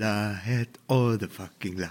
I 0.00 0.34
had 0.34 0.68
all 0.88 1.16
the 1.16 1.28
fucking 1.28 1.78
luck. 1.78 1.90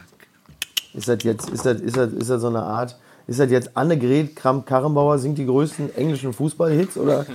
Ist 0.94 1.07
das 1.07 1.23
jetzt, 1.23 1.50
ist 1.50 1.65
das, 1.65 1.79
ist 1.79 1.96
das, 1.96 2.11
ist 2.11 2.29
das 2.29 2.41
so 2.41 2.48
eine 2.48 2.61
Art, 2.61 2.98
ist 3.27 3.40
das 3.40 3.49
jetzt 3.49 3.77
Annegret 3.77 4.36
Kramp-Karrenbauer 4.36 5.20
singt 5.20 5.38
die 5.38 5.46
größten 5.46 5.96
englischen 5.96 6.34
Fußballhits 6.34 6.97
oder, 6.97 7.26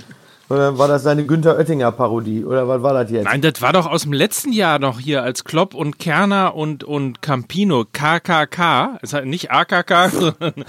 oder 0.47 0.77
war 0.77 0.87
das 0.87 1.01
seine 1.01 1.25
Günther 1.25 1.57
Oettinger-Parodie 1.57 2.45
oder 2.45 2.67
was 2.67 2.83
war 2.83 2.93
das 2.93 3.09
jetzt? 3.09 3.25
Nein, 3.25 3.41
das 3.41 3.63
war 3.63 3.73
doch 3.73 3.87
aus 3.87 4.03
dem 4.03 4.13
letzten 4.13 4.51
Jahr 4.51 4.77
noch 4.77 4.99
hier 4.99 5.23
als 5.23 5.43
Klopp 5.43 5.73
und 5.73 5.97
Kerner 5.97 6.53
und, 6.53 6.83
und 6.83 7.23
Campino, 7.23 7.85
KKK. 7.91 8.99
Ist 9.01 9.13
halt 9.13 9.25
nicht 9.25 9.49
AKK, 9.49 10.09
sondern 10.09 10.53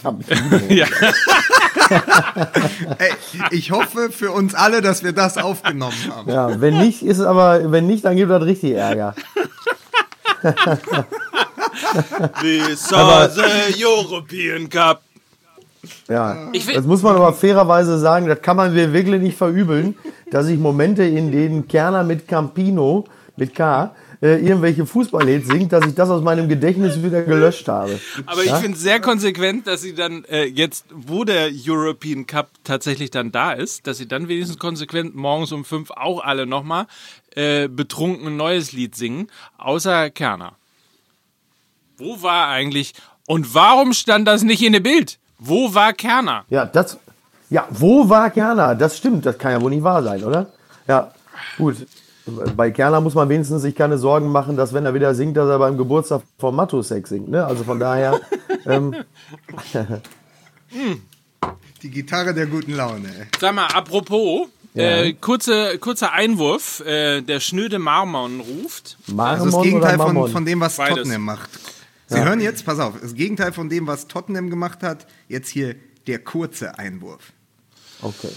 Campino. 0.00 0.58
ja. 0.68 0.86
Ey, 2.98 3.12
ich 3.50 3.70
hoffe 3.70 4.10
für 4.10 4.30
uns 4.32 4.54
alle, 4.54 4.80
dass 4.80 5.02
wir 5.02 5.12
das 5.12 5.38
aufgenommen 5.38 5.96
haben. 6.14 6.30
Ja, 6.30 6.60
wenn 6.60 6.78
nicht, 6.78 7.02
ist 7.02 7.18
es 7.18 7.24
aber, 7.24 7.70
wenn 7.70 7.86
nicht, 7.86 8.04
dann 8.04 8.16
gibt 8.16 8.30
das 8.30 8.42
richtig 8.42 8.72
Ärger. 8.72 9.14
We 12.40 12.76
saw 12.76 13.28
the 13.28 13.84
European 13.84 14.68
Cup. 14.68 15.02
Ja, 16.08 16.48
das 16.52 16.84
muss 16.84 17.02
man 17.02 17.16
aber 17.16 17.32
fairerweise 17.32 17.98
sagen, 17.98 18.28
das 18.28 18.40
kann 18.40 18.56
man 18.56 18.72
mir 18.72 18.92
wirklich 18.92 19.20
nicht 19.20 19.36
verübeln, 19.36 19.96
dass 20.30 20.46
ich 20.46 20.58
Momente, 20.58 21.02
in 21.02 21.32
denen 21.32 21.66
Kerner 21.66 22.04
mit 22.04 22.28
Campino, 22.28 23.04
mit 23.36 23.54
K, 23.54 23.90
äh, 24.22 24.36
irgendwelche 24.38 24.86
Fußballhits 24.86 25.48
singt, 25.48 25.72
dass 25.72 25.84
ich 25.84 25.94
das 25.94 26.08
aus 26.08 26.22
meinem 26.22 26.48
Gedächtnis 26.48 27.02
wieder 27.02 27.22
gelöscht 27.22 27.66
habe. 27.68 27.98
Aber 28.26 28.40
ich 28.42 28.50
Ja? 28.50 28.56
finde 28.56 28.76
es 28.76 28.82
sehr 28.82 29.00
konsequent, 29.00 29.66
dass 29.66 29.82
sie 29.82 29.94
dann 29.94 30.24
äh, 30.26 30.44
jetzt, 30.44 30.84
wo 30.94 31.24
der 31.24 31.50
European 31.52 32.26
Cup 32.26 32.48
tatsächlich 32.62 33.10
dann 33.10 33.32
da 33.32 33.52
ist, 33.52 33.86
dass 33.86 33.98
sie 33.98 34.06
dann 34.06 34.28
wenigstens 34.28 34.58
konsequent 34.58 35.16
morgens 35.16 35.50
um 35.50 35.64
fünf 35.64 35.90
auch 35.90 36.22
alle 36.22 36.46
nochmal 36.46 36.86
äh, 37.34 37.66
betrunken 37.68 38.28
ein 38.28 38.36
neues 38.36 38.72
Lied 38.72 38.94
singen, 38.94 39.28
außer 39.58 40.10
Kerner. 40.10 40.52
Wo 41.98 42.22
war 42.22 42.48
eigentlich 42.48 42.94
und 43.26 43.54
warum 43.54 43.92
stand 43.92 44.26
das 44.28 44.42
nicht 44.42 44.62
in 44.62 44.72
dem 44.72 44.82
Bild? 44.82 45.18
Wo 45.38 45.74
war 45.74 45.92
Kerner? 45.92 46.44
Ja, 46.48 46.64
das. 46.66 46.96
Ja, 47.50 47.66
wo 47.70 48.08
war 48.08 48.30
Kerner? 48.30 48.74
Das 48.76 48.96
stimmt, 48.96 49.26
das 49.26 49.36
kann 49.36 49.52
ja 49.52 49.60
wohl 49.60 49.70
nicht 49.70 49.82
wahr 49.82 50.02
sein, 50.02 50.22
oder? 50.24 50.46
Ja, 50.88 51.12
gut. 51.58 51.76
Bei 52.56 52.70
Kerner 52.70 53.00
muss 53.00 53.14
man 53.14 53.28
wenigstens 53.28 53.62
sich 53.62 53.74
keine 53.74 53.98
Sorgen 53.98 54.28
machen, 54.28 54.56
dass 54.56 54.72
wenn 54.72 54.86
er 54.86 54.94
wieder 54.94 55.14
singt, 55.14 55.36
dass 55.36 55.48
er 55.48 55.58
beim 55.58 55.76
Geburtstag 55.76 56.22
von 56.38 56.54
Matusek 56.54 57.06
singt. 57.08 57.28
Ne? 57.28 57.44
Also 57.44 57.64
von 57.64 57.80
daher. 57.80 58.20
ähm, 58.66 58.94
Die 61.82 61.90
Gitarre 61.90 62.32
der 62.32 62.46
guten 62.46 62.74
Laune. 62.76 63.08
Ey. 63.08 63.26
Sag 63.40 63.54
mal, 63.54 63.66
apropos, 63.66 64.48
Ja. 64.74 65.02
äh, 65.02 65.12
kurze, 65.14 65.78
kurzer 65.78 66.12
Einwurf, 66.12 66.80
äh, 66.86 67.22
der 67.22 67.40
schnöde 67.40 67.78
Marmon 67.78 68.40
ruft. 68.40 68.96
Marmon 69.08 69.40
Also 69.46 69.56
das 69.58 69.62
Gegenteil 69.64 69.94
oder 70.00 70.04
von, 70.12 70.28
von 70.30 70.44
dem, 70.44 70.60
was 70.60 70.76
Beides. 70.76 70.96
Tottenham 70.98 71.22
macht. 71.22 71.50
Sie 72.06 72.22
hören 72.22 72.40
jetzt, 72.40 72.64
pass 72.66 72.78
auf, 72.78 72.94
das 73.00 73.14
Gegenteil 73.14 73.52
von 73.52 73.68
dem, 73.70 73.86
was 73.86 74.06
Tottenham 74.06 74.50
gemacht 74.50 74.82
hat, 74.82 75.06
jetzt 75.28 75.48
hier 75.48 75.74
der 76.06 76.18
kurze 76.18 76.78
Einwurf. 76.78 77.32
Okay. 78.02 78.28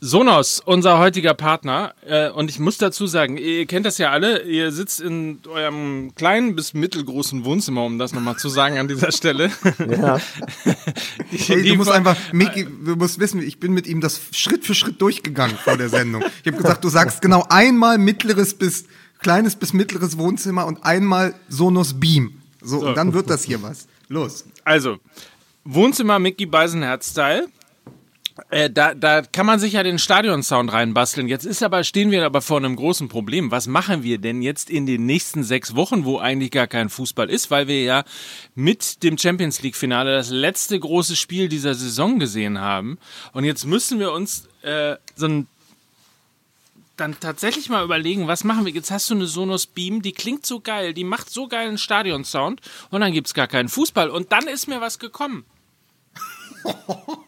Sonos, 0.00 0.60
unser 0.64 0.98
heutiger 0.98 1.34
Partner, 1.34 1.92
äh, 2.06 2.30
und 2.30 2.48
ich 2.50 2.60
muss 2.60 2.78
dazu 2.78 3.08
sagen, 3.08 3.36
ihr 3.36 3.66
kennt 3.66 3.84
das 3.84 3.98
ja 3.98 4.10
alle, 4.12 4.42
ihr 4.44 4.70
sitzt 4.70 5.00
in 5.00 5.40
eurem 5.52 6.14
kleinen 6.14 6.54
bis 6.54 6.72
mittelgroßen 6.72 7.44
Wohnzimmer, 7.44 7.84
um 7.84 7.98
das 7.98 8.12
nochmal 8.12 8.36
zu 8.36 8.48
sagen 8.48 8.78
an 8.78 8.86
dieser 8.86 9.10
Stelle. 9.10 9.50
Ja. 9.90 10.18
Die- 11.32 11.36
Hey, 11.38 11.68
du 11.68 11.74
musst 11.76 11.90
einfach, 11.90 12.16
Miki, 12.32 12.64
du 12.64 12.94
musst 12.94 13.18
wissen, 13.18 13.42
ich 13.42 13.58
bin 13.58 13.72
mit 13.72 13.86
ihm 13.88 14.00
das 14.00 14.20
Schritt 14.32 14.64
für 14.64 14.74
Schritt 14.76 15.00
durchgegangen 15.02 15.56
vor 15.56 15.76
der 15.76 15.88
Sendung. 15.88 16.22
Ich 16.42 16.46
habe 16.52 16.62
gesagt, 16.62 16.84
du 16.84 16.88
sagst 16.88 17.20
genau 17.20 17.44
einmal 17.48 17.98
mittleres 17.98 18.54
bis 18.54 18.84
kleines 19.18 19.56
bis 19.56 19.72
mittleres 19.72 20.16
Wohnzimmer 20.16 20.66
und 20.66 20.84
einmal 20.84 21.34
Sonos 21.48 21.98
Beam. 21.98 22.40
So, 22.62 22.86
und 22.86 22.94
dann 22.96 23.14
wird 23.14 23.30
das 23.30 23.42
hier 23.44 23.62
was. 23.62 23.88
Los. 24.08 24.44
Also, 24.64 24.98
Wohnzimmer 25.64 26.18
Mickey 26.20 26.46
Beisenherz-Style. 26.46 27.48
Äh, 28.50 28.70
da, 28.70 28.94
da 28.94 29.22
kann 29.22 29.46
man 29.46 29.58
sich 29.58 29.74
ja 29.74 29.82
den 29.82 29.98
Stadionsound 29.98 30.72
reinbasteln. 30.72 31.28
Jetzt 31.28 31.44
ist 31.44 31.62
aber, 31.62 31.84
stehen 31.84 32.10
wir 32.10 32.24
aber 32.24 32.40
vor 32.40 32.58
einem 32.58 32.76
großen 32.76 33.08
Problem. 33.08 33.50
Was 33.50 33.66
machen 33.66 34.02
wir 34.02 34.18
denn 34.18 34.42
jetzt 34.42 34.70
in 34.70 34.86
den 34.86 35.06
nächsten 35.06 35.42
sechs 35.42 35.74
Wochen, 35.74 36.04
wo 36.04 36.18
eigentlich 36.18 36.50
gar 36.50 36.66
kein 36.66 36.88
Fußball 36.88 37.28
ist, 37.28 37.50
weil 37.50 37.68
wir 37.68 37.82
ja 37.82 38.04
mit 38.54 39.02
dem 39.02 39.18
Champions 39.18 39.62
League 39.62 39.76
Finale 39.76 40.14
das 40.14 40.30
letzte 40.30 40.78
große 40.78 41.16
Spiel 41.16 41.48
dieser 41.48 41.74
Saison 41.74 42.18
gesehen 42.18 42.60
haben. 42.60 42.98
Und 43.32 43.44
jetzt 43.44 43.66
müssen 43.66 43.98
wir 43.98 44.12
uns 44.12 44.48
äh, 44.62 44.96
so 45.16 45.26
ein 45.26 45.46
dann 46.96 47.18
tatsächlich 47.20 47.68
mal 47.68 47.84
überlegen, 47.84 48.26
was 48.26 48.42
machen 48.42 48.66
wir? 48.66 48.72
Jetzt 48.72 48.90
hast 48.90 49.08
du 49.08 49.14
eine 49.14 49.26
Sonos 49.26 49.66
Beam, 49.66 50.02
die 50.02 50.10
klingt 50.10 50.44
so 50.44 50.58
geil, 50.58 50.94
die 50.94 51.04
macht 51.04 51.30
so 51.30 51.46
geilen 51.46 51.78
Stadionsound 51.78 52.60
und 52.90 53.00
dann 53.00 53.12
gibt's 53.12 53.34
gar 53.34 53.46
keinen 53.46 53.68
Fußball. 53.68 54.10
Und 54.10 54.32
dann 54.32 54.48
ist 54.48 54.66
mir 54.66 54.80
was 54.80 54.98
gekommen. 54.98 55.44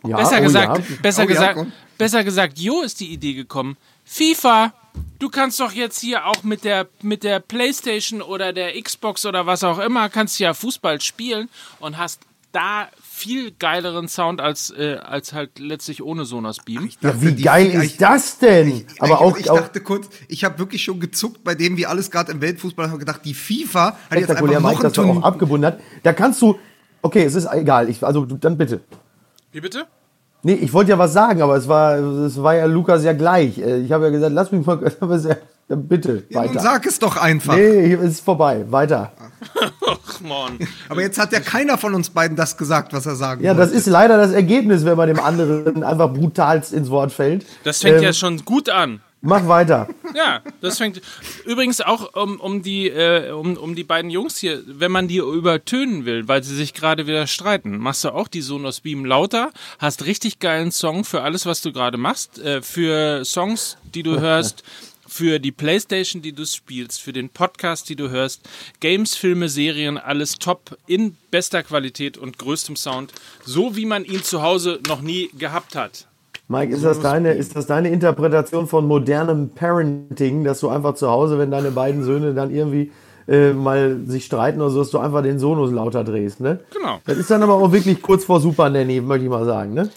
Ja 0.07 0.17
Besser 0.17 0.39
oh 0.39 0.43
gesagt, 0.43 0.79
Ja. 0.79 0.97
besser 1.03 1.23
Oh 1.23 1.25
ja, 1.25 1.29
gesagt, 1.29 1.55
komm. 1.57 1.73
besser 1.99 2.25
gesagt, 2.25 2.59
Jo 2.59 2.83
ist 2.83 3.01
die 3.01 3.13
Idee 3.13 3.35
gekommen. 3.35 3.77
FIFA, 4.05 4.73
du 5.19 5.29
kannst 5.29 5.61
doch 5.61 5.73
jetzt 5.73 6.01
hier 6.01 6.27
auch 6.27 6.43
mit 6.43 6.65
der 6.65 6.87
mit 7.03 7.23
der 7.23 7.41
PlayStation 7.41 8.23
oder 8.23 8.53
der 8.53 8.81
Xbox 8.81 9.25
oder 9.27 9.47
was 9.47 9.63
auch 9.65 9.79
immer 9.79 10.09
kannst 10.09 10.39
du 10.41 10.45
ja 10.45 10.55
Fußball 10.55 11.01
spielen 11.01 11.49
und 11.79 11.97
hast 11.99 12.21
da 12.53 12.89
viel 13.01 13.53
geileren 13.53 14.09
Sound 14.09 14.41
als 14.41 14.71
äh, 14.77 14.97
als 14.97 15.33
halt 15.33 15.61
letztlich 15.61 16.03
ohne 16.03 16.25
Sonos 16.25 16.57
Beam. 16.65 16.91
Ja, 17.01 17.11
dachte, 17.13 17.23
wie 17.23 17.33
die- 17.33 17.43
geil 17.45 17.67
ich- 17.69 17.75
ist 17.75 18.01
das 18.03 18.39
denn? 18.39 18.85
Aber 18.99 19.15
ich, 19.15 19.21
auch, 19.21 19.37
ich 19.37 19.51
auch 19.51 19.61
dachte 19.61 19.81
kurz, 19.81 20.09
ich 20.27 20.43
habe 20.43 20.59
wirklich 20.59 20.83
schon 20.83 20.99
gezuckt 20.99 21.45
bei 21.45 21.55
dem, 21.55 21.77
wie 21.77 21.87
alles 21.87 22.11
gerade 22.11 22.33
im 22.33 22.41
Weltfußball 22.41 22.89
habe 22.89 22.99
gedacht, 22.99 23.21
die 23.25 23.35
FIFA 23.35 23.97
hat 24.11 24.19
jetzt 24.19 24.31
einfach 24.31 24.43
noch 24.43 24.53
das 24.53 24.55
ein 24.57 24.63
doch 24.81 24.89
auch 24.89 24.93
Turnier. 25.13 25.25
abgebunden 25.25 25.67
hat. 25.67 25.81
Da 26.03 26.13
kannst 26.13 26.43
du. 26.43 26.59
Okay, 27.03 27.23
es 27.23 27.37
ist 27.37 27.47
egal. 27.53 27.89
Ich, 27.89 28.03
also 28.03 28.25
du- 28.25 28.37
dann 28.37 28.59
bitte. 28.59 28.81
Wie 29.53 29.61
bitte? 29.61 29.85
Nee, 30.43 30.55
ich 30.55 30.73
wollte 30.73 30.91
ja 30.91 30.99
was 30.99 31.13
sagen, 31.13 31.43
aber 31.43 31.57
es 31.57 31.69
war, 31.69 31.97
es 31.99 32.43
war 32.43 32.55
ja 32.55 32.65
Lukas 32.65 33.05
ja 33.05 33.13
gleich. 33.13 33.59
Äh, 33.59 33.81
Ich 33.81 33.93
habe 33.93 34.05
ja 34.07 34.11
gesagt, 34.11 34.33
lass 34.33 34.51
mich 34.53 34.65
mal. 34.67 34.83
es- 35.13 35.25
ja, 35.25 35.37
Bitte, 35.77 36.25
Ja, 36.31 36.41
weiter. 36.41 36.59
sag 36.59 36.85
es 36.85 36.99
doch 36.99 37.17
einfach. 37.17 37.55
nee, 37.55 37.87
hier 37.89 38.01
ist 38.01 38.25
vorbei. 38.25 38.65
Weiter. 38.71 39.13
Ach 39.87 40.21
man. 40.21 40.59
Aber 40.89 41.01
jetzt 41.01 41.17
hat 41.19 41.33
ja 41.33 41.39
keiner 41.39 41.79
von 41.79 41.95
uns 41.95 42.11
beiden 42.11 42.37
das 42.37 42.57
gesagt, 42.57 42.93
was 42.93 43.07
er 43.07 43.15
sagen 43.15 43.45
Ja, 43.45 43.57
wollte. 43.57 43.71
das 43.71 43.81
ist 43.81 43.87
leider 43.87 44.17
das 44.19 44.33
Ergebnis, 44.33 44.85
wenn 44.85 44.97
man 44.97 45.07
dem 45.09 45.21
anderen 45.21 45.85
einfach 45.85 46.13
brutalst 46.13 46.73
ins 46.73 46.91
Wort 46.91 47.13
fällt. 47.13 47.47
Das 47.63 47.83
fängt 47.83 47.99
Ähm, 47.99 48.03
ja 48.03 48.13
schon 48.13 48.45
gut 48.45 48.69
an. 48.69 49.01
Mach 49.23 49.47
weiter. 49.49 49.89
Ja, 50.15 50.41
das 50.63 50.79
fängt 50.79 51.03
übrigens 51.45 51.83
auch 51.83 52.15
um, 52.15 52.41
um 52.41 52.63
die 52.63 52.89
äh, 52.89 53.31
um, 53.33 53.57
um 53.59 53.75
die 53.75 53.85
beiden 53.85 54.11
Jungs 54.11 54.39
hier, 54.39 54.63
wenn 54.67 54.91
man 54.91 55.09
die 55.09 55.19
übertönen 55.19 56.07
will, 56.07 56.27
weil 56.27 56.43
sie 56.43 56.57
sich 56.57 56.73
gerade 56.73 57.07
wieder 57.07 57.27
streiten, 57.27 57.77
machst 57.79 58.05
du 58.05 58.15
auch 58.15 58.29
die 58.29 58.41
Sonos 58.41 58.81
Beam 58.81 59.05
lauter, 59.05 59.51
hast 59.79 60.07
richtig 60.07 60.39
geilen 60.39 60.73
Song 60.73 61.05
für 61.05 61.21
alles, 61.21 61.45
was 61.45 61.61
du 61.61 61.71
gerade 61.73 61.99
machst, 61.99 62.39
äh, 62.39 62.63
für 62.63 63.25
Songs, 63.27 63.77
die 63.95 64.03
du 64.03 64.19
hörst, 64.19 64.63
für 65.07 65.39
die 65.39 65.53
Playstation, 65.53 66.23
die 66.23 66.33
du 66.33 66.47
spielst, 66.47 67.03
für 67.03 67.13
den 67.13 67.29
Podcast, 67.29 67.89
die 67.89 67.97
du 67.97 68.09
hörst, 68.09 68.49
Games, 68.81 69.17
Filme, 69.17 69.49
Serien, 69.49 69.99
alles 69.99 70.39
top 70.39 70.79
in 70.87 71.17
bester 71.31 71.63
Qualität 71.63 72.17
und 72.17 72.39
größtem 72.39 72.77
Sound, 72.77 73.13
so 73.45 73.77
wie 73.77 73.87
man 73.87 74.05
ihn 74.05 74.23
zu 74.23 74.41
Hause 74.41 74.81
noch 74.87 75.03
nie 75.03 75.29
gehabt 75.37 75.75
hat. 75.75 76.07
Mike, 76.53 76.75
ist 76.75 76.85
das, 76.85 76.99
deine, 77.01 77.33
ist 77.35 77.55
das 77.55 77.67
deine 77.67 77.91
Interpretation 77.91 78.67
von 78.67 78.87
modernem 78.89 79.51
Parenting, 79.51 80.43
dass 80.43 80.59
du 80.59 80.69
einfach 80.69 80.95
zu 80.97 81.09
Hause, 81.09 81.39
wenn 81.39 81.53
deine 81.53 81.71
beiden 81.71 82.03
Söhne 82.03 82.35
dann 82.35 82.51
irgendwie 82.53 82.91
äh, 83.29 83.53
mal 83.53 84.01
sich 84.07 84.25
streiten 84.25 84.61
oder 84.61 84.71
so, 84.71 84.81
dass 84.81 84.91
du 84.91 84.99
einfach 84.99 85.23
den 85.23 85.39
Sonos 85.39 85.71
lauter 85.71 86.03
drehst, 86.03 86.41
ne? 86.41 86.59
Genau. 86.75 86.99
Das 87.07 87.19
ist 87.19 87.31
dann 87.31 87.45
aber 87.45 87.55
auch 87.55 87.71
wirklich 87.71 88.03
kurz 88.03 88.25
vor 88.25 88.41
Super 88.41 88.69
Nanny, 88.69 89.01
möchte 89.01 89.25
ich 89.27 89.31
mal 89.31 89.45
sagen, 89.45 89.75
ne? 89.75 89.91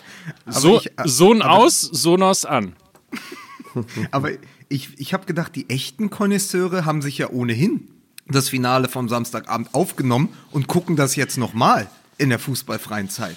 So, 0.47 0.77
ich- 0.77 0.91
äh, 0.95 1.07
Sohn 1.07 1.41
aus, 1.41 1.81
Sonos 1.81 2.45
an. 2.45 2.73
Aber 4.11 4.29
ich, 4.69 4.89
ich 4.99 5.13
habe 5.15 5.25
gedacht, 5.25 5.55
die 5.55 5.67
echten 5.69 6.11
Konnoisseure 6.11 6.85
haben 6.85 7.01
sich 7.01 7.17
ja 7.17 7.29
ohnehin 7.31 7.87
das 8.27 8.49
Finale 8.49 8.87
vom 8.87 9.09
Samstagabend 9.09 9.69
aufgenommen 9.73 10.29
und 10.51 10.67
gucken 10.67 10.95
das 10.95 11.15
jetzt 11.15 11.37
nochmal 11.37 11.87
in 12.19 12.29
der 12.29 12.37
fußballfreien 12.39 13.09
Zeit. 13.09 13.35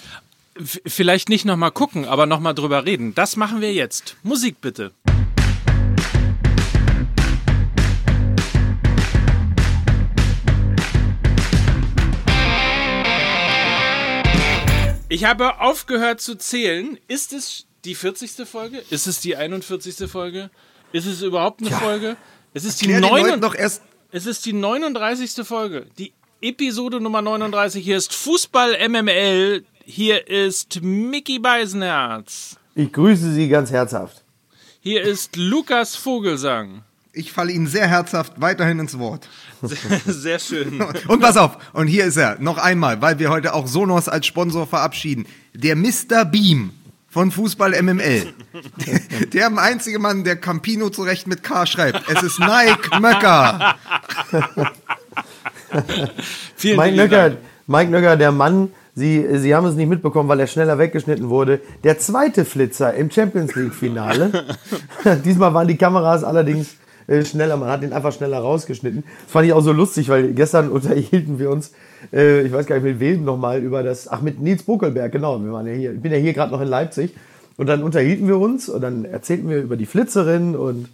Vielleicht 0.64 1.29
nicht 1.29 1.44
nochmal 1.44 1.70
gucken, 1.70 2.06
aber 2.06 2.25
nochmal 2.25 2.55
drüber 2.55 2.87
reden. 2.87 3.14
Das 3.14 3.37
machen 3.37 3.61
wir 3.61 3.75
jetzt. 3.75 4.17
Musik 4.23 4.61
bitte. 4.61 4.93
Ich 15.08 15.25
habe 15.25 15.61
aufgehört 15.61 16.20
zu 16.20 16.37
zählen. 16.37 16.99
Ist 17.06 17.32
es 17.32 17.67
die 17.85 17.94
40. 17.94 18.49
Folge? 18.49 18.82
Ist 18.91 19.06
es 19.06 19.20
die 19.20 19.37
41. 19.37 20.11
Folge? 20.11 20.50
Ist 20.93 21.06
es 21.06 21.23
überhaupt 21.23 21.61
eine 21.61 21.70
Folge? 21.70 22.17
Es 22.55 22.64
ist 22.64 22.81
die 22.81 22.87
Klär 22.87 23.00
den 23.00 23.11
9. 23.11 23.26
Leuten 23.26 23.41
doch 23.41 23.55
erst. 23.55 23.82
Es 24.11 24.25
ist 24.25 24.47
die 24.47 24.55
39. 24.55 25.47
Folge. 25.47 25.87
Die 25.99 26.12
Episode 26.41 27.00
Nummer 27.00 27.20
39. 27.23 27.85
Hier 27.85 27.99
ist 27.99 28.14
Fußball 28.14 28.88
MML. 28.88 29.64
Hier 29.88 30.27
ist 30.27 30.83
Mickey 30.83 31.38
Beisenherz. 31.38 32.56
Ich 32.75 32.93
grüße 32.93 33.33
Sie 33.33 33.49
ganz 33.49 33.71
herzhaft. 33.71 34.25
Hier 34.81 35.00
ist 35.03 35.37
Lukas 35.37 35.94
Vogelsang. 35.94 36.83
Ich 37.12 37.31
falle 37.31 37.53
Ihnen 37.53 37.69
sehr 37.69 37.87
herzhaft 37.87 38.33
weiterhin 38.41 38.81
ins 38.81 38.99
Wort. 38.99 39.29
Sehr, 39.62 39.79
sehr 40.06 40.38
schön. 40.41 40.83
Und 41.06 41.21
pass 41.21 41.37
auf, 41.37 41.59
und 41.73 41.87
hier 41.87 42.05
ist 42.05 42.17
er, 42.17 42.37
noch 42.41 42.59
einmal, 42.59 43.00
weil 43.00 43.21
wir 43.21 43.31
heute 43.31 43.55
auch 43.55 43.69
Sonos 43.69 44.09
als 44.09 44.27
Sponsor 44.27 44.67
verabschieden. 44.67 45.25
Der 45.55 45.77
Mr. 45.77 46.25
Beam 46.25 46.73
von 47.09 47.31
Fußball 47.31 47.81
MML. 47.81 48.35
Der, 49.33 49.56
einzige 49.56 50.00
Mann, 50.00 50.25
der 50.25 50.35
Campino 50.35 50.91
zurecht 50.91 51.29
mit 51.29 51.44
K 51.44 51.65
schreibt. 51.65 52.03
Es 52.09 52.25
ist 52.25 52.41
Nike 52.41 53.00
Möcker. 53.00 53.77
Vielen 56.56 56.77
Mike 56.77 57.09
Dank. 57.09 57.38
Mike 57.69 57.91
Nöcker, 57.91 58.17
der 58.17 58.33
Mann, 58.33 58.73
Sie, 58.97 59.27
Sie 59.39 59.55
haben 59.55 59.67
es 59.67 59.75
nicht 59.75 59.91
mitbekommen, 59.91 60.27
weil 60.29 60.41
er 60.41 60.47
schneller 60.47 60.79
weggeschnitten 60.79 61.29
wurde. 61.29 61.61
Der 61.85 61.99
zweite 61.99 62.47
Flitzer 62.47 62.95
im 62.95 63.11
Champions 63.11 63.55
League-Finale. 63.55 64.47
Diesmal 65.25 65.53
waren 65.53 65.69
die 65.69 65.77
Kameras 65.77 66.25
allerdings 66.25 66.77
äh, 67.07 67.23
schneller, 67.23 67.59
man 67.59 67.69
hat 67.69 67.83
ihn 67.83 67.93
einfach 67.93 68.13
schneller 68.13 68.39
rausgeschnitten. 68.39 69.05
Das 69.05 69.31
fand 69.33 69.47
ich 69.47 69.53
auch 69.53 69.61
so 69.61 69.73
lustig, 69.73 70.09
weil 70.09 70.33
gestern 70.33 70.69
unterhielten 70.71 71.39
wir 71.39 71.51
uns, 71.51 71.73
äh, 72.11 72.41
ich 72.41 72.53
weiß 72.53 72.65
gar 72.65 72.77
nicht 72.77 72.85
mit 72.85 72.99
wem 73.01 73.23
nochmal, 73.23 73.63
über 73.63 73.83
das, 73.83 74.09
ach 74.09 74.23
mit 74.23 74.41
Nils 74.41 74.63
Buckelberg, 74.63 75.13
genau, 75.13 75.39
wir 75.45 75.53
waren 75.53 75.67
ja 75.67 75.75
hier, 75.75 75.93
ich 75.93 76.01
bin 76.01 76.11
ja 76.11 76.19
hier 76.19 76.33
gerade 76.33 76.51
noch 76.51 76.63
in 76.63 76.69
Leipzig. 76.69 77.15
Und 77.59 77.67
dann 77.67 77.83
unterhielten 77.83 78.27
wir 78.29 78.39
uns 78.39 78.71
und 78.71 78.81
dann 78.81 79.05
erzählten 79.05 79.51
wir 79.51 79.59
über 79.59 79.77
die 79.77 79.87
Flitzerin 79.87 80.57
und 80.57 80.89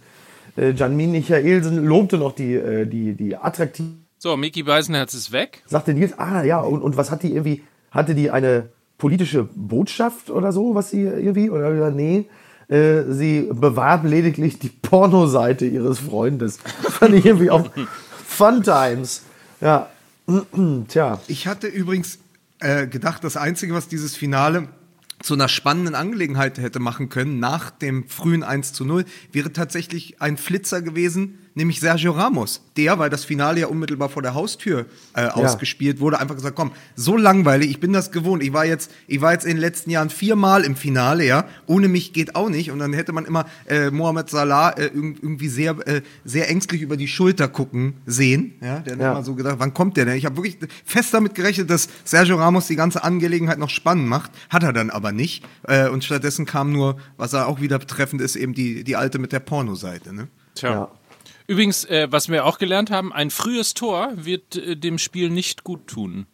äh, 0.57 0.71
Janmin 0.71 1.11
Michaelsen 1.11 1.85
lobte 1.85 2.17
noch 2.17 2.33
die, 2.35 2.53
äh, 2.55 2.85
die, 2.85 3.13
die 3.13 3.37
attraktive 3.37 3.87
So, 4.17 4.35
Mickey 4.35 4.63
Beisenherz 4.63 5.13
ist 5.13 5.31
weg. 5.31 5.63
sagte 5.67 5.93
Nils, 5.93 6.19
ah 6.19 6.43
ja, 6.43 6.59
und, 6.59 6.81
und 6.81 6.97
was 6.97 7.11
hat 7.11 7.23
die 7.23 7.31
irgendwie, 7.33 7.63
hatte 7.93 8.15
die 8.15 8.31
eine 8.31 8.69
politische 8.97 9.47
Botschaft 9.55 10.29
oder 10.29 10.51
so, 10.51 10.75
was 10.75 10.89
sie 10.89 11.03
irgendwie, 11.03 11.49
oder 11.49 11.91
nee, 11.91 12.25
äh, 12.67 13.03
sie 13.09 13.49
bewarb 13.51 14.03
lediglich 14.05 14.59
die 14.59 14.69
Pornoseite 14.69 15.65
ihres 15.65 15.99
Freundes. 15.99 16.57
Fand 16.81 17.13
ich 17.13 17.25
irgendwie 17.25 17.51
auch 17.51 17.69
Fun 18.25 18.63
Times. 18.63 19.23
Ja, 19.61 19.89
tja. 20.87 21.19
Ich 21.27 21.47
hatte 21.47 21.67
übrigens 21.67 22.19
äh, 22.59 22.87
gedacht, 22.87 23.23
das 23.23 23.37
Einzige, 23.37 23.73
was 23.73 23.87
dieses 23.87 24.15
Finale 24.15 24.69
zu 25.21 25.33
einer 25.35 25.47
spannenden 25.47 25.95
Angelegenheit 25.95 26.57
hätte 26.57 26.79
machen 26.79 27.09
können, 27.09 27.39
nach 27.39 27.69
dem 27.69 28.07
frühen 28.09 28.43
1 28.43 28.73
zu 28.73 28.85
0, 28.85 29.05
wäre 29.31 29.53
tatsächlich 29.53 30.21
ein 30.21 30.37
Flitzer 30.37 30.81
gewesen, 30.81 31.39
nämlich 31.55 31.79
Sergio 31.79 32.11
Ramos. 32.11 32.61
Der, 32.77 32.97
weil 32.99 33.09
das 33.09 33.23
Finale 33.25 33.59
ja 33.61 33.67
unmittelbar 33.67 34.09
vor 34.09 34.21
der 34.21 34.33
Haustür 34.33 34.85
äh, 35.15 35.27
ausgespielt 35.27 35.99
wurde, 35.99 36.19
einfach 36.19 36.35
gesagt, 36.35 36.55
komm, 36.55 36.71
so 36.95 37.15
langweilig, 37.17 37.69
ich 37.69 37.79
bin 37.79 37.93
das 37.93 38.11
gewohnt. 38.11 38.41
Ich 38.41 38.51
war 38.53 38.65
jetzt, 38.65 38.89
ich 39.07 39.21
war 39.21 39.31
jetzt 39.33 39.43
in 39.45 39.51
den 39.51 39.59
letzten 39.59 39.89
Jahren 39.91 40.09
viermal 40.09 40.63
im 40.63 40.75
Finale, 40.75 41.25
ja. 41.25 41.45
Ohne 41.67 41.87
mich 41.87 42.13
geht 42.13 42.35
auch 42.35 42.49
nicht. 42.49 42.71
Und 42.71 42.79
dann 42.79 42.93
hätte 42.93 43.11
man 43.13 43.25
immer 43.25 43.45
äh, 43.67 43.91
Mohamed 43.91 44.29
Salah 44.29 44.71
äh, 44.71 44.87
irg- 44.87 45.17
irgendwie 45.21 45.47
sehr, 45.49 45.75
äh, 45.87 46.01
sehr 46.25 46.49
ängstlich 46.49 46.81
über 46.81 46.97
die 46.97 47.07
Schulter 47.07 47.47
gucken 47.47 47.93
sehen. 48.05 48.53
Ja, 48.61 48.79
der 48.79 48.93
hat 48.93 49.01
Ja. 49.01 49.11
immer 49.11 49.23
so 49.23 49.35
gedacht, 49.35 49.55
wann 49.59 49.73
kommt 49.73 49.97
der 49.97 50.05
denn? 50.05 50.15
Ich 50.15 50.25
habe 50.25 50.35
wirklich 50.37 50.57
fest 50.85 51.13
damit 51.13 51.35
gerechnet, 51.35 51.69
dass 51.69 51.87
Sergio 52.03 52.37
Ramos 52.37 52.67
die 52.67 52.75
ganze 52.75 53.03
Angelegenheit 53.03 53.59
noch 53.59 53.69
spannend 53.69 54.07
macht. 54.07 54.31
Hat 54.49 54.63
er 54.63 54.73
dann 54.73 54.89
aber 54.89 55.11
nicht. 55.11 55.45
Äh, 55.67 55.89
und 55.89 56.03
stattdessen 56.03 56.45
kam 56.45 56.71
nur, 56.71 56.97
was 57.17 57.33
er 57.33 57.47
auch 57.47 57.61
wieder 57.61 57.77
betreffend 57.77 58.21
ist, 58.21 58.35
eben 58.35 58.53
die, 58.53 58.83
die 58.83 58.95
alte 58.95 59.19
mit 59.19 59.31
der 59.31 59.39
Pornoseite. 59.41 60.13
Ne? 60.13 60.27
Tja. 60.55 60.71
Ja. 60.71 60.91
Übrigens, 61.53 61.85
äh, 61.85 62.07
was 62.09 62.29
wir 62.29 62.45
auch 62.45 62.57
gelernt 62.57 62.89
haben, 62.89 63.13
ein 63.13 63.29
frühes 63.29 63.75
Tor 63.75 64.11
wird 64.15 64.55
äh, 64.55 64.75
dem 64.75 64.97
Spiel 64.97 65.29
nicht 65.29 65.63
gut 65.63 65.85
tun. 65.85 66.25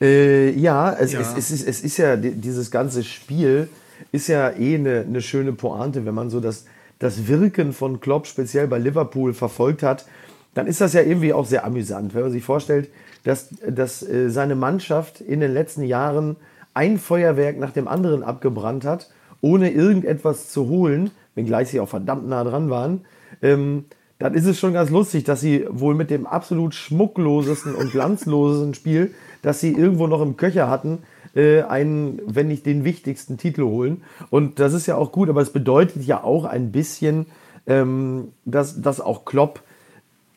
Äh, 0.00 0.50
ja, 0.52 0.92
es, 0.92 1.12
Ja. 1.14 1.20
Es, 1.20 1.36
es, 1.36 1.50
ist, 1.50 1.66
es 1.66 1.80
ist 1.80 1.96
ja, 1.96 2.14
di- 2.14 2.30
dieses 2.36 2.70
ganze 2.70 3.02
Spiel 3.02 3.68
ist 4.12 4.28
ja 4.28 4.50
eh 4.50 4.76
eine, 4.76 5.00
eine 5.00 5.20
schöne 5.20 5.52
Pointe, 5.52 6.06
wenn 6.06 6.14
man 6.14 6.30
so 6.30 6.38
das, 6.38 6.66
das 7.00 7.26
Wirken 7.26 7.72
von 7.72 7.98
Klopp 7.98 8.28
speziell 8.28 8.68
bei 8.68 8.78
Liverpool 8.78 9.34
verfolgt 9.34 9.82
hat, 9.82 10.06
dann 10.54 10.68
ist 10.68 10.80
das 10.80 10.92
ja 10.92 11.00
irgendwie 11.00 11.32
auch 11.32 11.46
sehr 11.46 11.64
amüsant, 11.64 12.14
wenn 12.14 12.22
man 12.22 12.30
sich 12.30 12.44
vorstellt, 12.44 12.90
dass, 13.24 13.48
dass 13.68 14.04
äh, 14.04 14.30
seine 14.30 14.54
Mannschaft 14.54 15.20
in 15.22 15.40
den 15.40 15.52
letzten 15.52 15.82
Jahren 15.82 16.36
ein 16.72 16.98
Feuerwerk 17.00 17.58
nach 17.58 17.72
dem 17.72 17.88
anderen 17.88 18.22
abgebrannt 18.22 18.84
hat, 18.84 19.10
ohne 19.40 19.72
irgendetwas 19.72 20.50
zu 20.50 20.68
holen, 20.68 21.10
wenngleich 21.34 21.66
sie 21.70 21.80
auch 21.80 21.88
verdammt 21.88 22.28
nah 22.28 22.44
dran 22.44 22.70
waren. 22.70 23.04
Ähm, 23.42 23.86
dann 24.18 24.34
ist 24.34 24.46
es 24.46 24.58
schon 24.58 24.72
ganz 24.72 24.90
lustig, 24.90 25.24
dass 25.24 25.40
sie 25.40 25.66
wohl 25.68 25.94
mit 25.94 26.10
dem 26.10 26.26
absolut 26.26 26.74
schmucklosesten 26.74 27.74
und 27.74 27.90
glanzlosesten 27.90 28.74
Spiel, 28.74 29.14
das 29.42 29.60
sie 29.60 29.72
irgendwo 29.72 30.06
noch 30.06 30.22
im 30.22 30.36
Köcher 30.36 30.68
hatten, 30.68 30.98
äh, 31.34 31.62
einen, 31.62 32.20
wenn 32.26 32.48
nicht 32.48 32.64
den 32.64 32.84
wichtigsten 32.84 33.38
Titel 33.38 33.64
holen. 33.64 34.02
Und 34.30 34.60
das 34.60 34.72
ist 34.72 34.86
ja 34.86 34.96
auch 34.96 35.12
gut, 35.12 35.28
aber 35.28 35.40
es 35.40 35.50
bedeutet 35.50 36.04
ja 36.04 36.22
auch 36.22 36.44
ein 36.44 36.70
bisschen, 36.70 37.26
ähm, 37.66 38.28
dass, 38.44 38.80
dass 38.80 39.00
auch 39.00 39.24
Klopp 39.24 39.62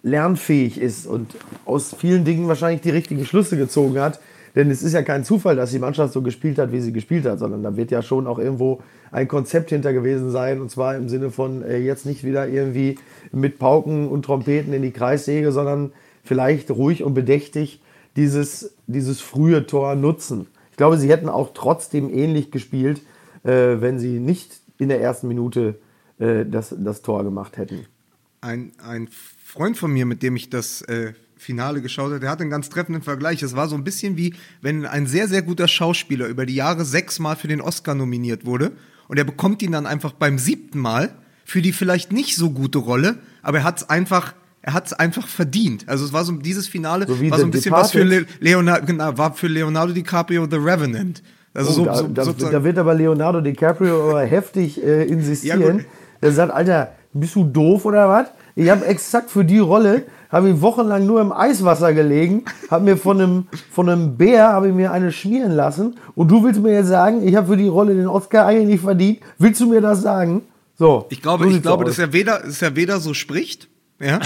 lernfähig 0.04 0.80
ist 0.80 1.06
und 1.06 1.36
aus 1.66 1.96
vielen 1.98 2.26
Dingen 2.26 2.48
wahrscheinlich 2.48 2.82
die 2.82 2.90
richtigen 2.90 3.26
Schlüsse 3.26 3.58
gezogen 3.58 4.00
hat. 4.00 4.20
Denn 4.58 4.72
es 4.72 4.82
ist 4.82 4.94
ja 4.94 5.04
kein 5.04 5.24
Zufall, 5.24 5.56
dass 5.56 5.70
die 5.70 5.78
Mannschaft 5.78 6.14
so 6.14 6.24
gespielt 6.24 6.58
hat, 6.58 6.72
wie 6.72 6.82
sie 6.82 6.92
gespielt 6.92 7.26
hat, 7.26 7.38
sondern 7.38 7.62
da 7.62 7.78
wird 7.78 7.92
ja 7.92 8.02
schon 8.02 8.26
auch 8.26 8.40
irgendwo 8.40 8.82
ein 9.12 9.28
Konzept 9.28 9.70
hinter 9.70 9.94
gewesen 9.94 10.32
sein. 10.32 10.62
Und 10.62 10.72
zwar 10.72 10.96
im 10.96 11.10
Sinne 11.10 11.30
von 11.30 11.62
äh, 11.62 11.78
jetzt 11.78 12.08
nicht 12.08 12.24
wieder 12.24 12.48
irgendwie 12.48 12.98
mit 13.32 13.60
Pauken 13.60 14.08
und 14.08 14.26
Trompeten 14.26 14.74
in 14.74 14.82
die 14.82 14.90
Kreissäge, 14.90 15.52
sondern 15.52 15.92
vielleicht 16.24 16.72
ruhig 16.72 17.04
und 17.04 17.14
bedächtig 17.14 17.84
dieses, 18.16 18.74
dieses 18.88 19.22
frühe 19.22 19.68
Tor 19.68 19.94
nutzen. 19.94 20.48
Ich 20.72 20.78
glaube, 20.78 20.98
sie 20.98 21.10
hätten 21.10 21.30
auch 21.30 21.52
trotzdem 21.54 22.12
ähnlich 22.12 22.50
gespielt, 22.50 23.02
äh, 23.44 23.52
wenn 23.80 24.00
sie 24.00 24.20
nicht 24.20 24.60
in 24.80 24.90
der 24.90 25.02
ersten 25.02 25.28
Minute 25.28 25.76
äh, 26.18 26.46
das, 26.46 26.74
das 26.76 27.04
Tor 27.04 27.24
gemacht 27.24 27.58
hätten. 27.58 27.86
Ein, 28.42 28.72
ein 28.84 29.08
Freund 29.44 29.78
von 29.78 29.94
mir, 29.94 30.08
mit 30.08 30.24
dem 30.24 30.36
ich 30.36 30.50
das 30.50 30.82
äh, 30.82 31.14
Finale 31.38 31.82
geschaut 31.82 32.08
habe, 32.12 32.20
der 32.20 32.30
hatte 32.30 32.42
einen 32.42 32.50
ganz 32.52 32.70
treffenden 32.70 33.04
Vergleich. 33.04 33.42
Es 33.44 33.56
war 33.56 33.68
so 33.68 33.76
ein 33.76 33.84
bisschen 33.84 34.18
wie, 34.18 34.34
wenn 34.62 34.86
ein 34.86 35.08
sehr, 35.08 35.28
sehr 35.28 35.42
guter 35.42 35.68
Schauspieler 35.68 36.28
über 36.28 36.46
die 36.46 36.56
Jahre 36.56 36.84
sechsmal 36.86 37.36
für 37.36 37.48
den 37.48 37.62
Oscar 37.62 37.96
nominiert 37.96 38.46
wurde 38.46 38.72
und 39.08 39.18
er 39.18 39.24
bekommt 39.24 39.62
ihn 39.62 39.72
dann 39.72 39.86
einfach 39.86 40.14
beim 40.14 40.38
siebten 40.40 40.80
Mal 40.80 41.12
für 41.46 41.62
die 41.62 41.72
vielleicht 41.72 42.12
nicht 42.12 42.36
so 42.36 42.50
gute 42.52 42.80
Rolle, 42.80 43.20
aber 43.42 43.60
er 43.60 43.64
hat 43.64 43.78
es 43.78 43.90
einfach 43.90 44.34
er 44.64 44.74
hat 44.74 44.88
es 44.88 44.92
einfach 44.94 45.28
verdient. 45.30 45.88
Also 45.88 46.04
es 46.04 46.12
war 46.12 46.26
so 46.26 46.34
dieses 46.34 46.68
Finale 46.68 47.08
So 47.08 47.22
war 47.32 47.40
so 47.40 47.46
ein 47.46 47.52
bisschen 47.52 47.72
was 47.72 47.92
für 47.92 48.04
Le 48.04 48.20
Departed? 48.22 48.42
Leonardo, 48.42 48.86
genau, 48.86 49.18
war 49.18 49.34
für 49.34 49.48
Leonardo 49.48 49.94
DiCaprio 49.94 50.46
The 50.50 50.58
Revenant. 50.58 51.24
Also 51.54 51.72
so, 51.72 51.82
Oh, 51.84 51.86
da, 51.86 51.96
so, 51.96 52.08
da, 52.10 52.24
sozusagen- 52.26 52.52
da 52.52 52.64
wird 52.66 52.78
aber 52.78 52.94
Leonardo 52.94 53.40
DiCaprio 53.40 54.10
aber 54.10 54.24
heftig 54.26 54.84
äh, 54.84 55.04
Ja, 55.06 55.06
insistieren. 55.06 55.78
gut. 55.78 55.86
er 56.20 56.32
sagt, 56.34 56.52
Alter, 56.52 56.92
bist 57.14 57.34
du 57.36 57.46
doof 57.46 57.86
oder 57.86 58.10
was? 58.10 58.28
Ich 58.58 58.72
habe 58.72 58.88
exakt 58.88 59.30
für 59.30 59.46
die 59.46 59.60
Rolle, 59.60 60.06
habe 60.32 60.50
ich 60.50 60.62
wochenlang 60.62 61.06
nur 61.06 61.22
im 61.22 61.32
Eiswasser 61.32 61.94
gelegen, 61.94 62.44
habe 62.72 62.86
mir 62.86 62.98
von 62.98 63.22
einem, 63.22 63.48
von 63.72 63.88
einem 63.88 64.18
Bär, 64.18 64.48
habe 64.52 64.70
ich 64.70 64.74
mir 64.74 64.92
eine 64.92 65.12
schmieren 65.12 65.52
lassen 65.52 65.96
und 66.16 66.32
du 66.32 66.44
willst 66.44 66.60
mir 66.60 66.74
jetzt 66.74 66.88
sagen, 66.88 67.26
ich 67.26 67.36
habe 67.36 67.46
für 67.46 67.58
die 67.58 67.68
Rolle 67.68 67.94
den 67.94 68.08
Oscar 68.08 68.48
eigentlich 68.48 68.68
nicht 68.68 68.82
verdient. 68.84 69.20
Willst 69.38 69.62
du 69.62 69.68
mir 69.68 69.80
das 69.80 70.02
sagen? 70.02 70.42
So. 70.76 71.06
ich 71.10 71.22
glaube, 71.22 71.44
so 71.44 71.52
ich 71.52 71.62
glaube, 71.62 71.86
dass 71.86 72.00
er 72.00 72.14
weder, 72.14 72.40
dass 72.40 72.60
er 72.64 72.76
weder 72.76 73.00
so 73.00 73.14
spricht, 73.14 73.68
ja, 74.00 74.20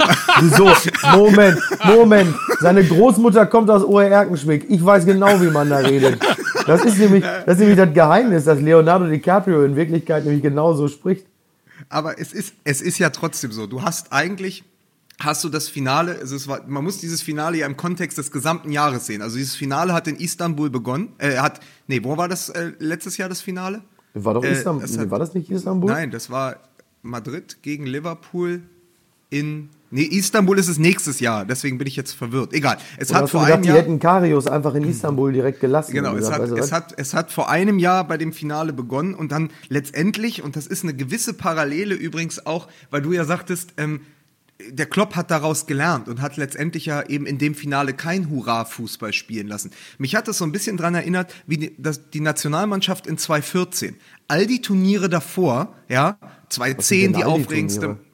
So, 0.56 0.70
Moment, 1.16 1.58
Moment. 1.84 2.34
Seine 2.60 2.84
Großmutter 2.84 3.46
kommt 3.46 3.70
aus 3.70 3.84
Oer-Erkenschwick. 3.84 4.66
Ich 4.68 4.84
weiß 4.84 5.06
genau, 5.06 5.40
wie 5.40 5.50
man 5.50 5.70
da 5.70 5.78
redet. 5.78 6.18
Das 6.66 6.84
ist, 6.84 6.98
nämlich, 6.98 7.24
das 7.24 7.54
ist 7.54 7.60
nämlich 7.60 7.78
das 7.78 7.92
Geheimnis, 7.94 8.44
dass 8.44 8.60
Leonardo 8.60 9.06
DiCaprio 9.06 9.64
in 9.64 9.76
Wirklichkeit 9.76 10.24
nämlich 10.24 10.42
genauso 10.42 10.88
spricht. 10.88 11.26
Aber 11.88 12.18
es 12.20 12.32
ist, 12.32 12.54
es 12.64 12.80
ist 12.82 12.98
ja 12.98 13.10
trotzdem 13.10 13.50
so. 13.52 13.66
Du 13.66 13.82
hast 13.82 14.12
eigentlich, 14.12 14.64
hast 15.20 15.42
du 15.44 15.48
das 15.48 15.68
Finale, 15.68 16.18
also 16.18 16.36
es 16.36 16.46
war, 16.48 16.66
man 16.66 16.84
muss 16.84 16.98
dieses 16.98 17.22
Finale 17.22 17.58
ja 17.58 17.66
im 17.66 17.76
Kontext 17.76 18.18
des 18.18 18.30
gesamten 18.30 18.70
Jahres 18.72 19.06
sehen. 19.06 19.22
Also 19.22 19.36
dieses 19.36 19.54
Finale 19.56 19.92
hat 19.94 20.06
in 20.06 20.16
Istanbul 20.16 20.70
begonnen. 20.70 21.12
Äh, 21.18 21.38
hat, 21.38 21.60
nee, 21.86 22.02
wo 22.04 22.16
war 22.16 22.28
das 22.28 22.50
äh, 22.50 22.72
letztes 22.78 23.16
Jahr 23.16 23.28
das 23.28 23.40
Finale? 23.40 23.82
War 24.14 24.34
doch 24.34 24.44
Äh, 24.44 24.52
Istanbul. 24.52 24.86
hat- 24.86 25.10
war 25.10 25.18
das 25.18 25.34
nicht 25.34 25.50
Istanbul? 25.50 25.90
Nein, 25.90 26.10
das 26.10 26.28
war 26.30 26.56
Madrid 27.02 27.58
gegen 27.62 27.86
Liverpool 27.86 28.62
in. 29.30 29.70
Nee, 29.90 30.02
Istanbul 30.02 30.58
ist 30.58 30.68
es 30.68 30.78
nächstes 30.78 31.18
Jahr, 31.20 31.46
deswegen 31.46 31.78
bin 31.78 31.86
ich 31.86 31.96
jetzt 31.96 32.12
verwirrt. 32.12 32.52
Egal. 32.52 32.76
Es 32.98 33.10
Oder 33.10 33.20
hat 33.20 33.30
vor 33.30 33.40
gedacht, 33.40 33.54
einem 33.54 33.62
die 33.62 33.68
Jahr. 33.68 33.78
hätten 33.78 33.98
Karius 33.98 34.46
einfach 34.46 34.74
in 34.74 34.84
Istanbul 34.84 35.32
direkt 35.32 35.60
gelassen? 35.60 35.92
Genau, 35.92 36.12
es 36.12 36.20
gesagt, 36.20 36.42
hat, 36.42 36.50
du 36.50 36.56
es, 36.56 36.72
hat, 36.72 36.94
es 36.96 37.14
hat 37.14 37.32
vor 37.32 37.48
einem 37.48 37.78
Jahr 37.78 38.06
bei 38.06 38.18
dem 38.18 38.32
Finale 38.32 38.74
begonnen 38.74 39.14
und 39.14 39.32
dann 39.32 39.50
letztendlich, 39.68 40.42
und 40.42 40.56
das 40.56 40.66
ist 40.66 40.82
eine 40.82 40.94
gewisse 40.94 41.32
Parallele 41.32 41.94
übrigens 41.94 42.44
auch, 42.44 42.68
weil 42.90 43.00
du 43.00 43.12
ja 43.12 43.24
sagtest, 43.24 43.74
ähm, 43.78 44.00
der 44.70 44.86
Klopp 44.86 45.14
hat 45.14 45.30
daraus 45.30 45.66
gelernt 45.66 46.08
und 46.08 46.20
hat 46.20 46.36
letztendlich 46.36 46.86
ja 46.86 47.02
eben 47.02 47.26
in 47.26 47.38
dem 47.38 47.54
Finale 47.54 47.94
kein 47.94 48.28
Hurra-Fußball 48.28 49.12
spielen 49.12 49.46
lassen. 49.46 49.70
Mich 49.98 50.16
hat 50.16 50.26
das 50.28 50.38
so 50.38 50.44
ein 50.44 50.52
bisschen 50.52 50.76
dran 50.76 50.94
erinnert, 50.94 51.32
wie 51.46 51.58
die, 51.58 51.76
das, 51.78 52.10
die 52.10 52.20
Nationalmannschaft 52.20 53.06
in 53.06 53.18
2014. 53.18 53.96
All 54.26 54.46
die 54.46 54.60
Turniere 54.60 55.08
davor, 55.08 55.74
ja, 55.88 56.18
2010 56.48 57.00
denn 57.00 57.12
die 57.12 57.24
all 57.24 57.36
die 57.36 57.44
aufregendste. 57.44 57.80
Turniere? 57.80 58.07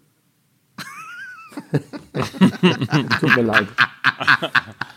Tut 3.20 3.36
mir 3.36 3.42
leid. 3.42 3.68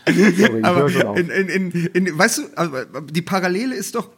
Sorry, 0.06 0.62
Aber 0.62 1.16
in, 1.16 1.28
in, 1.28 1.70
in, 1.70 2.18
weißt 2.18 2.38
du, 2.38 2.42
also, 2.56 2.76
die 3.10 3.22
Parallele 3.22 3.74
ist 3.74 3.94
doch, 3.94 4.10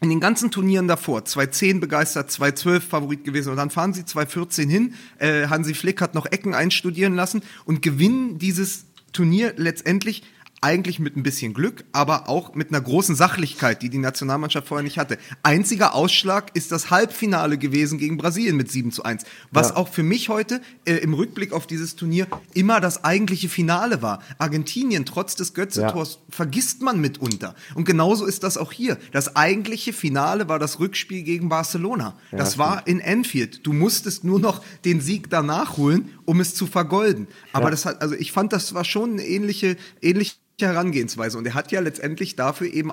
in 0.00 0.10
den 0.10 0.20
ganzen 0.20 0.50
Turnieren 0.50 0.88
davor, 0.88 1.24
2010 1.24 1.80
begeistert, 1.80 2.30
2012 2.30 2.84
Favorit 2.84 3.24
gewesen 3.24 3.50
und 3.50 3.56
dann 3.56 3.70
fahren 3.70 3.94
sie 3.94 4.04
2014 4.04 4.68
hin. 4.68 4.94
Äh, 5.18 5.46
Hansi 5.48 5.74
Flick 5.74 6.02
hat 6.02 6.14
noch 6.14 6.26
Ecken 6.26 6.54
einstudieren 6.54 7.14
lassen 7.14 7.42
und 7.64 7.80
gewinnen 7.80 8.38
dieses 8.38 8.84
Turnier 9.12 9.54
letztendlich 9.56 10.22
eigentlich 10.66 10.98
mit 10.98 11.16
ein 11.16 11.22
bisschen 11.22 11.54
Glück, 11.54 11.84
aber 11.92 12.28
auch 12.28 12.56
mit 12.56 12.70
einer 12.70 12.80
großen 12.80 13.14
Sachlichkeit, 13.14 13.82
die 13.82 13.88
die 13.88 13.98
Nationalmannschaft 13.98 14.66
vorher 14.66 14.82
nicht 14.82 14.98
hatte. 14.98 15.16
Einziger 15.44 15.94
Ausschlag 15.94 16.50
ist 16.54 16.72
das 16.72 16.90
Halbfinale 16.90 17.56
gewesen 17.56 17.98
gegen 17.98 18.16
Brasilien 18.16 18.56
mit 18.56 18.68
7 18.68 18.90
zu 18.90 19.04
1, 19.04 19.22
was 19.52 19.68
ja. 19.68 19.76
auch 19.76 19.86
für 19.86 20.02
mich 20.02 20.28
heute 20.28 20.60
äh, 20.84 20.94
im 20.94 21.14
Rückblick 21.14 21.52
auf 21.52 21.68
dieses 21.68 21.94
Turnier 21.94 22.26
immer 22.52 22.80
das 22.80 23.04
eigentliche 23.04 23.48
Finale 23.48 24.02
war. 24.02 24.24
Argentinien, 24.38 25.04
trotz 25.04 25.36
des 25.36 25.54
Götze-Tors, 25.54 26.14
ja. 26.14 26.34
vergisst 26.34 26.82
man 26.82 27.00
mitunter. 27.00 27.54
Und 27.76 27.84
genauso 27.84 28.26
ist 28.26 28.42
das 28.42 28.58
auch 28.58 28.72
hier. 28.72 28.98
Das 29.12 29.36
eigentliche 29.36 29.92
Finale 29.92 30.48
war 30.48 30.58
das 30.58 30.80
Rückspiel 30.80 31.22
gegen 31.22 31.48
Barcelona. 31.48 32.16
Ja, 32.32 32.38
das 32.38 32.58
war 32.58 32.88
in 32.88 32.98
Enfield. 32.98 33.64
Du 33.64 33.72
musstest 33.72 34.24
nur 34.24 34.40
noch 34.40 34.64
den 34.84 35.00
Sieg 35.00 35.30
danach 35.30 35.76
holen, 35.76 36.10
um 36.26 36.40
es 36.40 36.54
zu 36.54 36.66
vergolden. 36.66 37.28
Aber 37.52 37.70
das 37.70 37.86
hat, 37.86 38.02
also 38.02 38.14
ich 38.14 38.32
fand, 38.32 38.52
das 38.52 38.74
war 38.74 38.84
schon 38.84 39.12
eine 39.12 39.26
ähnliche, 39.26 39.76
ähnliche 40.02 40.34
Herangehensweise. 40.60 41.38
Und 41.38 41.46
er 41.46 41.54
hat 41.54 41.72
ja 41.72 41.80
letztendlich 41.80 42.36
dafür 42.36 42.72
eben 42.72 42.92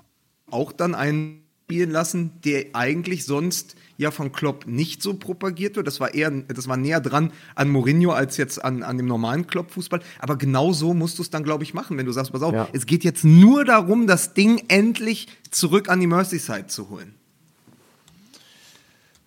auch 0.49 0.71
dann 0.71 0.95
einen 0.95 1.43
spielen 1.73 1.91
lassen, 1.91 2.31
der 2.43 2.67
eigentlich 2.73 3.25
sonst 3.25 3.75
ja 3.97 4.11
von 4.11 4.31
Klopp 4.31 4.67
nicht 4.67 5.01
so 5.01 5.15
propagiert 5.15 5.75
wird. 5.75 5.87
Das 5.87 5.99
war 5.99 6.13
eher, 6.13 6.29
das 6.29 6.67
war 6.67 6.77
näher 6.77 6.99
dran 6.99 7.31
an 7.55 7.69
Mourinho 7.69 8.11
als 8.11 8.37
jetzt 8.37 8.63
an, 8.63 8.83
an 8.83 8.97
dem 8.97 9.07
normalen 9.07 9.47
Klopp-Fußball. 9.47 10.01
Aber 10.19 10.37
genau 10.37 10.73
so 10.73 10.93
musst 10.93 11.17
du 11.17 11.23
es 11.23 11.29
dann, 11.29 11.43
glaube 11.43 11.63
ich, 11.63 11.73
machen, 11.73 11.97
wenn 11.97 12.05
du 12.05 12.11
sagst, 12.11 12.31
pass 12.31 12.43
auf, 12.43 12.53
ja. 12.53 12.67
es 12.73 12.85
geht 12.85 13.03
jetzt 13.03 13.23
nur 13.23 13.65
darum, 13.65 14.07
das 14.07 14.33
Ding 14.33 14.63
endlich 14.67 15.27
zurück 15.49 15.89
an 15.89 15.99
die 15.99 16.07
Merseyside 16.07 16.67
zu 16.67 16.89
holen. 16.89 17.15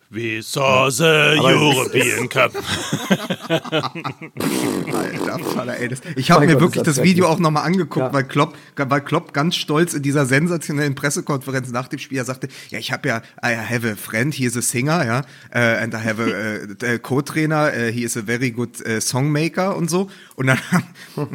We 0.09 0.41
saw 0.41 0.89
the 0.89 1.37
Aber 1.39 1.51
European 1.51 2.29
Cup. 2.29 2.53
Alter 5.29 5.45
Vater, 5.45 5.79
ey, 5.81 5.89
das, 5.89 6.01
ich 6.15 6.31
habe 6.31 6.47
mir 6.47 6.53
Gott, 6.53 6.61
wirklich 6.61 6.85
das, 6.85 6.97
das 6.97 7.05
Video 7.05 7.27
auch 7.27 7.41
nochmal 7.41 7.65
angeguckt, 7.65 8.07
ja. 8.07 8.13
weil, 8.13 8.23
Klopp, 8.25 8.57
weil 8.77 9.01
Klopp 9.01 9.33
ganz 9.33 9.57
stolz 9.57 9.95
in 9.95 10.03
dieser 10.03 10.25
sensationellen 10.27 10.95
Pressekonferenz 10.95 11.73
nach 11.73 11.89
dem 11.89 11.99
Spiel 11.99 12.25
sagte, 12.25 12.49
ja, 12.71 12.79
ich 12.79 12.93
habe 12.93 13.09
ja, 13.09 13.23
I 13.45 13.57
have 13.57 13.89
a 13.91 13.97
friend, 13.97 14.33
he 14.33 14.45
is 14.45 14.57
a 14.57 14.63
singer, 14.63 15.05
ja, 15.05 15.19
uh, 15.55 15.83
and 15.83 15.93
I 15.95 15.99
have 15.99 16.23
a, 16.23 16.95
uh, 16.95 16.99
co-trainer, 16.99 17.73
uh, 17.73 17.91
he 17.91 18.05
is 18.05 18.17
a 18.17 18.23
very 18.23 18.53
good 18.53 18.81
uh, 18.87 19.01
songmaker 19.01 19.77
und 19.77 19.91
so. 19.91 20.09
Und 20.37 20.47
dann 20.47 20.59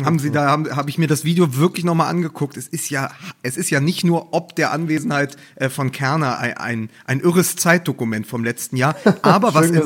haben 0.06 0.20
sie 0.20 0.32
da, 0.32 0.48
habe 0.48 0.75
hab 0.75 0.88
ich 0.88 0.98
mir 0.98 1.08
das 1.08 1.25
Video 1.25 1.58
wirklich 1.58 1.84
nochmal 1.84 2.10
angeguckt. 2.10 2.56
Es 2.56 2.68
ist 2.68 2.90
ja, 2.90 3.12
es 3.44 3.58
ist 3.58 3.70
ja 3.70 3.82
nicht 3.82 4.04
nur 4.04 4.34
ob 4.34 4.56
der 4.56 4.72
Anwesenheit 4.72 5.36
äh, 5.56 5.70
von 5.70 5.92
Kerner 5.92 6.40
ein, 6.40 6.58
ein, 6.58 6.90
ein 7.06 7.20
irres 7.20 7.56
Zeitdokument 7.56 8.28
vom 8.28 8.44
letzten 8.44 8.61
letzten 8.62 8.77
Jahr. 8.77 8.96
Aber 9.22 9.53
was, 9.53 9.70
in, 9.70 9.82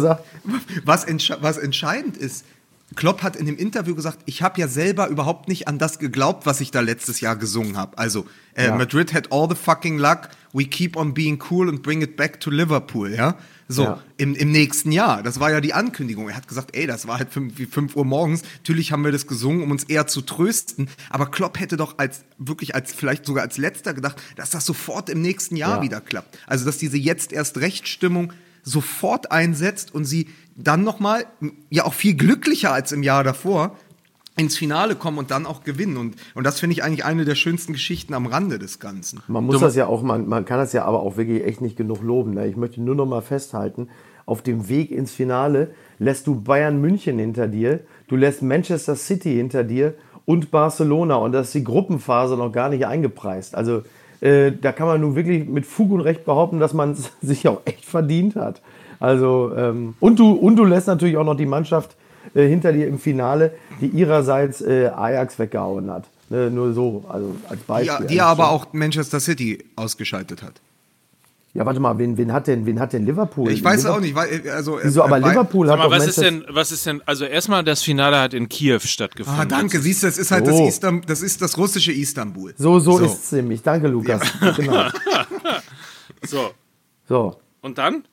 was, 0.84 1.03
entsche 1.05 1.38
was 1.41 1.58
entscheidend 1.58 2.17
ist, 2.17 2.46
Klopp 2.96 3.24
hat 3.24 3.36
in 3.36 3.46
dem 3.46 3.58
Interview 3.58 3.96
gesagt, 3.96 4.20
ich 4.25 4.41
habe 4.44 4.60
ja 4.60 4.67
selber 4.67 5.08
überhaupt 5.08 5.48
nicht 5.48 5.67
an 5.67 5.79
das 5.79 5.98
geglaubt, 5.98 6.46
was 6.46 6.62
ich 6.62 6.72
da 6.72 6.82
letztes 6.82 7.20
Jahr 7.20 7.36
gesungen 7.36 7.77
habe. 7.77 7.98
Also 7.98 8.25
äh, 8.53 8.67
ja. 8.67 8.75
Madrid 8.75 9.13
had 9.13 9.32
all 9.32 9.50
the 9.50 9.55
fucking 9.55 9.98
luck, 9.98 10.29
we 10.53 10.65
keep 10.65 10.96
on 10.96 11.13
being 11.13 11.41
cool 11.50 11.67
and 11.67 11.82
bring 11.82 12.01
it 12.01 12.15
back 12.15 12.39
to 12.39 12.51
Liverpool, 12.51 13.12
ja. 13.12 13.38
So, 13.67 13.84
ja. 13.84 14.03
im, 14.17 14.36
im 14.36 14.51
nächsten 14.51 14.91
Jahr. 14.91 15.24
Das 15.24 15.39
war 15.39 15.50
ja 15.50 15.60
die 15.60 15.74
Ankündigung. 15.74 16.29
Er 16.29 16.36
hat 16.36 16.48
gesagt, 16.48 16.75
ey, 16.75 16.86
das 16.86 17.08
war 17.08 17.17
halt 17.17 17.32
fünf, 17.32 17.58
wie 17.58 17.65
5 17.65 17.96
Uhr 17.96 18.05
morgens. 18.05 18.44
Natürlich 18.58 18.91
haben 18.91 19.03
wir 19.03 19.12
das 19.12 19.25
gesungen, 19.25 19.63
um 19.63 19.72
uns 19.72 19.86
eher 19.86 20.05
zu 20.05 20.22
trösten. 20.22 20.88
Aber 21.10 21.25
Klopp 21.25 21.60
hätte 21.60 21.75
doch 21.75 21.98
als, 21.98 22.25
wirklich 22.38 22.75
als, 22.75 22.94
vielleicht 22.94 23.25
sogar 23.25 23.44
als 23.44 23.58
letzter 23.58 23.96
gedacht, 23.96 24.22
dass 24.36 24.51
das 24.51 24.67
sofort 24.67 25.10
im 25.10 25.20
nächsten 25.20 25.55
Jahr 25.55 25.77
ja. 25.77 25.82
wieder 25.82 26.00
klappt. 26.00 26.38
Also, 26.46 26.63
dass 26.63 26.77
diese 26.77 26.98
jetzt 26.98 27.34
erst 27.34 27.58
Rechtsstimmung 27.58 28.34
sofort 28.65 29.31
einsetzt 29.31 29.93
und 29.93 30.03
sie 30.03 30.27
dann 30.57 30.84
nochmal, 30.84 31.25
ja 31.69 31.86
auch 31.86 31.93
viel 31.93 32.15
glücklicher 32.15 32.74
als 32.74 32.91
im 32.91 33.03
Jahr 33.03 33.24
davor, 33.24 33.77
ins 34.38 34.57
Finale 34.57 34.95
kommen 34.95 35.17
und 35.17 35.31
dann 35.31 35.45
auch 35.45 35.63
gewinnen. 35.63 35.95
Und, 35.95 36.15
und 36.34 36.43
das 36.43 36.60
finde 36.60 36.74
ich 36.74 36.84
eigentlich 36.84 37.05
eine 37.05 37.24
der 37.24 37.36
schönsten 37.36 37.72
Geschichten 37.72 38.13
am 38.13 38.25
Rande 38.25 38.60
des 38.60 38.79
Ganzen. 38.79 39.22
Man 39.27 39.45
muss 39.45 39.62
das 39.62 39.75
ja 39.75 39.88
auch, 39.88 40.01
man, 40.01 40.27
man 40.27 40.43
kann 40.43 40.57
das 40.57 40.74
ja 40.74 40.84
aber 40.84 41.01
auch 41.01 41.15
wirklich 41.15 41.45
echt 41.45 41.62
nicht 41.62 41.77
genug 41.77 42.01
loben. 42.01 42.34
Ne? 42.34 42.48
Ich 42.48 42.57
möchte 42.57 42.81
nur 42.81 42.95
noch 42.95 43.05
mal 43.05 43.22
festhalten, 43.22 43.88
auf 44.25 44.41
dem 44.41 44.67
Weg 44.67 44.91
ins 44.91 45.12
Finale 45.12 45.72
lässt 46.00 46.27
du 46.27 46.41
Bayern 46.41 46.81
München 46.81 47.19
hinter 47.19 47.48
dir, 47.48 47.81
du 48.07 48.15
lässt 48.15 48.41
Manchester 48.41 48.95
City 48.95 49.36
hinter 49.36 49.63
dir 49.63 49.93
und 50.25 50.51
Barcelona. 50.51 51.15
Und 51.15 51.31
das 51.31 51.48
ist 51.48 51.53
die 51.53 51.63
Gruppenphase 51.63 52.36
noch 52.36 52.51
gar 52.51 52.69
nicht 52.69 52.88
eingepreist. 52.88 53.55
Also 53.55 53.84
äh, 54.22 54.51
da 54.51 54.72
kann 54.72 54.88
man 54.88 55.01
nun 55.01 55.15
wirklich 55.15 55.48
mit 55.48 55.65
Fug 55.65 55.91
und 55.91 56.01
Recht 56.01 56.25
behaupten, 56.25 56.60
dass 56.60 56.74
man 56.74 56.91
es 56.91 57.12
sich 57.22 57.48
auch 57.48 57.62
echt 57.65 57.86
verdient 57.86 58.36
hat. 58.36 58.62
Also, 59.00 59.51
ähm, 59.55 59.95
und, 60.00 60.19
du, 60.19 60.31
und 60.31 60.55
du 60.55 60.63
lässt 60.63 60.88
natürlich 60.88 61.17
auch 61.17 61.25
noch 61.25 61.36
die 61.36 61.45
Mannschaft 61.45 61.95
äh, 62.34 62.48
hinter 62.48 62.72
dir 62.72 62.88
im 62.88 62.98
Finale, 62.98 63.51
die 63.81 63.88
ihrerseits 63.88 64.62
äh, 64.62 64.88
Ajax 64.88 65.38
weggehauen 65.38 65.91
hat. 65.91 66.05
Ne, 66.29 66.50
nur 66.50 66.74
so, 66.74 67.03
also 67.07 67.36
als 67.48 67.62
Beispiel. 67.62 68.07
Die, 68.07 68.15
die 68.15 68.22
aber 68.22 68.50
auch 68.50 68.74
Manchester 68.74 69.19
City 69.19 69.63
ausgeschaltet 69.75 70.41
hat. 70.41 70.53
Ja, 71.56 71.66
warte 71.66 71.80
mal, 71.80 71.98
wen, 71.98 72.18
wen, 72.18 72.34
hat, 72.34 72.48
denn, 72.48 72.66
wen 72.66 72.82
hat 72.82 72.92
denn 72.92 73.06
Liverpool? 73.06 73.50
Ich 73.50 73.64
weiß 73.64 73.84
Liverpool? 73.84 73.98
auch 73.98 74.02
nicht. 74.02 74.14
Weil, 74.14 74.50
also, 74.50 74.78
Wieso, 74.84 75.04
aber 75.04 75.20
Liverpool 75.20 75.70
hat 75.72 75.80
mal, 75.80 75.90
was 75.90 76.06
ist 76.06 76.22
denn, 76.22 76.44
was 76.50 76.74
ist 76.74 76.86
denn, 76.86 77.02
also 77.06 77.24
erstmal 77.24 77.64
das 77.64 77.82
Finale 77.82 78.20
hat 78.20 78.34
in 78.34 78.50
Kiew 78.50 78.80
stattgefunden. 78.80 79.42
Ah, 79.42 79.46
danke, 79.46 79.80
siehst 79.80 80.04
du, 80.04 80.08
das 80.08 80.18
ist 80.18 80.32
halt 80.32 80.46
so. 80.46 80.52
das, 80.52 80.68
Istam, 80.68 81.02
das 81.08 81.22
ist 81.22 81.42
das 81.42 81.58
russische 81.58 81.94
Istanbul. 81.94 82.54
So, 82.58 82.80
so, 82.80 82.98
so. 82.98 83.06
ist 83.06 83.24
es 83.24 83.32
nämlich. 83.32 83.62
Danke, 83.62 83.88
Lukas. 83.88 84.22
Ja. 84.42 84.52
Genau. 84.52 84.84
so. 86.24 86.52
So. 87.08 87.40
Und 87.62 87.78
dann? 87.78 88.04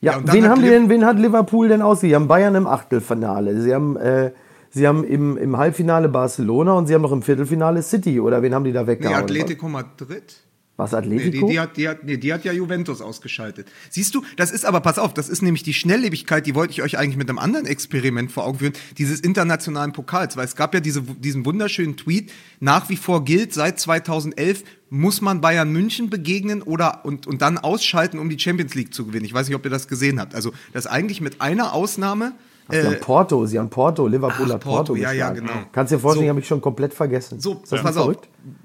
Ja, 0.00 0.12
ja 0.12 0.32
wen, 0.32 0.48
haben 0.48 0.62
die 0.62 0.70
denn, 0.70 0.88
wen 0.88 1.04
hat 1.04 1.18
Liverpool 1.18 1.68
denn 1.68 1.82
aus? 1.82 2.00
Sie 2.00 2.14
haben 2.14 2.28
Bayern 2.28 2.54
im 2.54 2.66
Achtelfinale. 2.66 3.60
Sie 3.60 3.74
haben, 3.74 3.98
äh, 3.98 4.32
sie 4.70 4.88
haben 4.88 5.04
im, 5.04 5.36
im 5.36 5.58
Halbfinale 5.58 6.08
Barcelona 6.08 6.72
und 6.72 6.86
sie 6.86 6.94
haben 6.94 7.02
noch 7.02 7.12
im 7.12 7.20
Viertelfinale 7.20 7.82
City. 7.82 8.20
Oder 8.20 8.40
wen 8.40 8.54
haben 8.54 8.64
die 8.64 8.72
da 8.72 8.86
weggehauen? 8.86 9.18
Nee, 9.18 9.22
Atletico 9.22 9.68
Madrid. 9.68 10.34
Was, 10.80 10.94
Atletico? 10.94 11.46
Nee, 11.46 11.52
die, 11.52 11.52
die, 11.52 11.60
hat, 11.60 11.76
die, 11.76 11.88
hat, 11.88 12.04
nee, 12.04 12.16
die 12.16 12.32
hat 12.32 12.44
ja 12.44 12.52
Juventus 12.52 13.02
ausgeschaltet. 13.02 13.68
Siehst 13.90 14.14
du, 14.14 14.24
das 14.36 14.50
ist 14.50 14.64
aber, 14.64 14.80
pass 14.80 14.98
auf, 14.98 15.12
das 15.12 15.28
ist 15.28 15.42
nämlich 15.42 15.62
die 15.62 15.74
Schnelllebigkeit, 15.74 16.46
die 16.46 16.54
wollte 16.54 16.72
ich 16.72 16.80
euch 16.80 16.96
eigentlich 16.96 17.18
mit 17.18 17.28
einem 17.28 17.38
anderen 17.38 17.66
Experiment 17.66 18.32
vor 18.32 18.46
Augen 18.46 18.60
führen, 18.60 18.72
dieses 18.96 19.20
internationalen 19.20 19.92
Pokals, 19.92 20.38
weil 20.38 20.46
es 20.46 20.56
gab 20.56 20.72
ja 20.72 20.80
diese, 20.80 21.02
diesen 21.02 21.44
wunderschönen 21.44 21.98
Tweet, 21.98 22.32
nach 22.60 22.88
wie 22.88 22.96
vor 22.96 23.26
gilt, 23.26 23.52
seit 23.52 23.78
2011 23.78 24.64
muss 24.88 25.20
man 25.20 25.42
Bayern 25.42 25.70
München 25.70 26.08
begegnen 26.08 26.62
oder 26.62 27.04
und, 27.04 27.26
und 27.26 27.42
dann 27.42 27.58
ausschalten, 27.58 28.18
um 28.18 28.30
die 28.30 28.38
Champions 28.38 28.74
League 28.74 28.94
zu 28.94 29.04
gewinnen. 29.04 29.26
Ich 29.26 29.34
weiß 29.34 29.48
nicht, 29.48 29.56
ob 29.56 29.64
ihr 29.64 29.70
das 29.70 29.86
gesehen 29.86 30.18
habt. 30.18 30.34
Also, 30.34 30.52
das 30.72 30.86
eigentlich 30.86 31.20
mit 31.20 31.42
einer 31.42 31.74
Ausnahme 31.74 32.32
Ach, 32.70 32.80
sie 32.80 32.86
haben 32.86 32.94
äh, 32.94 32.98
Porto, 32.98 33.46
sie 33.46 33.58
haben 33.58 33.70
Porto, 33.70 34.06
Liverpool 34.06 34.46
Ach, 34.48 34.54
hat 34.54 34.60
Porto, 34.62 34.92
Porto 34.92 34.96
ja, 34.96 35.12
ja, 35.12 35.30
genau. 35.30 35.52
Kannst 35.72 35.92
dir 35.92 35.98
vorstellen, 35.98 36.26
so, 36.26 36.30
habe 36.30 36.40
ich 36.40 36.46
schon 36.46 36.60
komplett 36.60 36.94
vergessen. 36.94 37.40
So, 37.40 37.60
so 37.64 37.76
pass 37.76 37.96
auf. 37.96 38.16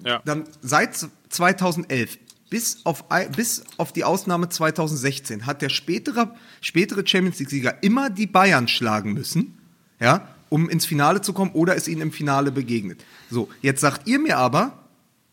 Ja. 0.06 0.22
Dann 0.26 0.44
seit 0.62 0.98
2011 1.30 2.18
bis 2.50 2.86
auf, 2.86 3.06
bis 3.36 3.64
auf 3.78 3.92
die 3.92 4.04
Ausnahme 4.04 4.50
2016 4.50 5.46
hat 5.46 5.62
der 5.62 5.70
spätere, 5.70 6.36
spätere 6.62 7.06
Champions 7.06 7.40
League-Sieger 7.40 7.84
immer 7.84 8.10
die 8.10 8.28
Bayern 8.28 8.68
schlagen 8.68 9.14
müssen, 9.14 9.58
ja, 10.00 10.28
um 10.50 10.70
ins 10.70 10.86
Finale 10.86 11.22
zu 11.22 11.34
kommen 11.34 11.52
oder 11.52 11.76
es 11.76 11.88
ihnen 11.88 12.02
im 12.02 12.12
Finale 12.12 12.52
begegnet. 12.52 13.04
So, 13.30 13.50
jetzt 13.62 13.82
sagt 13.82 14.08
ihr 14.08 14.20
mir 14.20 14.38
aber, 14.38 14.86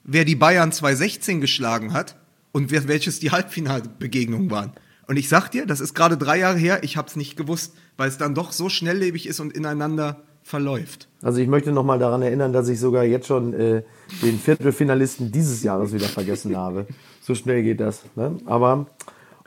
wer 0.05 0.25
die 0.25 0.35
Bayern 0.35 0.73
2016 0.73 1.41
geschlagen 1.41 1.93
hat 1.93 2.17
und 2.53 2.71
wer, 2.71 2.89
welches 2.89 3.21
die 3.21 3.31
Halbfinalbegegnungen 3.31 4.51
waren. 4.51 4.73
Und 5.07 5.17
ich 5.17 5.29
sag 5.29 5.51
dir, 5.51 5.67
das 5.67 5.81
ist 5.81 5.95
gerade 5.95 6.17
drei 6.17 6.39
Jahre 6.39 6.59
her, 6.59 6.81
ich 6.83 6.97
habe 6.97 7.09
es 7.09 7.17
nicht 7.17 7.37
gewusst, 7.37 7.75
weil 7.97 8.09
es 8.09 8.19
dann 8.19 8.35
doch 8.35 8.53
so 8.53 8.69
schnelllebig 8.69 9.27
ist 9.27 9.41
und 9.41 9.53
ineinander 9.53 10.23
verläuft. 10.43 11.09
Also 11.23 11.39
ich 11.41 11.49
möchte 11.49 11.73
noch 11.73 11.85
mal 11.85 11.99
daran 11.99 12.23
erinnern, 12.23 12.53
dass 12.53 12.69
ich 12.69 12.81
sogar 12.81 13.05
jetzt 13.05 13.27
schon 13.27 13.55
äh, 13.55 13.83
den 14.23 14.39
Viertelfinalisten 14.39 15.31
dieses 15.31 15.63
Jahres 15.63 15.93
wieder 15.93 16.07
vergessen 16.07 16.57
habe. 16.57 16.87
So 17.25 17.37
schnell 17.37 17.63
geht 17.63 17.79
das. 17.79 18.03
Ne? 18.17 18.37
Aber 18.47 18.87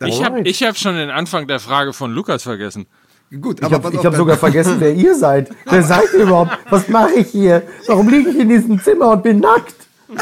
ich 0.05 0.23
habe 0.23 0.41
hab 0.41 0.77
schon 0.77 0.95
den 0.95 1.09
Anfang 1.09 1.45
der 1.45 1.59
Frage 1.59 1.91
von 1.91 2.09
Lukas 2.13 2.43
vergessen. 2.43 2.85
Gut, 3.41 3.59
ich 3.59 3.69
habe 3.69 3.91
hab 4.01 4.15
sogar 4.15 4.37
vergessen, 4.37 4.75
wer 4.79 4.93
ihr 4.93 5.13
seid. 5.13 5.49
Wer 5.65 5.83
seid 5.83 6.05
ihr 6.13 6.21
überhaupt? 6.21 6.57
Was 6.69 6.87
mache 6.87 7.15
ich 7.15 7.27
hier? 7.27 7.63
Warum 7.87 8.07
liege 8.07 8.29
ich 8.29 8.39
in 8.39 8.47
diesem 8.47 8.79
Zimmer 8.81 9.11
und 9.11 9.23
bin 9.23 9.41
nackt? 9.41 9.75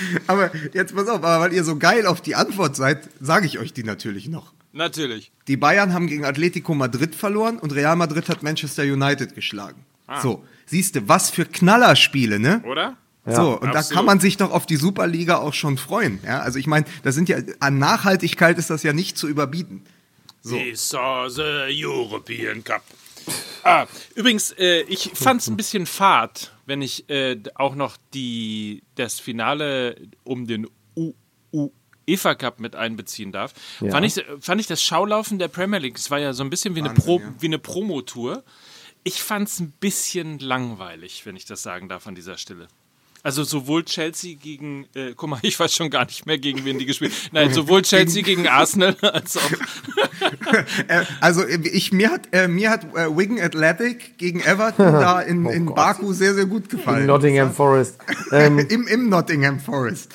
aber 0.26 0.50
jetzt 0.72 0.94
pass 0.94 1.08
auf, 1.08 1.22
aber 1.22 1.40
weil 1.40 1.52
ihr 1.52 1.64
so 1.64 1.76
geil 1.76 2.06
auf 2.06 2.20
die 2.20 2.34
Antwort 2.34 2.76
seid, 2.76 3.08
sage 3.20 3.46
ich 3.46 3.58
euch 3.58 3.72
die 3.72 3.84
natürlich 3.84 4.28
noch. 4.28 4.52
Natürlich. 4.72 5.32
Die 5.48 5.56
Bayern 5.56 5.92
haben 5.92 6.06
gegen 6.06 6.24
Atletico 6.24 6.74
Madrid 6.74 7.14
verloren 7.14 7.58
und 7.58 7.72
Real 7.74 7.96
Madrid 7.96 8.28
hat 8.28 8.42
Manchester 8.42 8.84
United 8.84 9.34
geschlagen. 9.34 9.84
Ah. 10.06 10.20
So, 10.20 10.44
siehst 10.66 10.96
du, 10.96 11.08
was 11.08 11.30
für 11.30 11.44
Knallerspiele, 11.44 12.38
ne? 12.38 12.62
Oder? 12.66 12.96
Ja, 13.26 13.34
so, 13.34 13.60
und 13.60 13.68
absolut. 13.68 13.90
da 13.90 13.94
kann 13.94 14.04
man 14.04 14.20
sich 14.20 14.36
doch 14.36 14.50
auf 14.50 14.66
die 14.66 14.76
Superliga 14.76 15.36
auch 15.36 15.54
schon 15.54 15.78
freuen. 15.78 16.18
Ja, 16.24 16.40
also 16.40 16.58
ich 16.58 16.66
meine, 16.66 16.86
das 17.04 17.14
sind 17.14 17.28
ja, 17.28 17.38
an 17.60 17.78
Nachhaltigkeit 17.78 18.58
ist 18.58 18.70
das 18.70 18.82
ja 18.82 18.92
nicht 18.92 19.16
zu 19.16 19.28
überbieten. 19.28 19.82
So. 20.40 20.58
Saw 20.74 21.28
the 21.28 21.84
European 21.84 22.64
Cup. 22.64 22.82
Ah, 23.64 23.86
übrigens, 24.14 24.52
äh, 24.52 24.82
ich 24.82 25.10
fand 25.14 25.40
es 25.40 25.48
ein 25.48 25.56
bisschen 25.56 25.86
fad, 25.86 26.52
wenn 26.66 26.82
ich 26.82 27.08
äh, 27.08 27.38
auch 27.54 27.74
noch 27.74 27.96
die, 28.12 28.82
das 28.96 29.20
Finale 29.20 29.96
um 30.24 30.46
den 30.46 30.66
U, 30.96 31.12
U, 31.52 31.70
EFA 32.06 32.34
Cup 32.34 32.58
mit 32.58 32.74
einbeziehen 32.74 33.30
darf, 33.30 33.54
ja. 33.80 33.90
fand, 33.90 34.06
ich, 34.06 34.24
fand 34.40 34.60
ich 34.60 34.66
das 34.66 34.82
Schaulaufen 34.82 35.38
der 35.38 35.48
Premier 35.48 35.78
League, 35.78 35.96
es 35.96 36.10
war 36.10 36.18
ja 36.18 36.32
so 36.32 36.42
ein 36.42 36.50
bisschen 36.50 36.74
wie 36.74 36.82
Wahnsinn, 36.82 36.96
eine, 36.96 37.04
Pro, 37.04 37.18
ja. 37.20 37.34
wie 37.38 37.46
eine 37.46 37.58
Promotour. 37.58 38.42
Ich 39.04 39.22
fand 39.22 39.48
es 39.48 39.60
ein 39.60 39.72
bisschen 39.72 40.38
langweilig, 40.38 41.26
wenn 41.26 41.36
ich 41.36 41.44
das 41.44 41.62
sagen 41.62 41.88
darf 41.88 42.06
an 42.06 42.14
dieser 42.14 42.38
Stelle. 42.38 42.68
Also 43.24 43.44
sowohl 43.44 43.84
Chelsea 43.84 44.34
gegen, 44.34 44.86
äh, 44.94 45.14
guck 45.16 45.30
mal, 45.30 45.38
ich 45.42 45.58
weiß 45.58 45.74
schon 45.74 45.90
gar 45.90 46.04
nicht 46.04 46.26
mehr, 46.26 46.38
gegen 46.38 46.64
wen 46.64 46.78
die 46.78 46.86
gespielt 46.86 47.12
Nein, 47.32 47.52
sowohl 47.52 47.82
Chelsea 47.82 48.22
gegen, 48.22 48.48
Arsenal 48.48 48.96
als 49.02 49.36
auch. 49.36 49.50
Äh, 50.88 51.04
also 51.20 51.46
ich, 51.46 51.92
mir 51.92 52.10
hat, 52.10 52.28
äh, 52.32 52.48
mir 52.48 52.70
hat 52.70 52.84
äh, 52.94 53.16
Wigan 53.16 53.38
Athletic 53.40 54.18
gegen 54.18 54.40
Everton 54.40 54.92
da 54.92 55.20
in, 55.20 55.46
oh 55.46 55.50
in 55.50 55.66
Baku 55.66 56.12
sehr, 56.12 56.34
sehr 56.34 56.46
gut 56.46 56.68
gefallen. 56.68 57.02
In 57.02 57.06
Nottingham 57.06 57.52
Forest. 57.52 57.98
Ähm. 58.32 58.58
Im, 58.58 58.86
Im 58.88 59.08
Nottingham 59.08 59.60
Forest. 59.60 60.12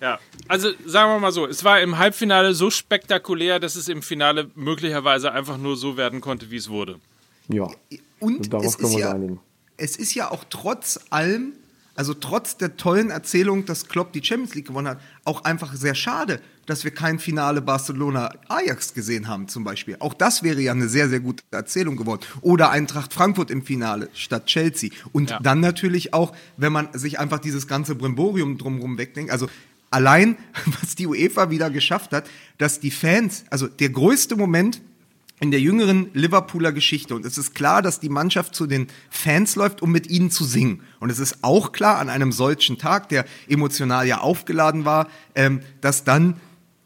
Ja, 0.00 0.18
also 0.48 0.70
sagen 0.86 1.12
wir 1.12 1.20
mal 1.20 1.32
so, 1.32 1.46
es 1.46 1.64
war 1.64 1.80
im 1.80 1.98
Halbfinale 1.98 2.54
so 2.54 2.70
spektakulär, 2.70 3.60
dass 3.60 3.76
es 3.76 3.88
im 3.88 4.02
Finale 4.02 4.50
möglicherweise 4.54 5.32
einfach 5.32 5.58
nur 5.58 5.76
so 5.76 5.96
werden 5.96 6.20
konnte, 6.20 6.50
wie 6.50 6.56
es 6.56 6.68
wurde. 6.68 6.98
Ja. 7.48 7.68
Und, 8.18 8.38
Und 8.38 8.52
darauf 8.52 8.76
können 8.78 8.90
wir 8.90 8.96
uns 8.96 9.04
ja, 9.04 9.12
einigen 9.12 9.40
es 9.76 9.96
ist 9.96 10.14
ja 10.14 10.30
auch 10.30 10.44
trotz 10.48 11.00
allem, 11.10 11.52
also 11.94 12.14
trotz 12.14 12.56
der 12.56 12.76
tollen 12.76 13.10
Erzählung, 13.10 13.66
dass 13.66 13.88
Klopp 13.88 14.12
die 14.12 14.24
Champions 14.24 14.54
League 14.54 14.66
gewonnen 14.66 14.88
hat, 14.88 15.00
auch 15.24 15.44
einfach 15.44 15.74
sehr 15.74 15.94
schade, 15.94 16.40
dass 16.66 16.84
wir 16.84 16.92
kein 16.92 17.18
Finale 17.18 17.60
Barcelona-Ajax 17.60 18.94
gesehen 18.94 19.28
haben 19.28 19.48
zum 19.48 19.64
Beispiel. 19.64 19.96
Auch 19.98 20.14
das 20.14 20.42
wäre 20.42 20.60
ja 20.60 20.72
eine 20.72 20.88
sehr, 20.88 21.08
sehr 21.08 21.20
gute 21.20 21.42
Erzählung 21.50 21.96
geworden. 21.96 22.22
Oder 22.40 22.70
Eintracht 22.70 23.12
Frankfurt 23.12 23.50
im 23.50 23.62
Finale 23.62 24.08
statt 24.14 24.46
Chelsea. 24.46 24.90
Und 25.12 25.30
ja. 25.30 25.40
dann 25.40 25.60
natürlich 25.60 26.14
auch, 26.14 26.32
wenn 26.56 26.72
man 26.72 26.88
sich 26.92 27.18
einfach 27.18 27.40
dieses 27.40 27.66
ganze 27.66 27.94
Brimborium 27.94 28.58
drumherum 28.58 28.96
wegdenkt, 28.96 29.32
also 29.32 29.48
allein, 29.90 30.36
was 30.80 30.94
die 30.94 31.06
UEFA 31.06 31.50
wieder 31.50 31.70
geschafft 31.70 32.12
hat, 32.12 32.28
dass 32.58 32.80
die 32.80 32.90
Fans, 32.90 33.44
also 33.50 33.66
der 33.66 33.90
größte 33.90 34.36
Moment 34.36 34.80
in 35.42 35.50
der 35.50 35.60
jüngeren 35.60 36.08
Liverpooler 36.14 36.70
Geschichte. 36.70 37.16
Und 37.16 37.26
es 37.26 37.36
ist 37.36 37.52
klar, 37.52 37.82
dass 37.82 37.98
die 37.98 38.08
Mannschaft 38.08 38.54
zu 38.54 38.68
den 38.68 38.86
Fans 39.10 39.56
läuft, 39.56 39.82
um 39.82 39.90
mit 39.90 40.08
ihnen 40.08 40.30
zu 40.30 40.44
singen. 40.44 40.82
Und 41.00 41.10
es 41.10 41.18
ist 41.18 41.42
auch 41.42 41.72
klar, 41.72 41.98
an 41.98 42.08
einem 42.08 42.30
solchen 42.30 42.78
Tag, 42.78 43.08
der 43.08 43.24
emotional 43.48 44.06
ja 44.06 44.20
aufgeladen 44.20 44.84
war, 44.84 45.08
ähm, 45.34 45.60
dass 45.80 46.04
dann 46.04 46.36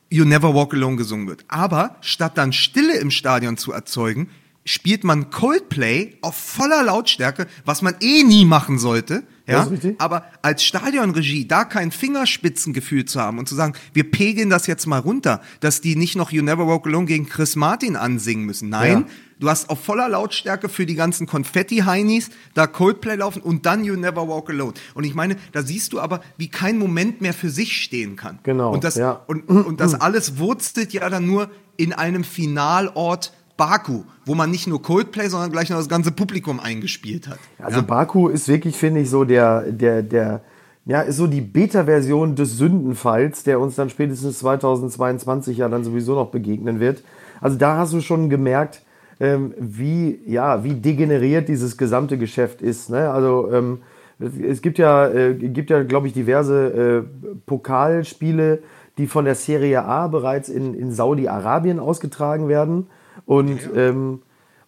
You 0.08 0.25
Never 0.25 0.54
Walk 0.54 0.72
Alone 0.72 0.96
gesungen 0.96 1.28
wird. 1.28 1.44
Aber 1.48 1.96
statt 2.00 2.38
dann 2.38 2.54
Stille 2.54 2.96
im 2.96 3.10
Stadion 3.10 3.58
zu 3.58 3.72
erzeugen, 3.72 4.30
spielt 4.64 5.04
man 5.04 5.28
Coldplay 5.28 6.16
auf 6.22 6.34
voller 6.34 6.82
Lautstärke, 6.82 7.48
was 7.66 7.82
man 7.82 7.94
eh 8.00 8.22
nie 8.22 8.46
machen 8.46 8.78
sollte 8.78 9.25
ja? 9.46 9.68
Aber 9.98 10.24
als 10.42 10.64
Stadionregie 10.64 11.46
da 11.46 11.64
kein 11.64 11.92
Fingerspitzengefühl 11.92 13.04
zu 13.04 13.20
haben 13.20 13.38
und 13.38 13.48
zu 13.48 13.54
sagen, 13.54 13.74
wir 13.92 14.10
pegeln 14.10 14.50
das 14.50 14.66
jetzt 14.66 14.86
mal 14.86 14.98
runter, 14.98 15.40
dass 15.60 15.80
die 15.80 15.94
nicht 15.94 16.16
noch 16.16 16.32
You 16.32 16.42
Never 16.42 16.66
Walk 16.66 16.86
Alone 16.86 17.06
gegen 17.06 17.28
Chris 17.28 17.54
Martin 17.54 17.96
ansingen 17.96 18.44
müssen. 18.44 18.68
Nein, 18.70 19.00
ja. 19.00 19.06
du 19.38 19.48
hast 19.48 19.70
auf 19.70 19.80
voller 19.84 20.08
Lautstärke 20.08 20.68
für 20.68 20.84
die 20.84 20.96
ganzen 20.96 21.26
Konfetti-Heinis 21.26 22.30
da 22.54 22.66
Coldplay 22.66 23.16
laufen 23.16 23.40
und 23.40 23.66
dann 23.66 23.84
You 23.84 23.94
Never 23.94 24.28
Walk 24.28 24.50
Alone. 24.50 24.74
Und 24.94 25.04
ich 25.04 25.14
meine, 25.14 25.36
da 25.52 25.62
siehst 25.62 25.92
du 25.92 26.00
aber, 26.00 26.22
wie 26.36 26.48
kein 26.48 26.78
Moment 26.78 27.20
mehr 27.20 27.34
für 27.34 27.50
sich 27.50 27.80
stehen 27.80 28.16
kann. 28.16 28.40
Genau. 28.42 28.72
Und 28.72 28.82
das, 28.82 28.96
ja. 28.96 29.12
und, 29.26 29.48
und 29.48 29.80
das 29.80 29.94
alles 29.94 30.38
wurzelt 30.38 30.92
ja 30.92 31.08
dann 31.08 31.26
nur 31.26 31.50
in 31.76 31.92
einem 31.92 32.24
Finalort 32.24 33.32
Baku, 33.56 34.02
wo 34.25 34.34
man 34.34 34.50
nicht 34.50 34.66
nur 34.66 34.82
Coldplay, 34.82 35.28
sondern 35.28 35.50
gleich 35.50 35.70
noch 35.70 35.78
das 35.78 35.88
ganze 35.88 36.12
Publikum 36.12 36.60
eingespielt 36.60 37.28
hat. 37.28 37.38
Also 37.58 37.78
ja? 37.78 37.82
Baku 37.82 38.28
ist 38.28 38.48
wirklich, 38.48 38.76
finde 38.76 39.00
ich, 39.00 39.10
so 39.10 39.25
der, 39.25 39.62
der, 39.72 40.02
der, 40.02 40.42
ja, 40.84 41.00
ist 41.00 41.16
so 41.16 41.26
die 41.26 41.40
Beta-Version 41.40 42.36
des 42.36 42.58
Sündenfalls, 42.58 43.44
der 43.44 43.58
uns 43.58 43.76
dann 43.76 43.90
spätestens 43.90 44.38
2022 44.40 45.58
ja 45.58 45.68
dann 45.68 45.84
sowieso 45.84 46.14
noch 46.14 46.30
begegnen 46.30 46.80
wird. 46.80 47.02
Also 47.40 47.56
da 47.56 47.78
hast 47.78 47.92
du 47.92 48.00
schon 48.00 48.28
gemerkt, 48.30 48.82
ähm, 49.20 49.54
wie, 49.58 50.20
ja, 50.26 50.62
wie 50.62 50.75
degeneriert 50.75 51.48
dieses 51.48 51.76
gesamte 51.76 52.18
Geschäft 52.18 52.60
ist. 52.60 52.90
Ne? 52.90 53.10
Also 53.10 53.50
ähm, 53.52 53.78
es 54.18 54.62
gibt 54.62 54.78
ja, 54.78 55.06
äh, 55.06 55.36
ja, 55.36 55.82
glaube 55.82 56.06
ich, 56.06 56.12
diverse 56.12 57.04
äh, 57.04 57.36
Pokalspiele, 57.47 58.60
die 58.99 59.06
von 59.06 59.25
der 59.25 59.34
Serie 59.34 59.84
A 59.84 60.08
bereits 60.08 60.49
in, 60.49 60.75
in 60.75 60.92
Saudi-Arabien 60.92 61.78
ausgetragen 61.78 62.49
werden. 62.49 62.86
Und, 63.24 63.60
ja. 63.74 63.88
ähm, 63.88 64.22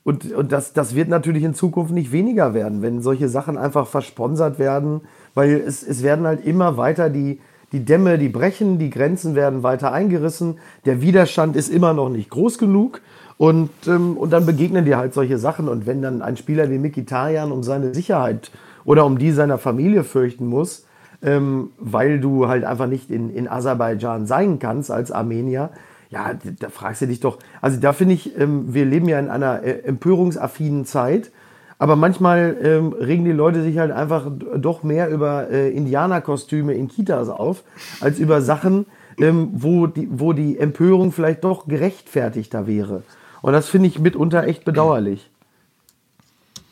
und, 0.05 0.33
und 0.33 0.53
das, 0.53 0.73
das 0.73 0.95
wird 0.95 1.09
natürlich 1.09 1.45
in 1.45 1.55
Zukunft 1.55 1.93
nicht 1.93 2.13
weniger 2.13 2.55
werden, 2.55 2.83
wenn 2.83 3.03
solche 3.03 3.29
Sachen 3.29 3.59
einfach 3.59 3.87
versponsert 3.87 4.59
werden, 4.59 5.03
weil 5.35 5.53
es, 5.53 5.83
es 5.83 6.03
werden 6.03 6.27
halt 6.27 6.45
immer 6.47 6.77
weiter 6.77 7.11
die, 7.11 7.41
die 7.73 7.85
Dämme, 7.85 8.17
die 8.17 8.31
brechen, 8.31 8.79
die 8.79 8.91
Grenzen 8.91 9.35
werden 9.35 9.63
weiter 9.63 9.93
eingerissen, 9.93 10.59
der 10.87 11.03
Widerstand 11.03 11.57
ist 11.57 11.69
immer 11.69 11.93
noch 11.93 12.09
nicht 12.09 12.31
groß 12.31 12.59
genug. 12.59 13.03
Und, 13.37 13.71
ähm, 13.87 14.17
und 14.17 14.33
dann 14.33 14.47
begegnen 14.47 14.85
dir 14.85 14.99
halt 14.99 15.15
solche 15.15 15.39
Sachen. 15.39 15.69
Und 15.69 15.87
wenn 15.87 16.03
dann 16.03 16.23
ein 16.23 16.37
Spieler 16.37 16.71
wie 16.71 16.79
Mikitarian 16.79 17.53
um 17.53 17.63
seine 17.63 17.95
Sicherheit 17.95 18.51
oder 18.85 19.07
um 19.07 19.19
die 19.19 19.31
seiner 19.31 19.59
Familie 19.59 20.03
fürchten 20.03 20.47
muss, 20.47 20.87
ähm, 21.23 21.71
weil 21.79 22.21
du 22.21 22.49
halt 22.49 22.65
einfach 22.65 22.87
nicht 22.87 23.11
in, 23.11 23.31
in 23.31 23.49
Aserbaidschan 23.49 24.27
sein 24.27 24.59
kannst 24.59 24.91
als 24.91 25.13
Armenier, 25.13 25.71
ja, 26.11 26.35
da 26.35 26.71
fragst 26.71 27.03
du 27.03 27.07
dich 27.07 27.21
doch. 27.21 27.39
Also 27.61 27.79
da 27.79 27.93
finde 27.93 28.15
ich, 28.15 28.39
ähm, 28.39 28.73
wir 28.73 28.85
leben 28.85 29.09
ja 29.09 29.19
in 29.19 29.29
einer 29.29 29.63
äh, 29.63 29.81
empörungsaffinen 29.83 30.85
Zeit. 30.87 31.31
Aber 31.81 31.95
manchmal 31.95 32.57
ähm, 32.61 32.93
regen 32.93 33.25
die 33.25 33.33
Leute 33.33 33.63
sich 33.63 33.79
halt 33.79 33.93
einfach 33.93 34.27
doch 34.57 34.83
mehr 34.83 35.11
über 35.11 35.49
äh, 35.49 35.71
Indianerkostüme 35.71 36.75
in 36.75 36.89
Kitas 36.89 37.29
auf, 37.29 37.63
als 38.01 38.19
über 38.19 38.43
Sachen, 38.43 38.87
ähm, 39.19 39.51
wo, 39.53 39.87
die, 39.87 40.09
wo 40.11 40.33
die 40.33 40.59
Empörung 40.59 41.13
vielleicht 41.13 41.45
doch 41.45 41.69
gerechtfertigter 41.69 42.67
wäre. 42.67 43.05
Und 43.43 43.53
das 43.53 43.69
finde 43.69 43.89
ich 43.89 44.01
mitunter 44.01 44.45
echt 44.45 44.65
bedauerlich. 44.65 45.31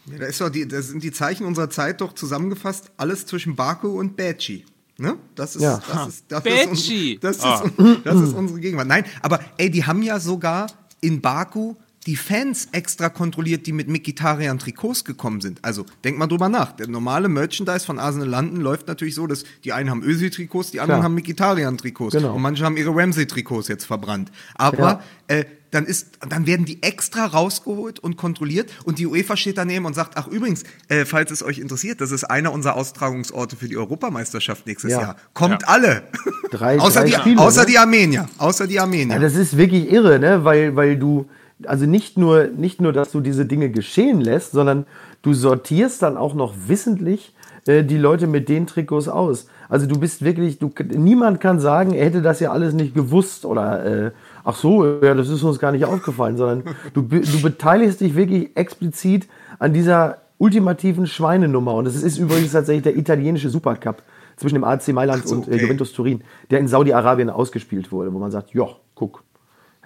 Ja, 0.07 0.19
da, 0.19 0.49
die, 0.51 0.67
da 0.67 0.83
sind 0.83 1.03
die 1.03 1.13
Zeichen 1.13 1.47
unserer 1.47 1.71
Zeit 1.71 2.01
doch 2.01 2.13
zusammengefasst, 2.13 2.91
alles 2.97 3.27
zwischen 3.27 3.55
Baku 3.55 3.89
und 3.99 4.17
Baci. 4.17 4.65
Ne? 4.99 5.19
Das 5.35 5.57
ist, 5.57 5.63
ja. 5.63 5.81
das 5.93 6.09
ist, 6.09 6.25
das 6.29 6.45
ist, 6.45 7.23
das, 7.23 7.37
ist, 7.37 7.45
ah. 7.45 7.63
das 8.05 8.21
ist 8.21 8.35
unsere 8.35 8.61
Gegenwart. 8.61 8.87
Nein, 8.87 9.05
aber 9.21 9.41
ey, 9.59 9.71
die 9.71 9.85
haben 9.85 10.03
ja 10.03 10.19
sogar 10.19 10.69
in 11.03 11.21
Baku 11.21 11.75
die 12.07 12.17
Fans 12.17 12.69
extra 12.73 13.09
kontrolliert, 13.09 13.67
die 13.67 13.73
mit 13.73 13.89
Mikitarian 13.89 14.59
Trikots 14.59 15.05
gekommen 15.05 15.41
sind. 15.41 15.59
Also 15.63 15.85
denk 16.05 16.19
mal 16.19 16.29
drüber 16.29 16.49
nach. 16.49 16.73
Der 16.73 16.87
normale 16.89 17.29
Merchandise 17.29 17.85
von 17.85 17.99
Arsenal 17.99 18.29
London 18.29 18.61
läuft 18.61 18.87
natürlich 18.87 19.17
so, 19.17 19.27
dass 19.27 19.45
die 19.65 19.73
einen 19.73 19.91
haben 19.91 20.03
Özil-Trikots, 20.03 20.71
die 20.71 20.81
anderen 20.81 21.01
Klar. 21.01 21.05
haben 21.05 21.15
Mikitarian 21.15 21.77
Trikots 21.77 22.15
genau. 22.15 22.35
und 22.35 22.43
manche 22.43 22.65
haben 22.65 22.77
ihre 22.77 22.95
Ramsey-Trikots 22.95 23.69
jetzt 23.69 23.85
verbrannt. 23.85 24.31
Aber 24.55 25.03
ja. 25.29 25.37
äh, 25.37 25.45
dann, 25.73 25.85
ist, 25.85 26.19
dann 26.29 26.47
werden 26.47 26.65
die 26.65 26.83
extra 26.83 27.27
rausgeholt 27.27 27.99
und 27.99 28.17
kontrolliert 28.17 28.71
und 28.85 28.99
die 28.99 29.07
UEFA 29.07 29.37
steht 29.37 29.59
daneben 29.59 29.85
und 29.85 29.95
sagt, 29.95 30.17
ach 30.17 30.29
übrigens, 30.29 30.63
äh, 30.89 31.05
falls 31.05 31.31
es 31.33 31.43
euch 31.43 31.59
interessiert, 31.59 32.01
das 32.01 32.13
ist 32.13 32.25
einer 32.25 32.53
unserer 32.53 32.77
Austragungsorte 32.77 33.57
für 33.57 33.69
die 33.69 33.77
Europameisterschaft 33.77 34.67
nächstes 34.67 34.93
ja. 34.93 35.01
Jahr. 35.01 35.17
Kommt 35.35 35.63
ja. 35.63 35.69
alle. 35.69 36.05
Drei, 36.51 36.79
außer, 36.81 37.01
drei 37.01 37.07
die, 37.09 37.13
Spiele, 37.15 37.41
außer 37.41 37.63
ne? 37.63 37.67
die 37.67 37.79
Armenier. 37.79 38.29
Außer 38.39 38.67
die 38.67 38.79
Armenier. 38.79 39.17
Ja, 39.17 39.21
das 39.21 39.35
ist 39.35 39.57
wirklich 39.57 39.91
irre, 39.91 40.21
ne? 40.21 40.45
weil, 40.45 40.77
weil 40.77 40.97
du, 40.97 41.29
also 41.65 41.87
nicht 41.87 42.19
nur, 42.19 42.49
nicht 42.49 42.81
nur, 42.81 42.93
dass 42.93 43.13
du 43.13 43.21
diese 43.21 43.47
Dinge 43.47 43.71
geschehen 43.71 44.21
lässt, 44.21 44.53
sondern 44.53 44.87
du 45.23 45.33
sortierst 45.33 46.03
dann 46.03 46.17
auch 46.17 46.35
noch 46.35 46.55
wissentlich 46.67 47.35
äh, 47.67 47.83
die 47.83 47.97
Leute 47.97 48.27
mit 48.27 48.49
den 48.49 48.67
Trikots 48.67 49.09
aus. 49.09 49.47
Also 49.69 49.87
du 49.87 49.99
bist 49.99 50.23
wirklich, 50.23 50.59
du, 50.59 50.71
niemand 50.89 51.41
kann 51.41 51.59
sagen, 51.59 51.93
er 51.93 52.07
hätte 52.07 52.23
das 52.23 52.41
ja 52.41 52.53
alles 52.53 52.75
nicht 52.75 52.95
gewusst 52.95 53.45
oder 53.45 53.85
äh, 53.85 54.11
ach 54.45 54.57
so, 54.57 55.01
ja, 55.03 55.15
das 55.15 55.29
ist 55.29 55.43
uns 55.43 55.59
gar 55.59 55.73
nicht 55.73 55.85
aufgefallen, 55.85 56.37
sondern 56.37 56.63
du, 56.95 57.03
du 57.03 57.43
beteiligst 57.43 58.01
dich 58.01 58.15
wirklich 58.15 58.57
explizit 58.57 59.27
an 59.59 59.73
dieser 59.73 60.19
ultimativen 60.39 61.07
Schweinenummer. 61.07 61.75
Und 61.75 61.87
das 61.87 61.97
ist 61.97 62.19
übrigens 62.19 62.53
tatsächlich 62.53 62.85
der 62.85 62.97
italienische 62.97 63.49
Supercup 63.49 64.03
zwischen 64.37 64.55
dem 64.55 64.65
AC 64.65 64.89
Mailand 64.89 65.27
so, 65.27 65.37
und 65.37 65.49
äh, 65.49 65.57
Juventus 65.57 65.93
Turin, 65.93 66.23
der 66.51 66.61
in 66.61 66.69
Saudi-Arabien 66.69 67.31
ausgespielt 67.31 67.91
wurde, 67.91 68.13
wo 68.13 68.19
man 68.19 68.31
sagt, 68.31 68.55
ja, 68.55 68.69
guck, 68.95 69.25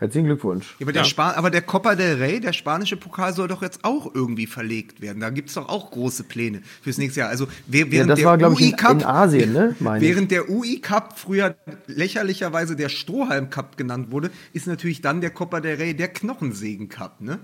Herzlichen 0.01 0.25
Glückwunsch. 0.25 0.77
Ja, 0.79 0.87
aber, 0.87 0.93
der 0.95 1.05
ja. 1.05 1.35
aber, 1.37 1.51
der 1.51 1.61
Copa 1.61 1.95
del 1.95 2.17
Rey, 2.17 2.41
der 2.41 2.55
spanische 2.55 2.97
Pokal, 2.97 3.35
soll 3.35 3.49
doch 3.49 3.61
jetzt 3.61 3.85
auch 3.85 4.15
irgendwie 4.15 4.47
verlegt 4.47 5.03
werden. 5.03 5.21
Da 5.21 5.29
gibt 5.29 5.51
es 5.51 5.57
doch 5.57 5.69
auch 5.69 5.91
große 5.91 6.25
Pläne 6.25 6.63
fürs 6.81 6.97
nächste 6.97 7.21
Jahr. 7.21 7.29
Also 7.29 7.49
während 7.67 7.93
ja, 7.93 8.07
das 8.07 8.19
der 8.19 8.27
war, 8.27 8.39
glaube 8.39 8.55
ich, 8.55 8.73
in, 8.73 8.79
in, 8.79 9.05
Asien, 9.05 9.53
ne? 9.53 9.77
während 9.79 10.31
der 10.31 10.49
UI 10.49 10.81
Cup 10.81 11.19
früher 11.19 11.55
lächerlicherweise 11.87 12.77
der 12.77 12.89
Strohhalm 12.89 13.51
Cup 13.51 13.77
genannt 13.77 14.11
wurde, 14.11 14.31
ist 14.55 14.67
natürlich 14.67 15.03
dann 15.03 15.21
der 15.21 15.31
Copa 15.31 15.61
del 15.61 15.77
Rey 15.77 15.95
der 15.95 16.09
Knochensägen 16.09 16.89
Cup, 16.89 17.21
ne? 17.21 17.39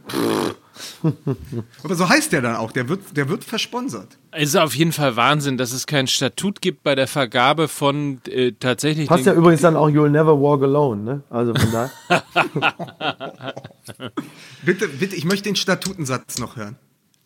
Aber 1.83 1.95
so 1.95 2.09
heißt 2.09 2.33
der 2.33 2.43
dann 2.43 2.57
auch, 2.57 2.73
der 2.73 2.89
wird, 2.89 3.17
der 3.17 3.29
wird 3.29 3.45
versponsert. 3.45 4.19
Es 4.31 4.51
ist 4.51 4.57
auf 4.57 4.75
jeden 4.75 4.93
Fall 4.93 5.17
Wahnsinn, 5.17 5.57
dass 5.57 5.73
es 5.73 5.87
kein 5.87 6.07
Statut 6.07 6.61
gibt 6.61 6.83
bei 6.83 6.95
der 6.95 7.07
Vergabe 7.07 7.69
von 7.69 8.21
äh, 8.29 8.53
tatsächlich. 8.53 9.09
Passt 9.09 9.27
ja 9.27 9.33
übrigens 9.35 9.63
dann 9.63 9.77
auch 9.77 9.89
You'll 9.89 10.11
Never 10.11 10.41
Walk 10.41 10.63
Alone, 10.63 11.03
ne? 11.03 11.23
Also 11.31 11.55
von 11.55 11.73
daher. 11.73 11.91
bitte, 14.65 14.89
bitte, 14.89 15.17
ich 15.17 15.25
möchte 15.25 15.45
den 15.45 15.57
Statutensatz 15.57 16.39
noch 16.39 16.57
hören. 16.57 16.77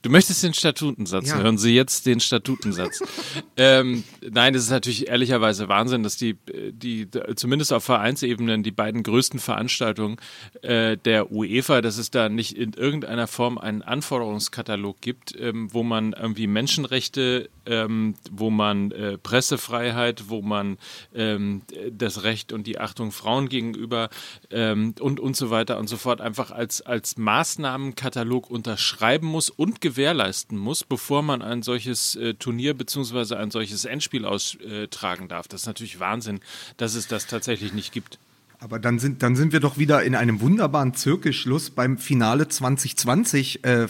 Du 0.03 0.09
möchtest 0.09 0.43
den 0.43 0.55
Statutensatz. 0.55 1.29
Ja. 1.29 1.39
Hören 1.39 1.59
Sie 1.59 1.75
jetzt 1.75 2.07
den 2.07 2.21
Statutensatz. 2.21 3.01
ähm, 3.59 4.03
nein, 4.31 4.55
es 4.55 4.65
ist 4.65 4.71
natürlich 4.71 5.09
ehrlicherweise 5.09 5.69
Wahnsinn, 5.69 6.03
dass 6.03 6.17
die, 6.17 6.39
die 6.73 7.07
zumindest 7.37 7.73
auf 7.73 7.85
Vereinsebenen 7.85 8.63
die 8.63 8.71
beiden 8.71 9.03
größten 9.03 9.41
Veranstaltungen 9.41 10.17
äh, 10.63 10.97
der 10.97 11.31
UEFA, 11.31 11.83
dass 11.83 11.99
es 11.99 12.11
da 12.11 12.31
nicht 12.31 12.57
in 12.57 12.73
irgendeiner 12.73 13.27
Form 13.27 13.59
einen 13.59 13.83
Anforderungskatalog 13.83 15.03
gibt, 15.03 15.39
ähm, 15.39 15.69
wo 15.73 15.83
man 15.83 16.15
irgendwie 16.15 16.47
Menschenrechte, 16.47 17.51
ähm, 17.70 18.14
wo 18.30 18.50
man 18.50 18.90
äh, 18.90 19.16
Pressefreiheit, 19.16 20.28
wo 20.28 20.42
man 20.42 20.76
ähm, 21.14 21.62
das 21.90 22.24
Recht 22.24 22.52
und 22.52 22.66
die 22.66 22.78
Achtung 22.78 23.12
Frauen 23.12 23.48
gegenüber 23.48 24.11
ähm, 24.50 24.94
und 25.00 25.20
und 25.20 25.37
so 25.37 25.50
weiter 25.50 25.78
und 25.78 25.88
so 25.88 25.96
fort 25.96 26.20
einfach 26.20 26.50
als 26.50 26.83
als 26.83 27.16
Maßnahmenkatalog 27.16 28.50
unterschreiben 28.50 29.26
muss 29.26 29.48
und 29.48 29.80
gewährleisten 29.80 30.59
muss, 30.59 30.85
bevor 30.85 31.22
man 31.22 31.42
ein 31.42 31.62
solches 31.62 32.16
äh, 32.16 32.35
Turnier 32.35 32.74
bzw. 32.74 33.37
ein 33.37 33.50
solches 33.50 33.85
Endspiel 33.85 34.24
austragen 34.24 35.28
darf. 35.28 35.48
Das 35.48 35.62
ist 35.62 35.66
natürlich 35.66 36.00
Wahnsinn, 36.00 36.40
dass 36.76 36.94
es 36.94 37.06
das 37.06 37.26
tatsächlich 37.26 37.72
nicht 37.72 37.92
gibt. 37.92 38.18
Aber 38.62 38.79
dann 38.79 38.99
sind, 38.99 39.23
dann 39.23 39.37
sind 39.37 39.55
wir 39.55 39.61
doch 39.61 39.79
wieder 39.79 40.03
in 40.03 40.14
einem 40.14 40.42
wunderbaren 40.42 40.92
Zirkelschluss 40.92 41.70
beim 41.70 41.96
Finale 41.96 42.46
2020 42.46 43.64
äh, 43.64 43.85
äh, 43.85 43.88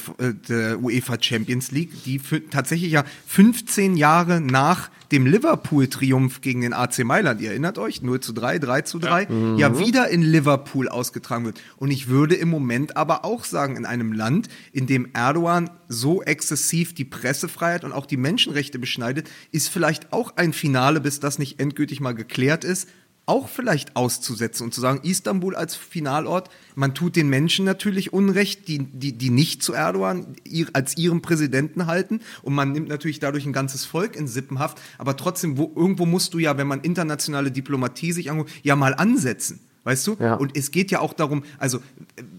der 0.48 0.80
UEFA 0.80 1.16
Champions 1.20 1.72
League, 1.72 2.04
die 2.04 2.20
für, 2.20 2.48
tatsächlich 2.48 2.92
ja 2.92 3.04
15 3.26 3.96
Jahre 3.96 4.40
nach 4.40 4.88
dem 5.10 5.26
Liverpool-Triumph 5.26 6.40
gegen 6.40 6.60
den 6.60 6.72
AC 6.72 7.00
Mailand, 7.00 7.40
ihr 7.40 7.50
erinnert 7.50 7.78
euch, 7.78 8.00
0 8.00 8.20
zu 8.20 8.32
3, 8.32 8.60
3 8.60 8.82
zu 8.82 9.00
3, 9.00 9.22
ja. 9.22 9.28
Mhm. 9.28 9.58
ja 9.58 9.78
wieder 9.80 10.08
in 10.08 10.22
Liverpool 10.22 10.88
ausgetragen 10.88 11.46
wird. 11.46 11.60
Und 11.76 11.90
ich 11.90 12.06
würde 12.06 12.36
im 12.36 12.48
Moment 12.48 12.96
aber 12.96 13.24
auch 13.24 13.44
sagen, 13.44 13.76
in 13.76 13.86
einem 13.86 14.12
Land, 14.12 14.48
in 14.70 14.86
dem 14.86 15.08
Erdogan 15.14 15.68
so 15.88 16.22
exzessiv 16.22 16.94
die 16.94 17.04
Pressefreiheit 17.04 17.82
und 17.82 17.92
auch 17.92 18.06
die 18.06 18.16
Menschenrechte 18.16 18.78
beschneidet, 18.78 19.28
ist 19.50 19.68
vielleicht 19.68 20.12
auch 20.12 20.36
ein 20.36 20.52
Finale, 20.52 21.00
bis 21.00 21.18
das 21.18 21.40
nicht 21.40 21.58
endgültig 21.58 22.00
mal 22.00 22.14
geklärt 22.14 22.62
ist, 22.62 22.88
auch 23.30 23.48
vielleicht 23.48 23.94
auszusetzen 23.94 24.64
und 24.64 24.74
zu 24.74 24.80
sagen, 24.80 25.00
Istanbul 25.04 25.54
als 25.54 25.76
Finalort, 25.76 26.50
man 26.74 26.94
tut 26.94 27.14
den 27.14 27.28
Menschen 27.28 27.64
natürlich 27.64 28.12
Unrecht, 28.12 28.66
die, 28.66 28.80
die, 28.80 29.12
die 29.12 29.30
nicht 29.30 29.62
zu 29.62 29.72
Erdogan 29.72 30.34
ihr, 30.42 30.66
als 30.72 30.96
ihrem 30.96 31.22
Präsidenten 31.22 31.86
halten 31.86 32.22
und 32.42 32.54
man 32.54 32.72
nimmt 32.72 32.88
natürlich 32.88 33.20
dadurch 33.20 33.46
ein 33.46 33.52
ganzes 33.52 33.84
Volk 33.84 34.16
in 34.16 34.26
Sippenhaft, 34.26 34.80
aber 34.98 35.16
trotzdem, 35.16 35.58
wo, 35.58 35.72
irgendwo 35.76 36.06
musst 36.06 36.34
du 36.34 36.40
ja, 36.40 36.58
wenn 36.58 36.66
man 36.66 36.80
internationale 36.80 37.52
Diplomatie 37.52 38.10
sich 38.10 38.32
anguckt, 38.32 38.50
ja 38.64 38.74
mal 38.74 38.94
ansetzen. 38.94 39.60
Weißt 39.84 40.06
du? 40.08 40.16
Ja. 40.20 40.34
Und 40.34 40.58
es 40.58 40.72
geht 40.72 40.90
ja 40.90 41.00
auch 41.00 41.14
darum, 41.14 41.42
also 41.58 41.80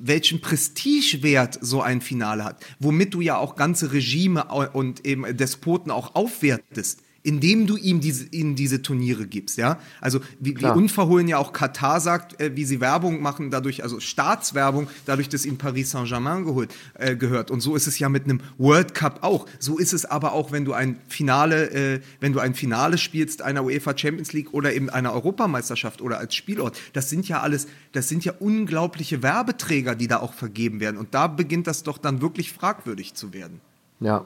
welchen 0.03 0.41
Prestigewert 0.41 1.57
so 1.59 1.81
ein 1.81 2.01
Finale 2.01 2.43
hat, 2.43 2.63
womit 2.79 3.15
du 3.15 3.21
ja 3.21 3.37
auch 3.37 3.55
ganze 3.55 3.93
Regime 3.93 4.45
und 4.73 5.07
eben 5.07 5.37
Despoten 5.37 5.89
auch 5.89 6.13
aufwertest 6.13 7.01
indem 7.23 7.67
du 7.67 7.77
ihm 7.77 8.01
diese, 8.01 8.25
ihnen 8.31 8.55
diese 8.55 8.81
Turniere 8.81 9.27
gibst, 9.27 9.57
ja. 9.57 9.79
Also 9.99 10.19
wie, 10.39 10.59
wie 10.59 10.65
unverhohlen 10.65 11.27
ja 11.27 11.37
auch 11.37 11.53
Katar 11.53 11.99
sagt, 11.99 12.39
äh, 12.39 12.55
wie 12.55 12.65
sie 12.65 12.81
Werbung 12.81 13.21
machen, 13.21 13.51
dadurch, 13.51 13.83
also 13.83 13.99
Staatswerbung, 13.99 14.87
dadurch, 15.05 15.29
dass 15.29 15.45
ihnen 15.45 15.57
Paris 15.57 15.91
Saint-Germain 15.91 16.45
geholt, 16.45 16.73
äh, 16.95 17.15
gehört. 17.15 17.51
Und 17.51 17.61
so 17.61 17.75
ist 17.75 17.87
es 17.87 17.99
ja 17.99 18.09
mit 18.09 18.23
einem 18.23 18.41
World 18.57 18.93
Cup 18.93 19.19
auch. 19.21 19.45
So 19.59 19.77
ist 19.77 19.93
es 19.93 20.05
aber 20.05 20.33
auch, 20.33 20.51
wenn 20.51 20.65
du 20.65 20.73
ein 20.73 20.99
Finale, 21.07 21.69
äh, 21.71 22.01
wenn 22.19 22.33
du 22.33 22.39
ein 22.39 22.55
Finale 22.55 22.97
spielst 22.97 23.41
einer 23.41 23.63
UEFA 23.63 23.95
Champions 23.97 24.33
League 24.33 24.53
oder 24.53 24.73
eben 24.73 24.89
einer 24.89 25.13
Europameisterschaft 25.13 26.01
oder 26.01 26.17
als 26.17 26.35
Spielort. 26.35 26.77
Das 26.93 27.09
sind 27.09 27.27
ja 27.27 27.41
alles, 27.41 27.67
das 27.91 28.09
sind 28.09 28.25
ja 28.25 28.33
unglaubliche 28.39 29.21
Werbeträger, 29.21 29.95
die 29.95 30.07
da 30.07 30.19
auch 30.19 30.33
vergeben 30.33 30.79
werden. 30.79 30.97
Und 30.97 31.13
da 31.13 31.27
beginnt 31.27 31.67
das 31.67 31.83
doch 31.83 31.97
dann 31.97 32.21
wirklich 32.21 32.51
fragwürdig 32.51 33.13
zu 33.13 33.33
werden. 33.33 33.61
Ja. 33.99 34.25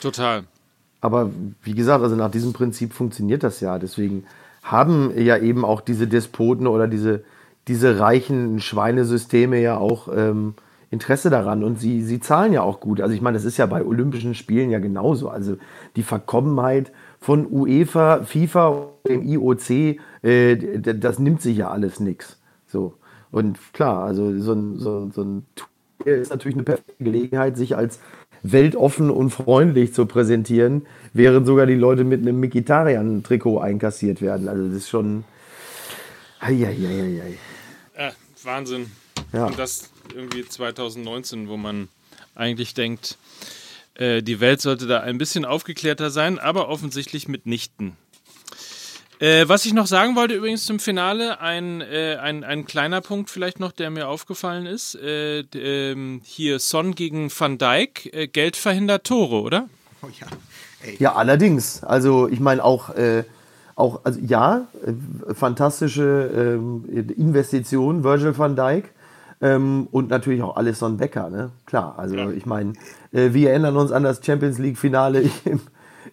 Total. 0.00 0.46
Aber 1.00 1.30
wie 1.62 1.74
gesagt, 1.74 2.02
also 2.02 2.16
nach 2.16 2.30
diesem 2.30 2.52
Prinzip 2.52 2.92
funktioniert 2.92 3.42
das 3.42 3.60
ja. 3.60 3.78
Deswegen 3.78 4.24
haben 4.62 5.12
ja 5.16 5.38
eben 5.38 5.64
auch 5.64 5.80
diese 5.80 6.08
Despoten 6.08 6.66
oder 6.66 6.88
diese, 6.88 7.24
diese 7.68 8.00
reichen 8.00 8.60
Schweinesysteme 8.60 9.60
ja 9.60 9.76
auch 9.76 10.08
ähm, 10.14 10.54
Interesse 10.90 11.30
daran 11.30 11.64
und 11.64 11.80
sie, 11.80 12.02
sie 12.02 12.20
zahlen 12.20 12.52
ja 12.52 12.62
auch 12.62 12.80
gut. 12.80 13.00
Also 13.00 13.14
ich 13.14 13.20
meine, 13.20 13.36
das 13.36 13.44
ist 13.44 13.56
ja 13.56 13.66
bei 13.66 13.84
Olympischen 13.84 14.34
Spielen 14.34 14.70
ja 14.70 14.78
genauso. 14.78 15.28
Also 15.28 15.56
die 15.96 16.02
Verkommenheit 16.02 16.92
von 17.20 17.46
UEFA, 17.50 18.22
FIFA 18.24 18.68
und 18.68 19.08
dem 19.08 19.22
IOC, 19.22 19.98
äh, 20.22 20.56
das 20.80 21.18
nimmt 21.18 21.42
sich 21.42 21.58
ja 21.58 21.70
alles 21.70 22.00
nichts. 22.00 22.38
So. 22.66 22.94
Und 23.30 23.58
klar, 23.72 24.04
also 24.04 24.38
so 24.38 24.52
ein, 24.52 24.78
so, 24.78 25.10
so 25.12 25.22
ein 25.22 25.46
ist 26.04 26.30
natürlich 26.30 26.56
eine 26.56 26.64
perfekte 26.64 27.02
Gelegenheit, 27.02 27.56
sich 27.56 27.76
als 27.76 28.00
weltoffen 28.52 29.10
und 29.10 29.30
freundlich 29.30 29.94
zu 29.94 30.06
präsentieren, 30.06 30.86
während 31.12 31.46
sogar 31.46 31.66
die 31.66 31.74
Leute 31.74 32.04
mit 32.04 32.20
einem 32.20 32.40
Mikitarian-Trikot 32.40 33.58
einkassiert 33.60 34.20
werden. 34.20 34.48
Also 34.48 34.66
das 34.68 34.76
ist 34.76 34.88
schon. 34.88 35.24
Eieieiei. 36.40 37.38
Ja, 37.98 38.12
Wahnsinn. 38.42 38.90
Ja. 39.32 39.46
Und 39.46 39.58
das 39.58 39.90
irgendwie 40.14 40.46
2019, 40.46 41.48
wo 41.48 41.56
man 41.56 41.88
eigentlich 42.34 42.74
denkt, 42.74 43.16
äh, 43.94 44.22
die 44.22 44.40
Welt 44.40 44.60
sollte 44.60 44.86
da 44.86 45.00
ein 45.00 45.18
bisschen 45.18 45.44
aufgeklärter 45.44 46.10
sein, 46.10 46.38
aber 46.38 46.68
offensichtlich 46.68 47.28
mitnichten. 47.28 47.96
Äh, 49.18 49.48
was 49.48 49.64
ich 49.64 49.72
noch 49.72 49.86
sagen 49.86 50.14
wollte 50.14 50.34
übrigens 50.34 50.66
zum 50.66 50.78
Finale, 50.78 51.40
ein, 51.40 51.80
äh, 51.80 52.16
ein, 52.20 52.44
ein 52.44 52.66
kleiner 52.66 53.00
Punkt 53.00 53.30
vielleicht 53.30 53.60
noch, 53.60 53.72
der 53.72 53.88
mir 53.90 54.08
aufgefallen 54.08 54.66
ist. 54.66 54.94
Äh, 54.94 55.40
ähm, 55.54 56.20
hier 56.22 56.58
Son 56.58 56.94
gegen 56.94 57.30
Van 57.30 57.56
Dijk, 57.56 58.12
äh, 58.12 58.26
Geld 58.28 58.56
verhindert 58.56 59.04
Tore, 59.04 59.40
oder? 59.40 59.68
Oh 60.02 60.08
ja. 60.08 60.26
Ey. 60.82 60.96
Ja, 60.98 61.14
allerdings. 61.14 61.82
Also 61.82 62.28
ich 62.28 62.40
meine 62.40 62.62
auch, 62.62 62.90
äh, 62.90 63.24
auch 63.74 64.00
also 64.04 64.20
ja, 64.20 64.66
äh, 64.84 65.34
fantastische 65.34 66.58
ähm, 66.58 66.84
Investition, 67.16 68.04
Virgil 68.04 68.36
van 68.36 68.54
Dijk. 68.54 68.90
Ähm, 69.40 69.88
und 69.90 70.08
natürlich 70.08 70.42
auch 70.42 70.56
Alisson 70.56 70.96
Becker, 70.98 71.28
ne? 71.30 71.50
Klar, 71.66 71.98
also 71.98 72.16
ja. 72.16 72.30
ich 72.30 72.46
meine, 72.46 72.72
wir 73.12 73.50
erinnern 73.50 73.76
uns 73.76 73.92
an 73.92 74.02
das 74.02 74.24
Champions 74.24 74.58
League-Finale 74.58 75.30
im 75.44 75.60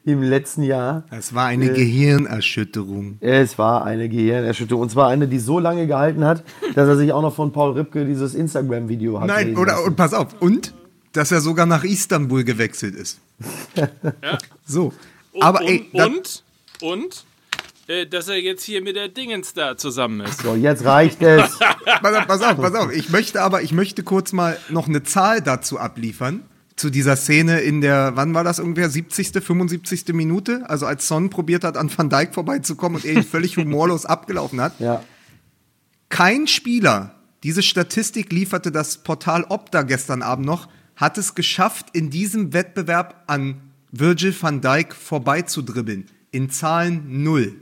im 0.05 0.21
letzten 0.21 0.63
Jahr. 0.63 1.03
Es 1.11 1.33
war 1.33 1.47
eine 1.47 1.71
äh, 1.71 1.73
Gehirnerschütterung. 1.73 3.17
Es 3.21 3.57
war 3.57 3.85
eine 3.85 4.09
Gehirnerschütterung. 4.09 4.83
Und 4.83 4.89
zwar 4.89 5.09
eine, 5.09 5.27
die 5.27 5.39
so 5.39 5.59
lange 5.59 5.87
gehalten 5.87 6.23
hat, 6.25 6.43
dass 6.75 6.87
er 6.87 6.97
sich 6.97 7.11
auch 7.13 7.21
noch 7.21 7.35
von 7.35 7.51
Paul 7.51 7.73
Ripke 7.73 8.05
dieses 8.05 8.35
Instagram-Video 8.35 9.19
hat. 9.19 9.27
Nein, 9.27 9.57
oder 9.57 9.83
und 9.83 9.95
pass 9.95 10.13
auf. 10.13 10.41
Und 10.41 10.73
dass 11.13 11.31
er 11.31 11.41
sogar 11.41 11.65
nach 11.65 11.83
Istanbul 11.83 12.43
gewechselt 12.43 12.95
ist. 12.95 13.19
ja. 13.75 13.87
So. 14.65 14.93
Aber 15.39 15.61
und, 15.61 15.67
ey, 15.67 15.89
und, 15.93 16.43
und 16.81 17.25
äh, 17.87 18.05
dass 18.07 18.27
er 18.27 18.39
jetzt 18.39 18.63
hier 18.63 18.81
mit 18.81 18.95
der 18.95 19.09
Dingens 19.09 19.53
da 19.53 19.77
zusammen 19.77 20.21
ist. 20.21 20.41
So, 20.41 20.55
jetzt 20.55 20.85
reicht 20.85 21.21
es. 21.21 21.59
pass 22.01 22.15
auf, 22.15 22.27
pass 22.27 22.41
auf, 22.41 22.57
pass 22.57 22.75
auf. 22.75 22.91
Ich 22.91 23.09
möchte 23.09 23.41
aber, 23.41 23.61
ich 23.61 23.73
möchte 23.73 24.03
kurz 24.03 24.31
mal 24.31 24.57
noch 24.69 24.87
eine 24.87 25.03
Zahl 25.03 25.41
dazu 25.41 25.79
abliefern 25.79 26.43
zu 26.75 26.89
dieser 26.89 27.15
Szene 27.15 27.59
in 27.61 27.81
der, 27.81 28.15
wann 28.15 28.33
war 28.33 28.43
das 28.43 28.59
ungefähr, 28.59 28.89
70., 28.89 29.43
75. 29.43 30.13
Minute? 30.13 30.69
Also 30.69 30.85
als 30.85 31.07
Son 31.07 31.29
probiert 31.29 31.63
hat, 31.63 31.77
an 31.77 31.91
Van 31.95 32.09
Dijk 32.09 32.33
vorbeizukommen 32.33 32.97
und 32.97 33.05
er 33.05 33.13
ihn 33.13 33.23
völlig 33.23 33.57
humorlos 33.57 34.05
abgelaufen 34.05 34.59
hat. 34.59 34.79
Ja. 34.79 35.03
Kein 36.09 36.47
Spieler, 36.47 37.15
diese 37.43 37.61
Statistik 37.61 38.31
lieferte 38.31 38.71
das 38.71 38.97
Portal 39.03 39.45
Opta 39.49 39.83
gestern 39.83 40.21
Abend 40.21 40.45
noch, 40.45 40.67
hat 40.95 41.17
es 41.17 41.35
geschafft, 41.35 41.87
in 41.93 42.09
diesem 42.09 42.53
Wettbewerb 42.53 43.23
an 43.27 43.61
Virgil 43.91 44.35
van 44.39 44.61
Dijk 44.61 44.95
vorbeizudribbeln. 44.95 46.05
In 46.31 46.49
Zahlen 46.49 47.23
null. 47.23 47.55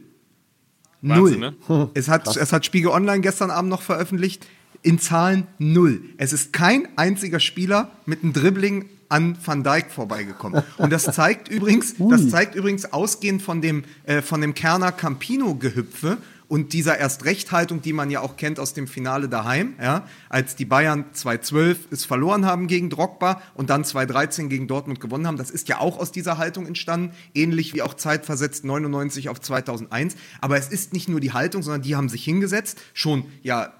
Null. 1.01 1.39
Wahnsinn, 1.39 1.39
ne? 1.39 1.89
es, 1.93 2.07
hat, 2.07 2.35
es 2.35 2.53
hat 2.53 2.65
Spiegel 2.65 2.91
Online 2.91 3.21
gestern 3.21 3.51
Abend 3.51 3.69
noch 3.69 3.81
veröffentlicht. 3.81 4.47
In 4.81 4.99
Zahlen 4.99 5.47
null. 5.59 6.01
Es 6.17 6.33
ist 6.33 6.53
kein 6.53 6.87
einziger 6.97 7.39
Spieler 7.39 7.91
mit 8.05 8.23
einem 8.23 8.33
Dribbling 8.33 8.89
an 9.11 9.37
Van 9.43 9.63
Dijk 9.63 9.91
vorbeigekommen. 9.91 10.63
Und 10.77 10.91
das 10.91 11.03
zeigt 11.03 11.49
übrigens, 11.49 11.95
das 11.97 12.29
zeigt 12.29 12.55
übrigens 12.55 12.93
ausgehend 12.93 13.41
von 13.41 13.61
dem, 13.61 13.83
äh, 14.05 14.21
von 14.21 14.41
dem 14.41 14.53
Kerner 14.53 14.91
Campino-Gehüpfe 14.91 16.17
und 16.51 16.73
dieser 16.73 16.97
Erstrechthaltung, 16.97 17.81
die 17.81 17.93
man 17.93 18.11
ja 18.11 18.19
auch 18.19 18.35
kennt 18.35 18.59
aus 18.59 18.73
dem 18.73 18.85
Finale 18.85 19.29
daheim, 19.29 19.73
ja, 19.81 20.05
als 20.27 20.57
die 20.57 20.65
Bayern 20.65 21.05
2-12 21.15 21.77
es 21.91 22.03
verloren 22.03 22.45
haben 22.45 22.67
gegen 22.67 22.89
Drogba 22.89 23.41
und 23.53 23.69
dann 23.69 23.85
2-13 23.85 24.49
gegen 24.49 24.67
Dortmund 24.67 24.99
gewonnen 24.99 25.27
haben. 25.27 25.37
Das 25.37 25.49
ist 25.49 25.69
ja 25.69 25.79
auch 25.79 25.97
aus 25.97 26.11
dieser 26.11 26.37
Haltung 26.37 26.67
entstanden, 26.67 27.15
ähnlich 27.33 27.73
wie 27.73 27.81
auch 27.81 27.93
zeitversetzt 27.93 28.65
99 28.65 29.29
auf 29.29 29.39
2001. 29.39 30.17
Aber 30.41 30.57
es 30.57 30.67
ist 30.67 30.91
nicht 30.91 31.07
nur 31.07 31.21
die 31.21 31.31
Haltung, 31.31 31.63
sondern 31.63 31.83
die 31.83 31.95
haben 31.95 32.09
sich 32.09 32.25
hingesetzt, 32.25 32.81
schon 32.93 33.23
ja, 33.43 33.71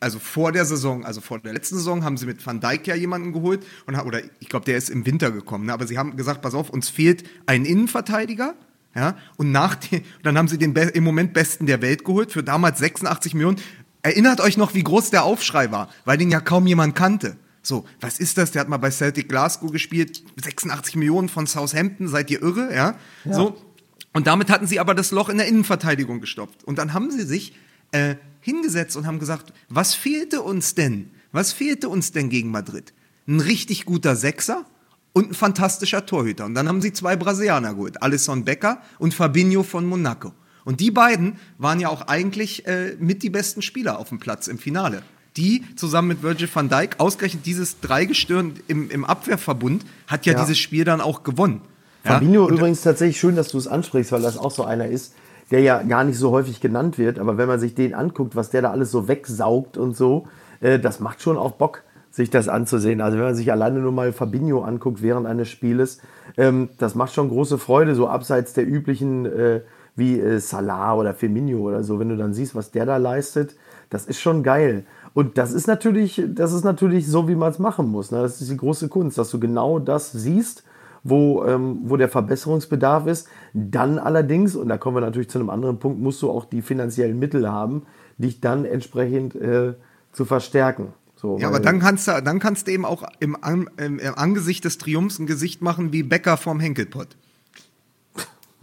also 0.00 0.18
vor 0.18 0.50
der 0.50 0.64
Saison, 0.64 1.04
also 1.04 1.20
vor 1.20 1.38
der 1.38 1.52
letzten 1.52 1.76
Saison 1.76 2.02
haben 2.02 2.16
sie 2.16 2.26
mit 2.26 2.44
Van 2.44 2.58
Dijk 2.58 2.88
ja 2.88 2.96
jemanden 2.96 3.32
geholt 3.32 3.64
und 3.86 3.96
oder 4.00 4.20
ich 4.40 4.48
glaube, 4.48 4.64
der 4.64 4.76
ist 4.76 4.90
im 4.90 5.06
Winter 5.06 5.30
gekommen. 5.30 5.66
Ne? 5.66 5.72
Aber 5.72 5.86
sie 5.86 5.96
haben 5.96 6.16
gesagt, 6.16 6.42
pass 6.42 6.54
auf, 6.54 6.70
uns 6.70 6.88
fehlt 6.88 7.22
ein 7.46 7.64
Innenverteidiger 7.64 8.56
ja, 8.96 9.14
und 9.36 9.52
nach 9.52 9.74
den, 9.74 10.02
dann 10.22 10.38
haben 10.38 10.48
sie 10.48 10.56
den 10.56 10.74
im 10.74 11.04
Moment 11.04 11.34
besten 11.34 11.66
der 11.66 11.82
Welt 11.82 12.04
geholt 12.04 12.32
für 12.32 12.42
damals 12.42 12.78
86 12.78 13.34
Millionen. 13.34 13.58
Erinnert 14.02 14.40
euch 14.40 14.56
noch, 14.56 14.72
wie 14.72 14.82
groß 14.82 15.10
der 15.10 15.24
Aufschrei 15.24 15.70
war, 15.70 15.90
weil 16.06 16.16
den 16.16 16.30
ja 16.30 16.40
kaum 16.40 16.66
jemand 16.66 16.94
kannte. 16.94 17.36
So, 17.62 17.84
was 18.00 18.18
ist 18.18 18.38
das? 18.38 18.52
Der 18.52 18.60
hat 18.60 18.68
mal 18.68 18.78
bei 18.78 18.90
Celtic 18.90 19.28
Glasgow 19.28 19.70
gespielt, 19.70 20.22
86 20.42 20.96
Millionen 20.96 21.28
von 21.28 21.46
Southampton, 21.46 22.08
seid 22.08 22.30
ihr 22.30 22.40
irre, 22.40 22.74
ja? 22.74 22.94
ja. 23.24 23.32
So. 23.32 23.60
Und 24.14 24.26
damit 24.26 24.48
hatten 24.48 24.66
sie 24.66 24.80
aber 24.80 24.94
das 24.94 25.10
Loch 25.10 25.28
in 25.28 25.36
der 25.36 25.46
Innenverteidigung 25.46 26.20
gestopft. 26.20 26.64
Und 26.64 26.78
dann 26.78 26.94
haben 26.94 27.10
sie 27.10 27.24
sich 27.24 27.54
äh, 27.92 28.14
hingesetzt 28.40 28.96
und 28.96 29.06
haben 29.06 29.18
gesagt, 29.18 29.52
was 29.68 29.94
fehlte 29.94 30.40
uns 30.40 30.74
denn? 30.74 31.10
Was 31.32 31.52
fehlte 31.52 31.90
uns 31.90 32.12
denn 32.12 32.30
gegen 32.30 32.50
Madrid? 32.50 32.94
Ein 33.26 33.40
richtig 33.40 33.84
guter 33.84 34.16
Sechser 34.16 34.64
und 35.16 35.30
ein 35.30 35.34
fantastischer 35.34 36.04
Torhüter. 36.04 36.44
Und 36.44 36.54
dann 36.54 36.68
haben 36.68 36.82
sie 36.82 36.92
zwei 36.92 37.16
Brasilianer 37.16 37.72
geholt, 37.72 38.02
Alisson 38.02 38.44
Becker 38.44 38.82
und 38.98 39.14
Fabinho 39.14 39.62
von 39.62 39.86
Monaco. 39.86 40.32
Und 40.66 40.80
die 40.80 40.90
beiden 40.90 41.38
waren 41.56 41.80
ja 41.80 41.88
auch 41.88 42.02
eigentlich 42.02 42.66
äh, 42.66 42.96
mit 42.98 43.22
die 43.22 43.30
besten 43.30 43.62
Spieler 43.62 43.98
auf 43.98 44.10
dem 44.10 44.18
Platz 44.18 44.46
im 44.46 44.58
Finale. 44.58 45.00
Die 45.38 45.64
zusammen 45.74 46.08
mit 46.08 46.22
Virgil 46.22 46.50
van 46.52 46.68
Dijk, 46.68 46.96
ausgerechnet 47.00 47.46
dieses 47.46 47.80
Dreigestirn 47.80 48.60
im, 48.68 48.90
im 48.90 49.06
Abwehrverbund, 49.06 49.86
hat 50.06 50.26
ja, 50.26 50.34
ja, 50.34 50.40
dieses 50.40 50.58
Spiel 50.58 50.84
dann 50.84 51.00
auch 51.00 51.22
gewonnen. 51.22 51.62
Fabinho 52.04 52.46
ja? 52.46 52.54
übrigens 52.54 52.82
tatsächlich 52.82 53.18
schön, 53.18 53.36
dass 53.36 53.48
du 53.48 53.56
es 53.56 53.66
ansprichst, 53.66 54.12
weil 54.12 54.20
das 54.20 54.36
auch 54.36 54.50
so 54.50 54.64
einer 54.64 54.86
ist, 54.86 55.14
der 55.50 55.60
ja 55.60 55.82
gar 55.82 56.04
nicht 56.04 56.18
so 56.18 56.30
häufig 56.30 56.60
genannt 56.60 56.98
wird. 56.98 57.18
Aber 57.18 57.38
wenn 57.38 57.48
man 57.48 57.58
sich 57.58 57.74
den 57.74 57.94
anguckt, 57.94 58.36
was 58.36 58.50
der 58.50 58.60
da 58.60 58.70
alles 58.70 58.90
so 58.90 59.08
wegsaugt 59.08 59.78
und 59.78 59.96
so, 59.96 60.28
äh, 60.60 60.78
das 60.78 61.00
macht 61.00 61.22
schon 61.22 61.38
auch 61.38 61.52
Bock 61.52 61.84
sich 62.16 62.30
das 62.30 62.48
anzusehen. 62.48 63.02
Also 63.02 63.18
wenn 63.18 63.26
man 63.26 63.34
sich 63.34 63.52
alleine 63.52 63.78
nur 63.78 63.92
mal 63.92 64.10
Fabinho 64.10 64.62
anguckt 64.62 65.02
während 65.02 65.26
eines 65.26 65.50
Spieles, 65.50 66.00
ähm, 66.38 66.70
das 66.78 66.94
macht 66.94 67.12
schon 67.12 67.28
große 67.28 67.58
Freude, 67.58 67.94
so 67.94 68.08
abseits 68.08 68.54
der 68.54 68.66
üblichen 68.66 69.26
äh, 69.26 69.60
wie 69.96 70.18
äh, 70.18 70.40
Salah 70.40 70.94
oder 70.94 71.12
Firmino 71.12 71.58
oder 71.58 71.84
so, 71.84 71.98
wenn 72.00 72.08
du 72.08 72.16
dann 72.16 72.32
siehst, 72.32 72.54
was 72.54 72.70
der 72.70 72.86
da 72.86 72.96
leistet, 72.96 73.54
das 73.90 74.06
ist 74.06 74.18
schon 74.18 74.42
geil. 74.42 74.86
Und 75.12 75.36
das 75.36 75.52
ist 75.52 75.66
natürlich, 75.66 76.22
das 76.26 76.54
ist 76.54 76.64
natürlich 76.64 77.06
so, 77.06 77.28
wie 77.28 77.34
man 77.34 77.50
es 77.50 77.58
machen 77.58 77.86
muss. 77.88 78.10
Ne? 78.10 78.22
Das 78.22 78.40
ist 78.40 78.50
die 78.50 78.56
große 78.56 78.88
Kunst, 78.88 79.18
dass 79.18 79.30
du 79.30 79.38
genau 79.38 79.78
das 79.78 80.10
siehst, 80.10 80.64
wo, 81.04 81.44
ähm, 81.44 81.80
wo 81.84 81.98
der 81.98 82.08
Verbesserungsbedarf 82.08 83.06
ist. 83.06 83.28
Dann 83.52 83.98
allerdings, 83.98 84.56
und 84.56 84.70
da 84.70 84.78
kommen 84.78 84.96
wir 84.96 85.02
natürlich 85.02 85.28
zu 85.28 85.38
einem 85.38 85.50
anderen 85.50 85.78
Punkt, 85.78 86.00
musst 86.00 86.22
du 86.22 86.30
auch 86.30 86.46
die 86.46 86.62
finanziellen 86.62 87.18
Mittel 87.18 87.46
haben, 87.52 87.82
dich 88.16 88.40
dann 88.40 88.64
entsprechend 88.64 89.34
äh, 89.34 89.74
zu 90.12 90.24
verstärken. 90.24 90.94
So, 91.16 91.38
ja, 91.38 91.48
aber 91.48 91.60
dann 91.60 91.80
kannst 91.80 92.08
du, 92.08 92.22
dann 92.22 92.38
kannst 92.38 92.66
du 92.66 92.72
eben 92.72 92.84
auch 92.84 93.02
im, 93.20 93.36
im, 93.78 93.98
im 93.98 94.14
Angesicht 94.14 94.64
des 94.64 94.78
Triumphs 94.78 95.18
ein 95.18 95.26
Gesicht 95.26 95.62
machen 95.62 95.92
wie 95.92 96.02
Bäcker 96.02 96.36
vorm 96.36 96.60
Henkelpott 96.60 97.16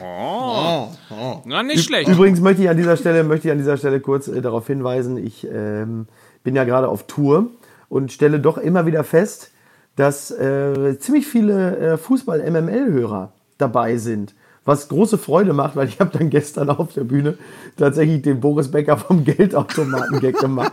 oh. 0.00 0.88
Oh. 1.10 1.42
Na, 1.44 1.62
nicht 1.62 1.84
schlecht. 1.84 2.08
Übrigens 2.08 2.40
möchte 2.40 2.62
ich 2.62 2.68
an 2.68 2.76
dieser 2.76 2.96
Stelle, 2.96 3.22
möchte 3.24 3.48
ich 3.48 3.52
an 3.52 3.58
dieser 3.58 3.76
Stelle 3.76 4.00
kurz 4.00 4.28
äh, 4.28 4.40
darauf 4.40 4.66
hinweisen, 4.66 5.16
ich 5.16 5.46
ähm, 5.50 6.06
bin 6.42 6.56
ja 6.56 6.64
gerade 6.64 6.88
auf 6.88 7.06
Tour 7.06 7.46
und 7.88 8.12
stelle 8.12 8.40
doch 8.40 8.58
immer 8.58 8.86
wieder 8.86 9.04
fest, 9.04 9.52
dass 9.96 10.30
äh, 10.30 10.98
ziemlich 10.98 11.26
viele 11.26 11.76
äh, 11.76 11.96
Fußball-MML-Hörer 11.96 13.32
dabei 13.56 13.96
sind. 13.98 14.34
Was 14.68 14.88
große 14.88 15.16
Freude 15.16 15.54
macht, 15.54 15.76
weil 15.76 15.88
ich 15.88 15.98
habe 15.98 16.10
dann 16.18 16.28
gestern 16.28 16.68
auf 16.68 16.92
der 16.92 17.04
Bühne 17.04 17.38
tatsächlich 17.78 18.20
den 18.20 18.40
Boris 18.40 18.70
Becker 18.70 18.98
vom 18.98 19.24
Geldautomaten-Gag 19.24 20.36
gemacht. 20.40 20.72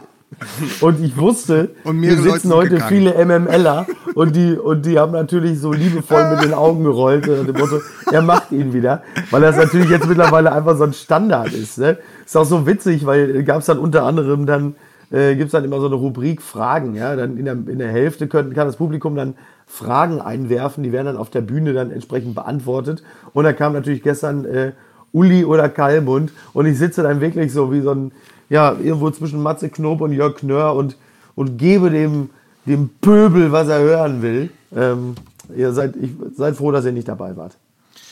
Und 0.81 1.01
ich 1.01 1.15
wusste, 1.15 1.69
hier 1.86 2.17
sitzen 2.17 2.53
heute 2.53 2.71
gegangen. 2.71 2.89
viele 2.89 3.25
MMLer 3.25 3.86
und 4.15 4.36
die, 4.36 4.58
und 4.58 4.86
die 4.86 4.99
haben 4.99 5.13
natürlich 5.13 5.62
so 5.62 5.71
liebevoll 5.71 6.29
mit 6.31 6.43
den 6.43 6.53
Augen 6.53 6.84
gerollt 6.84 7.25
und 7.29 7.47
dem 7.47 7.55
Motto, 7.55 7.79
er 8.12 8.21
macht 8.21 8.51
ihn 8.51 8.73
wieder, 8.73 9.01
weil 9.31 9.41
das 9.41 9.55
natürlich 9.55 9.89
jetzt 9.89 10.10
mittlerweile 10.10 10.51
einfach 10.51 10.75
so 10.75 10.84
ein 10.84 10.91
Standard 10.91 11.53
ist. 11.53 11.77
Ne? 11.77 11.97
Ist 12.25 12.36
auch 12.36 12.43
so 12.43 12.67
witzig, 12.67 13.05
weil 13.05 13.43
gab 13.43 13.60
es 13.60 13.67
dann 13.67 13.79
unter 13.79 14.03
anderem 14.03 14.45
dann, 14.45 14.75
äh, 15.15 15.36
gibt 15.36 15.47
es 15.47 15.51
dann 15.51 15.63
immer 15.63 15.80
so 15.80 15.86
eine 15.86 15.95
Rubrik 15.95 16.41
Fragen. 16.41 16.95
Ja? 16.95 17.15
Dann 17.15 17.38
in 17.38 17.45
der, 17.45 17.54
in 17.54 17.80
der 17.80 17.91
Hälfte 17.91 18.28
können, 18.28 18.54
kann 18.54 18.67
das 18.67 18.75
Publikum 18.75 19.15
dann 19.15 19.36
Fragen 19.67 20.21
einwerfen, 20.21 20.84
die 20.84 20.91
werden 20.91 21.08
dann 21.08 21.17
auf 21.17 21.30
der 21.30 21.41
Bühne 21.41 21.73
dann 21.73 21.91
entsprechend 21.91 22.36
beantwortet. 22.36 23.01
Und 23.34 23.45
da 23.45 23.54
kam 23.54 23.73
natürlich 23.73 24.04
gestern 24.04 24.45
äh, 24.45 24.73
Uli 25.12 25.45
oder 25.45 25.69
Kalmund 25.69 26.32
und 26.54 26.65
ich 26.65 26.78
sitze 26.78 27.01
dann 27.01 27.21
wirklich 27.21 27.51
so 27.54 27.71
wie 27.71 27.82
so 27.82 27.91
ein 27.91 28.12
ja, 28.49 28.75
irgendwo 28.82 29.10
zwischen 29.12 29.41
Matze 29.41 29.69
Knob 29.69 30.01
und 30.01 30.12
Jörg 30.12 30.36
Knör 30.36 30.75
und, 30.75 30.97
und 31.36 31.58
gebe 31.58 31.89
dem, 31.89 32.30
dem 32.65 32.89
Pöbel, 33.01 33.51
was 33.51 33.67
er 33.67 33.80
hören 33.80 34.21
will. 34.21 34.49
Ähm, 34.75 35.15
ihr 35.56 35.73
seid, 35.73 35.95
ich, 35.95 36.12
seid 36.36 36.56
froh, 36.56 36.71
dass 36.71 36.86
ihr 36.86 36.91
nicht 36.91 37.08
dabei 37.08 37.36
wart. 37.36 37.56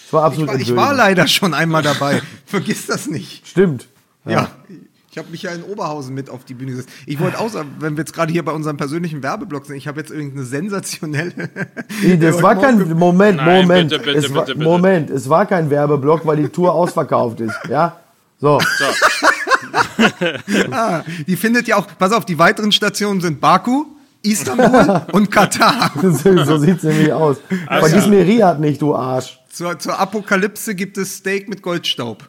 Es 0.08 0.14
war 0.14 0.24
absolut 0.24 0.50
ich 0.50 0.56
war, 0.56 0.62
ich 0.62 0.76
war 0.76 0.94
leider 0.94 1.28
schon 1.28 1.54
einmal 1.54 1.84
dabei. 1.84 2.22
Vergiss 2.46 2.88
das 2.88 3.08
nicht. 3.08 3.48
Stimmt. 3.48 3.88
Ja. 4.26 4.32
ja. 4.32 4.50
Ich 5.14 5.20
habe 5.20 5.30
mich 5.30 5.44
ja 5.44 5.52
in 5.52 5.62
Oberhausen 5.62 6.16
mit 6.16 6.32
auf 6.32 6.44
die 6.44 6.56
Bühne 6.56 6.72
gesetzt. 6.72 6.90
Ich 7.06 7.20
wollte 7.20 7.40
auch 7.40 7.50
sagen, 7.50 7.76
wenn 7.78 7.96
wir 7.96 8.02
jetzt 8.02 8.14
gerade 8.14 8.32
hier 8.32 8.44
bei 8.44 8.52
unserem 8.52 8.78
persönlichen 8.78 9.22
Werbeblock 9.22 9.68
sind, 9.68 9.76
ich 9.76 9.88
habe 9.88 10.00
jetzt 10.00 10.10
irgendeine 10.10 10.44
sensationelle. 10.44 11.52
Nee, 12.02 12.18
das 12.20 12.42
war 12.42 12.60
kein 12.60 12.98
Moment, 12.98 13.38
Nein, 13.38 13.62
Moment. 13.62 13.92
Bitte, 13.92 14.04
bitte, 14.04 14.18
es 14.18 14.34
war, 14.34 14.46
bitte, 14.46 14.60
Moment, 14.60 15.12
es 15.12 15.30
war 15.30 15.46
kein 15.46 15.70
Werbeblock, 15.70 16.26
weil 16.26 16.38
die 16.38 16.50
Tour 16.50 16.74
ausverkauft 16.74 17.42
ist. 17.42 17.54
Ja? 17.70 17.96
So. 18.40 18.60
so. 18.60 18.86
ah, 20.72 21.04
die 21.28 21.36
findet 21.36 21.68
ja 21.68 21.76
auch, 21.76 21.86
pass 22.00 22.12
auf, 22.12 22.26
die 22.26 22.40
weiteren 22.40 22.72
Stationen 22.72 23.22
sind 23.22 23.40
Baku, 23.40 23.86
Istanbul 24.24 25.04
und 25.12 25.30
Katar. 25.30 25.92
so 26.02 26.58
sieht 26.58 26.78
es 26.78 26.84
nämlich 26.84 27.14
aus. 27.14 27.38
Also, 27.68 27.88
Vergiss 27.88 28.08
mir 28.08 28.26
Riyadh 28.26 28.60
nicht, 28.60 28.82
du 28.82 28.96
Arsch. 28.96 29.40
Zur, 29.52 29.78
zur 29.78 30.00
Apokalypse 30.00 30.74
gibt 30.74 30.98
es 30.98 31.18
Steak 31.18 31.50
mit 31.50 31.62
Goldstaub. 31.62 32.28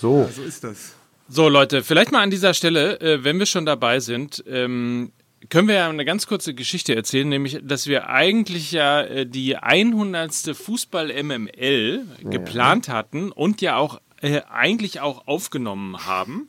So. 0.00 0.20
Ja, 0.20 0.28
so 0.34 0.42
ist 0.44 0.64
das. 0.64 0.92
So, 1.28 1.48
Leute, 1.48 1.82
vielleicht 1.82 2.12
mal 2.12 2.22
an 2.22 2.30
dieser 2.30 2.54
Stelle, 2.54 3.00
äh, 3.00 3.24
wenn 3.24 3.38
wir 3.38 3.46
schon 3.46 3.64
dabei 3.64 4.00
sind, 4.00 4.44
ähm, 4.46 5.12
können 5.48 5.68
wir 5.68 5.74
ja 5.76 5.88
eine 5.88 6.04
ganz 6.04 6.26
kurze 6.26 6.54
Geschichte 6.54 6.94
erzählen, 6.94 7.28
nämlich, 7.28 7.60
dass 7.62 7.86
wir 7.86 8.08
eigentlich 8.08 8.72
ja 8.72 9.02
äh, 9.02 9.26
die 9.26 9.56
100. 9.56 10.54
Fußball-MML 10.54 12.06
ja, 12.22 12.30
geplant 12.30 12.88
hatten 12.88 13.32
und 13.32 13.60
ja 13.60 13.76
auch 13.76 14.00
äh, 14.20 14.42
eigentlich 14.50 15.00
auch 15.00 15.26
aufgenommen 15.26 16.06
haben. 16.06 16.48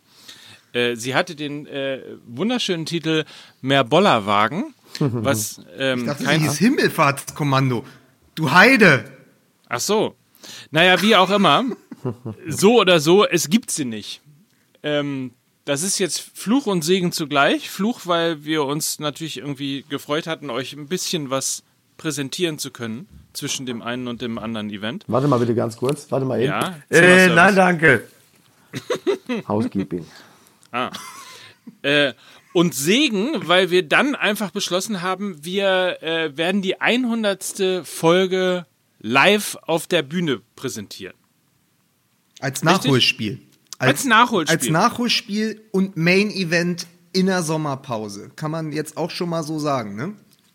Äh, 0.74 0.96
sie 0.96 1.16
hatte 1.16 1.36
den 1.36 1.66
äh, 1.68 2.02
wunderschönen 2.26 2.86
Titel 2.86 3.26
Mehr 3.62 3.84
Bollerwagen, 3.84 4.74
was 5.00 5.62
ähm, 5.78 6.00
ich 6.00 6.06
dachte, 6.06 6.24
kein 6.24 6.40
sie 6.40 6.48
hieß 6.48 6.58
Himmelfahrtskommando. 6.58 7.84
Du 8.36 8.52
Heide! 8.52 9.06
Ach 9.70 9.80
so. 9.80 10.16
Naja, 10.72 11.02
wie 11.02 11.16
auch 11.16 11.30
immer. 11.30 11.64
so 12.48 12.80
oder 12.80 13.00
so, 13.00 13.26
es 13.26 13.50
gibt 13.50 13.72
sie 13.72 13.86
nicht. 13.86 14.22
Ähm, 14.84 15.32
das 15.66 15.82
ist 15.82 15.98
jetzt 15.98 16.20
Fluch 16.34 16.66
und 16.66 16.84
Segen 16.84 17.12
zugleich. 17.12 17.70
Fluch, 17.70 18.02
weil 18.06 18.44
wir 18.44 18.66
uns 18.66 19.00
natürlich 19.00 19.38
irgendwie 19.38 19.86
gefreut 19.88 20.28
hatten, 20.28 20.50
euch 20.50 20.74
ein 20.74 20.88
bisschen 20.88 21.30
was 21.30 21.64
präsentieren 21.98 22.58
zu 22.58 22.72
können 22.72 23.08
zwischen 23.32 23.66
dem 23.66 23.82
einen 23.82 24.08
und 24.08 24.22
dem 24.22 24.38
anderen 24.38 24.70
Event. 24.70 25.06
Warte 25.08 25.28
mal 25.28 25.40
bitte 25.40 25.56
ganz 25.56 25.78
kurz. 25.78 26.12
Warte 26.12 26.26
mal 26.26 26.40
eben. 26.40 26.52
Ja, 26.52 26.76
äh, 26.90 27.28
nein, 27.28 27.56
danke. 27.56 28.08
Housekeeping. 29.48 30.06
Ah. 30.72 30.92
Äh, 31.82 32.14
und 32.54 32.76
Segen, 32.76 33.48
weil 33.48 33.72
wir 33.72 33.88
dann 33.88 34.16
einfach 34.16 34.52
beschlossen 34.52 35.02
haben, 35.02 35.44
wir 35.44 36.02
äh, 36.02 36.36
werden 36.38 36.62
die 36.62 36.82
100. 36.82 37.84
Folge 37.84 38.66
live 39.00 39.58
auf 39.64 39.88
der 39.88 40.02
Bühne 40.02 40.42
präsentieren. 40.56 41.16
Als 42.40 42.64
Nachholspiel. 42.64 43.40
Als, 43.84 44.00
als, 44.00 44.06
Nachholspiel. 44.06 44.58
Als 44.58 44.70
Nachholspiel 44.70 45.62
und 45.72 45.98
Main 45.98 46.32
Event 46.32 46.88
in 47.14 47.28
der 47.28 47.44
Sommerpause. 47.44 48.32
Kann 48.36 48.52
man 48.52 48.72
jetzt 48.72 48.98
auch 48.98 49.12
schon 49.12 49.30
mal 49.30 49.44
so 49.44 49.60
sagen, 49.60 49.96
ne? 49.96 50.14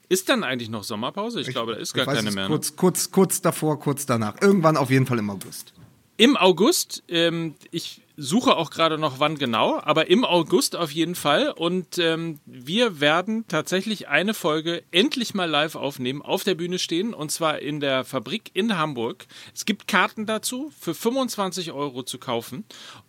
Ist 0.09 0.29
dann 0.29 0.43
eigentlich 0.43 0.71
noch 0.71 0.85
Sommerpause? 0.85 1.41
Ich, 1.41 1.49
ich 1.49 1.55
glaube, 1.55 1.73
da 1.75 1.79
ist 1.79 1.93
gar 1.93 2.07
keine 2.07 2.31
mehr. 2.31 2.45
Ne? 2.45 2.49
Kurz, 2.49 2.75
kurz, 2.77 3.11
kurz 3.11 3.43
davor, 3.43 3.79
kurz 3.79 4.07
danach. 4.07 4.41
Irgendwann 4.41 4.77
auf 4.77 4.91
jeden 4.91 5.07
Fall 5.07 5.19
im 5.19 5.29
August. 5.29 5.75
Im 6.19 6.37
August, 6.37 7.05
ähm, 7.09 7.55
ich 7.71 8.03
suche 8.17 8.57
auch 8.57 8.71
gerade 8.71 8.99
noch 8.99 9.21
wann 9.21 9.39
genau, 9.39 9.81
aber 9.81 10.11
im 10.11 10.25
August 10.25 10.75
auf 10.75 10.91
jeden 10.91 11.15
Fall. 11.15 11.53
Und 11.53 11.99
ähm, 11.99 12.41
wir 12.45 12.99
werden 12.99 13.47
tatsächlich 13.47 14.09
eine 14.09 14.35
Folge 14.35 14.83
endlich 14.91 15.33
mal 15.35 15.49
live 15.49 15.77
aufnehmen, 15.77 16.21
auf 16.21 16.43
der 16.43 16.57
Bühne 16.57 16.81
stehen 16.81 17.15
und 17.15 17.31
zwar 17.31 17.61
in 17.61 17.79
der 17.79 18.05
Fabrik 18.05 18.51
in 18.53 18.77
Hamburg. 18.77 19.27
Es 19.55 19.65
gibt 19.65 19.87
Karten 19.87 20.27
dazu 20.27 20.73
für 20.77 20.93
25 20.93 21.71
Euro 21.71 22.03
zu 22.03 22.19
kaufen 22.19 22.65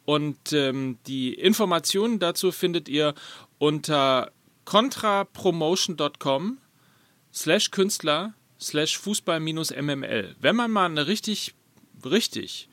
und 0.06 0.54
ähm, 0.54 1.00
die 1.08 1.34
Informationen 1.34 2.20
dazu 2.20 2.52
findet 2.52 2.88
ihr 2.88 3.16
unter 3.58 4.32
contrapromotion.com 4.66 6.60
slash 7.34 7.72
Künstler 7.72 8.36
slash 8.62 9.00
Fußball-MML. 9.00 10.36
Wenn 10.40 10.56
man 10.56 10.70
mal 10.70 10.86
eine 10.86 11.08
richtig, 11.08 11.56
richtig 12.06 12.69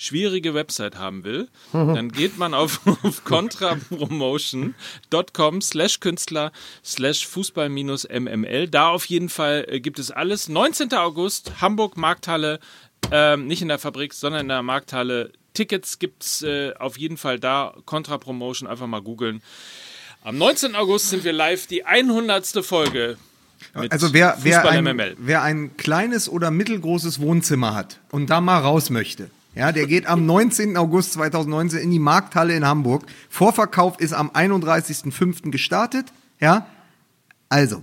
schwierige 0.00 0.54
Website 0.54 0.96
haben 0.96 1.24
will, 1.24 1.48
dann 1.72 2.10
geht 2.10 2.38
man 2.38 2.54
auf, 2.54 2.80
auf 3.02 3.24
contrapromotion.com 3.24 5.60
slash 5.60 6.00
Künstler 6.00 6.52
slash 6.82 7.26
Fußball-MML. 7.26 8.68
Da 8.68 8.88
auf 8.88 9.04
jeden 9.04 9.28
Fall 9.28 9.66
äh, 9.68 9.80
gibt 9.80 9.98
es 9.98 10.10
alles. 10.10 10.48
19. 10.48 10.94
August, 10.94 11.60
Hamburg 11.60 11.98
Markthalle, 11.98 12.60
ähm, 13.12 13.46
nicht 13.46 13.60
in 13.60 13.68
der 13.68 13.78
Fabrik, 13.78 14.14
sondern 14.14 14.40
in 14.42 14.48
der 14.48 14.62
Markthalle. 14.62 15.32
Tickets 15.52 15.98
gibt 15.98 16.22
es 16.22 16.40
äh, 16.42 16.72
auf 16.78 16.96
jeden 16.96 17.18
Fall 17.18 17.38
da. 17.38 17.74
Contra 17.84 18.16
Promotion, 18.16 18.66
einfach 18.68 18.86
mal 18.86 19.02
googeln. 19.02 19.42
Am 20.22 20.38
19. 20.38 20.76
August 20.76 21.10
sind 21.10 21.24
wir 21.24 21.34
live, 21.34 21.66
die 21.66 21.84
100. 21.84 22.64
Folge. 22.64 23.18
Also 23.74 24.14
wer, 24.14 24.38
wer, 24.42 24.66
ein, 24.66 25.16
wer 25.18 25.42
ein 25.42 25.76
kleines 25.76 26.30
oder 26.30 26.50
mittelgroßes 26.50 27.20
Wohnzimmer 27.20 27.74
hat 27.74 28.00
und 28.10 28.30
da 28.30 28.40
mal 28.40 28.56
raus 28.58 28.88
möchte, 28.88 29.30
ja, 29.54 29.72
der 29.72 29.86
geht 29.86 30.06
am 30.06 30.26
19. 30.26 30.76
August 30.76 31.14
2019 31.14 31.80
in 31.80 31.90
die 31.90 31.98
Markthalle 31.98 32.54
in 32.54 32.64
Hamburg. 32.64 33.04
Vorverkauf 33.28 33.98
ist 33.98 34.12
am 34.12 34.30
31.05. 34.30 35.50
gestartet. 35.50 36.06
Ja, 36.38 36.66
also 37.48 37.82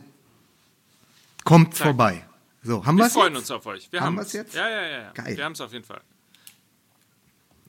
kommt 1.43 1.75
Zeig. 1.75 1.87
vorbei. 1.87 2.23
So, 2.63 2.85
haben 2.85 2.97
wir 2.97 3.09
freuen 3.09 3.33
jetzt? 3.33 3.41
uns 3.43 3.51
auf 3.51 3.65
euch. 3.65 3.91
Wir 3.91 4.01
haben 4.01 4.17
es 4.19 4.33
jetzt? 4.33 4.53
Ja, 4.55 4.69
ja, 4.69 4.87
ja. 4.87 5.11
Geil. 5.13 5.37
Wir 5.37 5.45
haben 5.45 5.53
es 5.53 5.61
auf 5.61 5.71
jeden 5.71 5.85
Fall. 5.85 6.01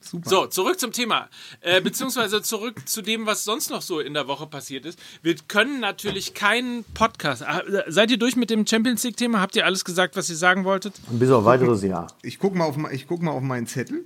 Super. 0.01 0.29
So, 0.29 0.47
zurück 0.47 0.79
zum 0.79 0.91
Thema. 0.91 1.29
Äh, 1.61 1.81
beziehungsweise 1.81 2.41
zurück 2.41 2.81
zu 2.85 3.01
dem, 3.01 3.25
was 3.25 3.43
sonst 3.43 3.69
noch 3.69 3.81
so 3.81 3.99
in 3.99 4.13
der 4.13 4.27
Woche 4.27 4.47
passiert 4.47 4.85
ist. 4.85 4.99
Wir 5.21 5.35
können 5.47 5.79
natürlich 5.79 6.33
keinen 6.33 6.83
Podcast. 6.93 7.41
Äh, 7.41 7.83
seid 7.87 8.11
ihr 8.11 8.17
durch 8.17 8.35
mit 8.35 8.49
dem 8.49 8.65
Champions 8.65 9.03
League-Thema? 9.03 9.39
Habt 9.39 9.55
ihr 9.55 9.65
alles 9.65 9.85
gesagt, 9.85 10.15
was 10.15 10.29
ihr 10.29 10.35
sagen 10.35 10.65
wolltet? 10.65 10.95
Bis 11.09 11.29
auf 11.29 11.45
weiteres 11.45 11.83
Jahr. 11.83 12.07
Ich 12.21 12.39
gucke 12.39 12.57
mal, 12.57 12.65
auf, 12.65 12.77
guck 13.07 13.21
mal 13.21 13.31
auf 13.31 13.41
meinen 13.41 13.67
Zettel. 13.67 14.05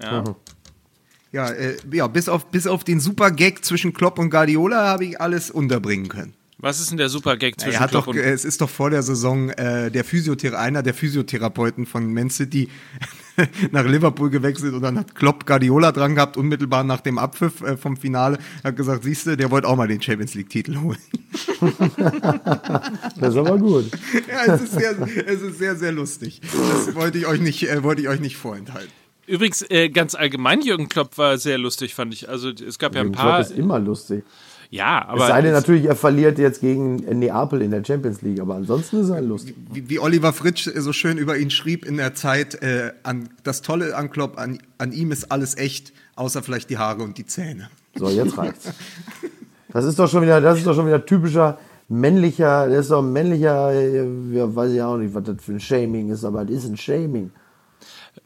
Ja. 0.00 0.22
Mhm. 0.22 0.34
Ja, 1.32 1.48
äh, 1.50 1.76
ja 1.92 2.06
bis, 2.06 2.28
auf, 2.28 2.46
bis 2.46 2.66
auf 2.66 2.84
den 2.84 3.00
super 3.00 3.32
Gag 3.32 3.64
zwischen 3.64 3.92
Klopp 3.92 4.20
und 4.20 4.30
Guardiola 4.30 4.86
habe 4.86 5.04
ich 5.04 5.20
alles 5.20 5.50
unterbringen 5.50 6.08
können. 6.08 6.34
Was 6.58 6.80
ist 6.80 6.90
denn 6.90 6.98
der 6.98 7.08
super 7.08 7.36
Gag 7.36 7.60
zwischen 7.60 7.80
er 7.80 7.88
Klopp 7.88 8.04
doch, 8.04 8.14
und 8.14 8.18
Es 8.18 8.44
ist 8.44 8.60
doch 8.60 8.70
vor 8.70 8.90
der 8.90 9.02
Saison 9.02 9.50
äh, 9.50 9.90
der 9.90 10.04
Physiothera 10.04 10.58
einer 10.58 10.82
der 10.82 10.94
Physiotherapeuten 10.94 11.84
von 11.84 12.12
Man 12.12 12.30
City 12.30 12.68
nach 13.72 13.84
Liverpool 13.84 14.30
gewechselt 14.30 14.74
und 14.74 14.82
dann 14.82 14.98
hat 14.98 15.14
Klopp 15.14 15.46
Guardiola 15.46 15.90
dran 15.90 16.14
gehabt, 16.14 16.36
unmittelbar 16.36 16.84
nach 16.84 17.00
dem 17.00 17.18
Abpfiff 17.18 17.60
äh, 17.62 17.76
vom 17.76 17.96
Finale. 17.96 18.38
Er 18.62 18.68
hat 18.68 18.76
gesagt, 18.76 19.02
siehst 19.04 19.26
du, 19.26 19.36
der 19.36 19.50
wollte 19.50 19.66
auch 19.66 19.76
mal 19.76 19.88
den 19.88 20.00
Champions 20.00 20.34
League-Titel 20.34 20.80
holen. 20.80 20.98
das 23.18 23.34
ist 23.34 23.36
aber 23.36 23.58
gut. 23.58 23.90
Ja, 24.28 24.54
es 24.54 24.62
ist 24.62 24.72
sehr, 24.72 24.96
es 25.26 25.42
ist 25.42 25.58
sehr, 25.58 25.76
sehr 25.76 25.92
lustig. 25.92 26.40
Das 26.42 26.94
wollte 26.94 27.18
ich 27.18 27.26
euch 27.26 27.40
nicht, 27.40 27.68
äh, 27.68 27.82
wollte 27.82 28.02
ich 28.02 28.08
euch 28.08 28.20
nicht 28.20 28.36
vorenthalten. 28.36 28.90
Übrigens, 29.26 29.64
äh, 29.70 29.88
ganz 29.88 30.14
allgemein, 30.14 30.60
Jürgen 30.60 30.88
Klopp 30.88 31.18
war 31.18 31.38
sehr 31.38 31.58
lustig, 31.58 31.94
fand 31.94 32.12
ich. 32.14 32.28
Also 32.28 32.50
es 32.50 32.78
gab 32.78 32.94
Jürgen 32.94 33.12
ja 33.12 33.12
ein 33.12 33.24
paar. 33.24 33.38
Klopp 33.40 33.50
ist 33.50 33.58
immer 33.58 33.78
lustig. 33.78 34.24
Ja, 34.70 35.06
aber. 35.06 35.22
Es 35.22 35.28
sei 35.28 35.42
denn 35.42 35.52
natürlich, 35.52 35.84
er 35.84 35.96
verliert 35.96 36.38
jetzt 36.38 36.60
gegen 36.60 36.96
Neapel 36.96 37.62
in 37.62 37.70
der 37.70 37.84
Champions 37.84 38.22
League, 38.22 38.40
aber 38.40 38.54
ansonsten 38.54 39.00
ist 39.00 39.10
er 39.10 39.20
lustig. 39.20 39.54
Wie, 39.72 39.88
wie 39.88 39.98
Oliver 39.98 40.32
Fritsch 40.32 40.68
so 40.74 40.92
schön 40.92 41.18
über 41.18 41.36
ihn 41.36 41.50
schrieb 41.50 41.84
in 41.84 41.96
der 41.96 42.14
Zeit, 42.14 42.62
äh, 42.62 42.92
an, 43.02 43.28
das 43.42 43.62
Tolle 43.62 43.96
an 43.96 44.10
Klopp, 44.10 44.38
an, 44.38 44.58
an 44.78 44.92
ihm 44.92 45.12
ist 45.12 45.30
alles 45.30 45.56
echt, 45.56 45.92
außer 46.16 46.42
vielleicht 46.42 46.70
die 46.70 46.78
Haare 46.78 47.02
und 47.02 47.18
die 47.18 47.26
Zähne. 47.26 47.70
So, 47.94 48.08
jetzt 48.08 48.36
reicht's. 48.38 48.72
Das 49.72 49.84
ist 49.84 49.98
doch 49.98 50.08
schon 50.08 50.22
wieder, 50.22 50.40
das 50.40 50.58
ist 50.58 50.68
doch 50.68 50.74
schon 50.76 50.86
wieder 50.86 51.04
typischer 51.04 51.58
männlicher, 51.88 52.68
das 52.68 52.80
ist 52.86 52.90
doch 52.90 53.02
ein 53.02 53.12
männlicher, 53.12 53.72
ja, 53.72 54.54
weiß 54.54 54.72
ich 54.72 54.80
auch 54.80 54.96
nicht, 54.96 55.14
was 55.14 55.24
das 55.24 55.42
für 55.42 55.52
ein 55.52 55.60
Shaming 55.60 56.10
ist, 56.10 56.24
aber 56.24 56.44
das 56.44 56.58
ist 56.58 56.66
ein 56.66 56.76
Shaming. 56.76 57.30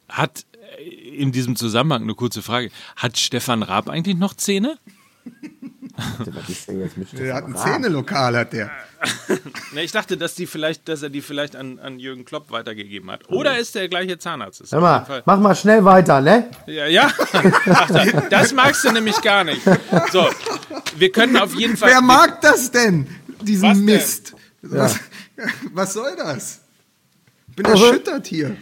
Hat 0.09 0.45
äh, 0.79 0.85
in 1.17 1.33
diesem 1.33 1.57
Zusammenhang 1.57 2.03
eine 2.03 2.15
kurze 2.15 2.43
Frage. 2.43 2.71
Hat 2.97 3.17
Stefan 3.19 3.63
Raab 3.63 3.89
eigentlich 3.89 4.17
noch 4.17 4.35
Zähne? 4.35 4.79
Was 5.99 6.49
ist 6.49 6.69
denn 6.69 6.91
Der 7.13 7.35
hat 7.35 7.45
ein 7.45 7.57
Zähnelokal, 7.57 8.37
hat 8.37 8.53
der. 8.53 8.71
ne, 9.73 9.83
ich 9.83 9.93
dachte, 9.93 10.17
dass, 10.17 10.35
die 10.35 10.47
vielleicht, 10.47 10.89
dass 10.89 11.03
er 11.03 11.11
die 11.11 11.23
vielleicht 11.23 11.57
an, 11.57 11.79
an 11.79 11.99
Jürgen 11.99 12.25
Klopp 12.25 12.51
weitergegeben 12.51 13.11
hat. 13.11 13.29
Oder 13.29 13.59
ist 13.59 13.75
der 13.75 13.89
gleiche 13.89 14.19
Zahnarzt? 14.19 14.63
Hör 14.71 14.81
mal, 14.81 15.23
mach 15.25 15.39
mal 15.39 15.55
schnell 15.55 15.85
weiter, 15.85 16.21
ne? 16.21 16.51
Ja, 16.67 16.87
ja. 16.87 17.11
Ach, 17.33 17.91
das 18.31 18.53
magst 18.53 18.85
du 18.85 18.93
nämlich 18.93 19.21
gar 19.23 19.45
nicht. 19.45 19.63
So, 20.13 20.29
wir 20.97 21.11
können 21.11 21.37
auf 21.37 21.55
jeden 21.55 21.77
Fall. 21.77 21.91
Wer 21.91 22.01
mag 22.01 22.41
das 22.41 22.71
denn? 22.71 23.07
Diesen 23.43 23.85
Mist. 23.85 24.35
Was, 24.63 24.99
ja. 25.37 25.45
was 25.73 25.93
soll 25.93 26.17
das? 26.17 26.61
Ich 27.51 27.57
bin 27.57 27.67
erschüttert 27.67 28.27
hier. 28.27 28.57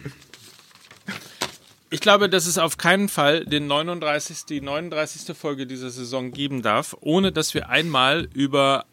Ich 1.89 2.01
glaube, 2.01 2.29
dass 2.29 2.47
es 2.47 2.57
auf 2.57 2.77
keinen 2.77 3.07
Fall 3.07 3.45
den 3.45 3.67
39, 3.67 4.45
die 4.45 4.59
39. 4.59 5.35
Folge 5.37 5.65
dieser 5.65 5.89
Saison 5.89 6.31
geben 6.31 6.61
darf, 6.61 6.97
ohne 6.99 7.31
dass 7.31 7.53
wir 7.53 7.69
einmal 7.69 8.27
über 8.33 8.85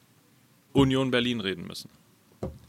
Union 0.73 1.11
Berlin 1.11 1.41
reden 1.41 1.67
müssen. 1.67 1.91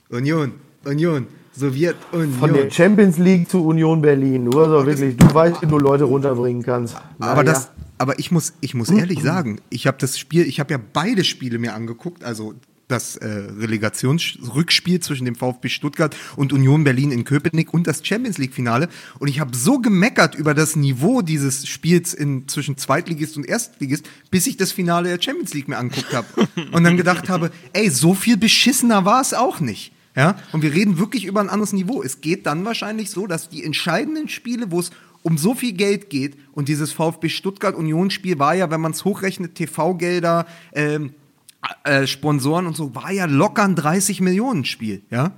Union, 0.09 0.53
Union, 0.83 1.27
Sowjetunion. 1.55 2.39
Von 2.39 2.53
der 2.53 2.71
Champions 2.71 3.19
League 3.19 3.49
zu 3.49 3.63
Union 3.65 4.01
Berlin. 4.01 4.49
Du, 4.49 4.59
also 4.59 4.85
wirklich, 4.85 5.15
du 5.15 5.31
weißt, 5.31 5.61
wie 5.61 5.67
du 5.67 5.77
Leute 5.77 6.05
runterbringen 6.05 6.63
kannst. 6.63 6.95
Na, 7.19 7.27
aber 7.27 7.43
das, 7.43 7.69
aber 7.99 8.17
ich 8.17 8.31
muss, 8.31 8.53
ich 8.61 8.73
muss 8.73 8.89
ehrlich 8.89 9.21
sagen, 9.21 9.61
ich 9.69 9.85
habe 9.85 9.97
das 9.99 10.17
Spiel, 10.17 10.47
ich 10.47 10.59
habe 10.59 10.73
ja 10.73 10.79
beide 10.91 11.23
Spiele 11.23 11.59
mir 11.59 11.75
angeguckt, 11.75 12.23
also 12.23 12.55
das 12.87 13.15
äh, 13.15 13.27
Relegationsrückspiel 13.27 14.99
zwischen 14.99 15.25
dem 15.25 15.35
VfB 15.35 15.69
Stuttgart 15.69 16.15
und 16.35 16.53
Union 16.53 16.83
Berlin 16.83 17.11
in 17.11 17.23
Köpenick 17.23 17.73
und 17.73 17.87
das 17.87 18.05
Champions 18.05 18.37
League 18.37 18.53
Finale 18.53 18.89
und 19.19 19.27
ich 19.27 19.39
habe 19.39 19.55
so 19.55 19.79
gemeckert 19.79 20.35
über 20.35 20.53
das 20.53 20.75
Niveau 20.75 21.21
dieses 21.21 21.67
Spiels 21.67 22.13
in 22.13 22.47
zwischen 22.47 22.77
Zweitligist 22.77 23.37
und 23.37 23.45
Erstligist, 23.45 24.07
bis 24.29 24.47
ich 24.47 24.57
das 24.57 24.71
Finale 24.71 25.09
der 25.09 25.21
Champions 25.21 25.53
League 25.53 25.67
mir 25.67 25.77
anguckt 25.77 26.13
habe 26.13 26.27
und 26.71 26.83
dann 26.83 26.97
gedacht 26.97 27.29
habe, 27.29 27.51
ey, 27.73 27.89
so 27.89 28.13
viel 28.13 28.37
beschissener 28.37 29.05
war 29.05 29.21
es 29.21 29.33
auch 29.33 29.59
nicht. 29.59 29.91
Ja, 30.15 30.37
und 30.53 30.61
wir 30.61 30.73
reden 30.73 30.97
wirklich 30.97 31.25
über 31.25 31.41
ein 31.41 31.49
anderes 31.49 31.73
Niveau. 31.73 32.01
Es 32.01 32.21
geht 32.21 32.45
dann 32.45 32.63
wahrscheinlich 32.63 33.09
so, 33.09 33.27
dass 33.27 33.49
die 33.49 33.65
entscheidenden 33.65 34.29
Spiele, 34.29 34.71
wo 34.71 34.79
es 34.79 34.91
um 35.23 35.37
so 35.37 35.55
viel 35.55 35.73
Geld 35.73 36.09
geht 36.09 36.37
und 36.53 36.69
dieses 36.69 36.93
VfB 36.93 37.29
Stuttgart 37.29 37.75
Union 37.75 38.11
Spiel 38.11 38.39
war 38.39 38.53
ja, 38.53 38.69
wenn 38.69 38.79
man 38.79 38.91
es 38.91 39.03
hochrechnet, 39.03 39.55
TV-Gelder, 39.55 40.45
ähm, 40.71 41.15
äh, 41.83 42.07
Sponsoren 42.07 42.67
und 42.67 42.75
so, 42.75 42.95
war 42.95 43.11
ja 43.11 43.25
locker 43.25 43.63
ein 43.63 43.75
30 43.75 44.21
Millionen 44.21 44.65
Spiel, 44.65 45.03
ja. 45.09 45.33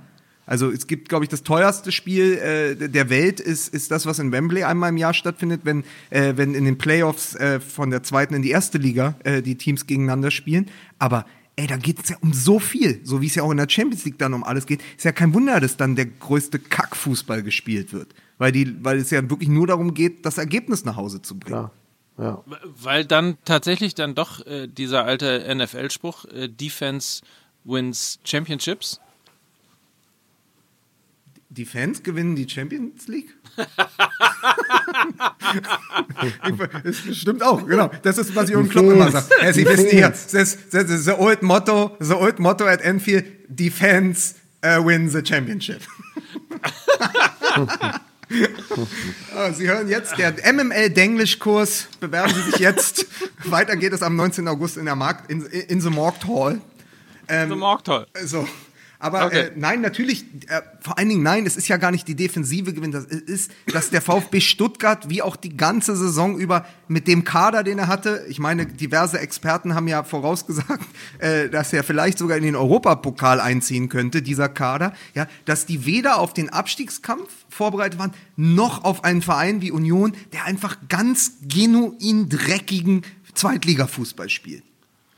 Also 0.48 0.70
es 0.70 0.86
gibt, 0.86 1.10
glaube 1.10 1.26
ich, 1.26 1.28
das 1.28 1.42
teuerste 1.42 1.92
Spiel 1.92 2.38
äh, 2.38 2.88
der 2.88 3.10
Welt 3.10 3.38
ist, 3.38 3.68
ist 3.68 3.90
das, 3.90 4.06
was 4.06 4.18
in 4.18 4.32
Wembley 4.32 4.64
einmal 4.64 4.88
im 4.88 4.96
Jahr 4.96 5.12
stattfindet, 5.12 5.60
wenn, 5.64 5.84
äh, 6.08 6.34
wenn 6.36 6.54
in 6.54 6.64
den 6.64 6.78
Playoffs 6.78 7.34
äh, 7.34 7.60
von 7.60 7.90
der 7.90 8.02
zweiten 8.02 8.32
in 8.32 8.40
die 8.40 8.50
erste 8.50 8.78
Liga 8.78 9.14
äh, 9.24 9.42
die 9.42 9.56
Teams 9.56 9.86
gegeneinander 9.86 10.30
spielen. 10.30 10.70
Aber 10.98 11.26
ey, 11.56 11.66
da 11.66 11.76
geht 11.76 12.02
es 12.02 12.08
ja 12.08 12.16
um 12.22 12.32
so 12.32 12.58
viel, 12.58 13.00
so 13.04 13.20
wie 13.20 13.26
es 13.26 13.34
ja 13.34 13.42
auch 13.42 13.50
in 13.50 13.58
der 13.58 13.68
Champions 13.68 14.06
League 14.06 14.18
dann 14.18 14.32
um 14.32 14.42
alles 14.42 14.64
geht. 14.64 14.80
Ist 14.96 15.04
ja 15.04 15.12
kein 15.12 15.34
Wunder, 15.34 15.60
dass 15.60 15.76
dann 15.76 15.96
der 15.96 16.06
größte 16.06 16.58
Kackfußball 16.58 17.42
gespielt 17.42 17.92
wird. 17.92 18.14
Weil, 18.38 18.52
die, 18.52 18.82
weil 18.82 18.96
es 18.96 19.10
ja 19.10 19.28
wirklich 19.28 19.50
nur 19.50 19.66
darum 19.66 19.92
geht, 19.92 20.24
das 20.24 20.38
Ergebnis 20.38 20.84
nach 20.86 20.96
Hause 20.96 21.20
zu 21.20 21.38
bringen. 21.38 21.58
Klar. 21.58 21.72
Ja. 22.18 22.42
Weil 22.64 23.04
dann 23.04 23.38
tatsächlich 23.44 23.94
dann 23.94 24.14
doch 24.14 24.44
äh, 24.46 24.66
dieser 24.66 25.04
alte 25.04 25.54
NFL-Spruch, 25.54 26.24
äh, 26.26 26.48
Defense 26.48 27.22
wins 27.64 28.18
Championships. 28.24 29.00
Defense 31.50 32.02
gewinnen 32.02 32.36
die 32.36 32.48
Champions 32.48 33.08
League? 33.08 33.34
das 36.84 37.16
stimmt 37.16 37.42
auch, 37.42 37.66
genau. 37.66 37.90
Das 38.02 38.18
ist, 38.18 38.34
was 38.34 38.50
Jürgen 38.50 38.68
Klopp 38.68 38.84
immer 38.86 39.10
sagt. 39.10 39.30
Ja, 39.42 39.52
Sie 39.52 39.64
wissen 39.66 39.88
hier, 39.90 40.08
das 40.08 40.30
the, 40.32 40.84
the, 40.84 41.12
old 41.12 41.42
motto, 41.42 41.96
the 42.00 42.14
old 42.14 42.38
motto 42.38 42.66
at 42.66 42.80
Enfield, 42.82 43.24
Defense 43.48 44.34
uh, 44.64 44.84
wins 44.84 45.12
the 45.12 45.22
championship. 45.24 45.82
oh, 48.76 49.52
Sie 49.52 49.68
hören 49.68 49.88
jetzt 49.88 50.18
der 50.18 50.34
MML-Denglisch-Kurs. 50.52 51.88
Bewerben 52.00 52.34
Sie 52.34 52.50
sich 52.50 52.60
jetzt. 52.60 53.06
Weiter 53.44 53.76
geht 53.76 53.92
es 53.92 54.02
am 54.02 54.16
19. 54.16 54.46
August 54.48 54.76
in 54.76 54.84
der 54.84 54.96
Markt, 54.96 55.30
in, 55.30 55.44
in 55.46 55.80
the 55.80 55.90
Markt 55.90 56.26
Hall. 56.26 56.60
Ähm, 57.28 57.50
the 57.50 57.56
Markt 57.56 57.88
Hall. 57.88 58.06
So. 58.24 58.46
Aber 59.00 59.26
okay. 59.26 59.46
äh, 59.46 59.50
nein, 59.54 59.80
natürlich, 59.80 60.24
äh, 60.48 60.60
vor 60.80 60.98
allen 60.98 61.08
Dingen 61.08 61.22
nein, 61.22 61.46
es 61.46 61.56
ist 61.56 61.68
ja 61.68 61.76
gar 61.76 61.92
nicht 61.92 62.08
die 62.08 62.16
Defensive 62.16 62.72
gewinnt, 62.72 62.94
das 62.94 63.04
ist, 63.04 63.52
dass 63.72 63.90
der 63.90 64.02
VfB 64.02 64.40
Stuttgart 64.40 65.08
wie 65.08 65.22
auch 65.22 65.36
die 65.36 65.56
ganze 65.56 65.94
Saison 65.94 66.36
über 66.36 66.66
mit 66.88 67.06
dem 67.06 67.22
Kader, 67.22 67.62
den 67.62 67.78
er 67.78 67.86
hatte, 67.86 68.24
ich 68.28 68.40
meine, 68.40 68.66
diverse 68.66 69.20
Experten 69.20 69.76
haben 69.76 69.86
ja 69.86 70.02
vorausgesagt, 70.02 70.84
äh, 71.20 71.48
dass 71.48 71.72
er 71.72 71.84
vielleicht 71.84 72.18
sogar 72.18 72.36
in 72.36 72.42
den 72.42 72.56
Europapokal 72.56 73.40
einziehen 73.40 73.88
könnte, 73.88 74.20
dieser 74.20 74.48
Kader, 74.48 74.92
ja, 75.14 75.28
dass 75.44 75.64
die 75.64 75.86
weder 75.86 76.18
auf 76.18 76.34
den 76.34 76.48
Abstiegskampf 76.48 77.30
vorbereitet 77.48 78.00
waren, 78.00 78.12
noch 78.34 78.82
auf 78.82 79.04
einen 79.04 79.22
Verein 79.22 79.62
wie 79.62 79.70
Union, 79.70 80.12
der 80.32 80.44
einfach 80.44 80.76
ganz 80.88 81.34
genuin 81.42 82.28
dreckigen 82.28 83.02
Zweitligafußball 83.34 84.28
spielt. 84.28 84.67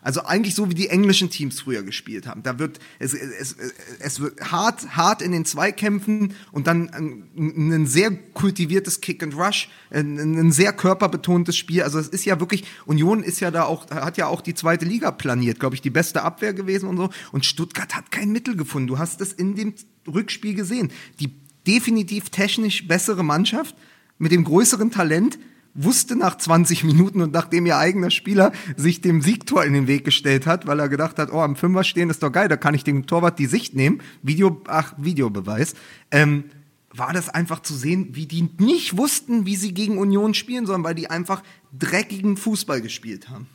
Also 0.03 0.25
eigentlich 0.25 0.55
so 0.55 0.71
wie 0.71 0.75
die 0.75 0.89
englischen 0.89 1.29
Teams 1.29 1.61
früher 1.61 1.83
gespielt 1.83 2.27
haben. 2.27 2.43
Da 2.43 2.59
wird 2.59 2.79
es, 2.99 3.13
es, 3.13 3.57
es 3.99 4.21
wird 4.21 4.41
hart, 4.51 4.97
hart 4.97 5.21
in 5.21 5.33
den 5.33 5.45
Zweikämpfen 5.45 6.35
und 6.53 6.67
dann 6.67 6.89
ein, 6.91 7.29
ein 7.37 7.87
sehr 7.87 8.11
kultiviertes 8.11 9.03
Kick 9.03 9.23
and 9.23 9.35
Rush, 9.37 9.69
ein, 9.91 10.19
ein, 10.19 10.53
sehr 10.53 10.73
körperbetontes 10.73 11.57
Spiel. 11.57 11.83
Also 11.83 11.99
es 11.99 12.09
ist 12.09 12.25
ja 12.25 12.41
wirklich 12.41 12.65
Union 12.87 13.23
ist 13.23 13.41
ja 13.41 13.51
da 13.51 13.65
auch 13.65 13.91
hat 13.91 14.17
ja 14.17 14.27
auch 14.27 14.41
die 14.41 14.55
zweite 14.55 14.87
Liga 14.87 15.11
planiert, 15.11 15.61
glaube 15.61 15.75
ich, 15.75 15.83
die 15.83 15.91
beste 15.91 16.23
Abwehr 16.23 16.55
gewesen 16.55 16.89
und 16.89 16.97
so. 16.97 17.11
Und 17.33 17.45
Stuttgart 17.45 17.95
hat 17.95 18.11
kein 18.11 18.33
Mittel 18.33 18.57
gefunden. 18.57 18.89
Du 18.89 18.99
hast 18.99 19.21
es 19.21 19.35
in 19.35 19.55
dem 19.55 19.75
Rückspiel 20.07 20.55
gesehen. 20.55 20.91
Die 21.19 21.35
definitiv 21.67 22.31
technisch 22.31 22.89
bessere 22.89 23.23
Mannschaft 23.23 23.77
mit 24.19 24.33
dem 24.33 24.45
größeren 24.45 24.91
Talent 24.91 25.39
wusste 25.75 26.17
nach 26.17 26.37
20 26.37 26.85
Minuten 26.85 27.21
und 27.21 27.33
nachdem 27.33 27.67
ihr 27.67 27.79
eigener 27.79 28.11
Spieler 28.11 28.53
sich 28.77 29.01
dem 29.01 29.23
Siegtor 29.23 29.65
in 29.65 29.73
den 29.73 29.87
Weg 29.87 30.05
gestellt 30.05 30.47
hat, 30.47 30.67
weil 30.67 30.81
er 30.81 30.89
gedacht 30.89 31.19
hat, 31.19 31.33
oh, 31.33 31.41
am 31.41 31.57
Fünfer 31.57 31.85
stehen 31.85 32.11
ist 32.11 32.23
doch 32.23 32.33
geil, 32.33 32.49
da 32.49 32.57
kann 32.57 32.75
ich 32.75 32.85
dem 32.85 33.07
Torwart 33.07 33.39
die 33.39 33.47
Sicht 33.47 33.75
nehmen. 33.75 34.01
Video, 34.23 34.63
ach, 34.67 34.95
Videobeweis. 34.99 35.75
Ähm, 36.11 36.45
war 36.93 37.13
das 37.13 37.29
einfach 37.29 37.61
zu 37.61 37.75
sehen, 37.75 38.09
wie 38.13 38.27
die 38.27 38.49
nicht 38.59 38.97
wussten, 38.97 39.47
wie 39.47 39.57
sie 39.57 39.73
gegen 39.73 39.99
Union 39.99 40.35
spielen 40.35 40.67
sollen, 40.67 40.83
weil 40.83 40.97
die 40.97 41.09
einfach 41.09 41.43
dreckigen 41.73 42.37
Fußball 42.37 42.81
gespielt 42.81 43.29
haben. 43.29 43.47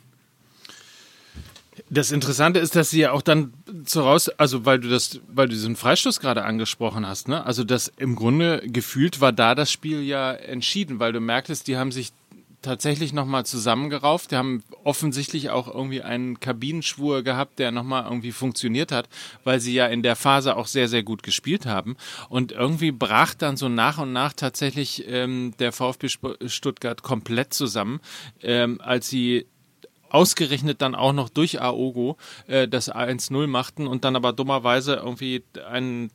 Das 1.90 2.10
Interessante 2.10 2.58
ist, 2.58 2.74
dass 2.76 2.90
sie 2.90 3.00
ja 3.00 3.12
auch 3.12 3.22
dann 3.22 3.52
voraus, 3.84 4.28
also 4.30 4.64
weil 4.64 4.80
du 4.80 4.88
das, 4.88 5.20
weil 5.28 5.48
du 5.48 5.54
diesen 5.54 5.76
Freistoß 5.76 6.20
gerade 6.20 6.44
angesprochen 6.44 7.06
hast, 7.06 7.28
ne? 7.28 7.44
Also 7.44 7.64
das 7.64 7.92
im 7.96 8.16
Grunde 8.16 8.62
gefühlt 8.66 9.20
war 9.20 9.32
da 9.32 9.54
das 9.54 9.70
Spiel 9.70 10.02
ja 10.02 10.32
entschieden, 10.32 10.98
weil 10.98 11.12
du 11.12 11.20
merktest, 11.20 11.68
die 11.68 11.76
haben 11.76 11.92
sich 11.92 12.12
tatsächlich 12.66 13.12
nochmal 13.12 13.46
zusammengerauft. 13.46 14.32
Die 14.32 14.36
haben 14.36 14.62
offensichtlich 14.84 15.50
auch 15.50 15.72
irgendwie 15.72 16.02
einen 16.02 16.40
Kabinenschwur 16.40 17.22
gehabt, 17.22 17.58
der 17.58 17.70
nochmal 17.70 18.04
irgendwie 18.04 18.32
funktioniert 18.32 18.92
hat, 18.92 19.08
weil 19.44 19.60
sie 19.60 19.72
ja 19.72 19.86
in 19.86 20.02
der 20.02 20.16
Phase 20.16 20.56
auch 20.56 20.66
sehr, 20.66 20.88
sehr 20.88 21.02
gut 21.02 21.22
gespielt 21.22 21.64
haben. 21.64 21.96
Und 22.28 22.52
irgendwie 22.52 22.90
brach 22.90 23.34
dann 23.34 23.56
so 23.56 23.68
nach 23.68 23.98
und 23.98 24.12
nach 24.12 24.32
tatsächlich 24.32 25.04
ähm, 25.06 25.54
der 25.58 25.72
VfB 25.72 26.08
Stuttgart 26.46 27.02
komplett 27.02 27.54
zusammen, 27.54 28.00
ähm, 28.42 28.80
als 28.80 29.08
sie 29.08 29.46
ausgerechnet 30.10 30.82
dann 30.82 30.94
auch 30.94 31.12
noch 31.12 31.28
durch 31.28 31.60
Aogo 31.60 32.16
äh, 32.46 32.68
das 32.68 32.92
1-0 32.92 33.46
machten 33.46 33.86
und 33.86 34.04
dann 34.04 34.16
aber 34.16 34.32
dummerweise 34.32 34.94
irgendwie 34.96 35.44
einen 35.68 36.10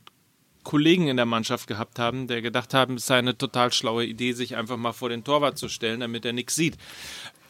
Kollegen 0.63 1.07
in 1.07 1.17
der 1.17 1.25
Mannschaft 1.25 1.67
gehabt 1.67 1.97
haben, 1.97 2.27
der 2.27 2.41
gedacht 2.41 2.73
haben, 2.73 2.95
es 2.95 3.07
sei 3.07 3.17
eine 3.17 3.37
total 3.37 3.73
schlaue 3.73 4.05
Idee, 4.05 4.33
sich 4.33 4.55
einfach 4.55 4.77
mal 4.77 4.93
vor 4.93 5.09
den 5.09 5.23
Torwart 5.23 5.57
zu 5.57 5.69
stellen, 5.69 6.01
damit 6.01 6.25
er 6.25 6.33
nichts 6.33 6.55
sieht. 6.55 6.77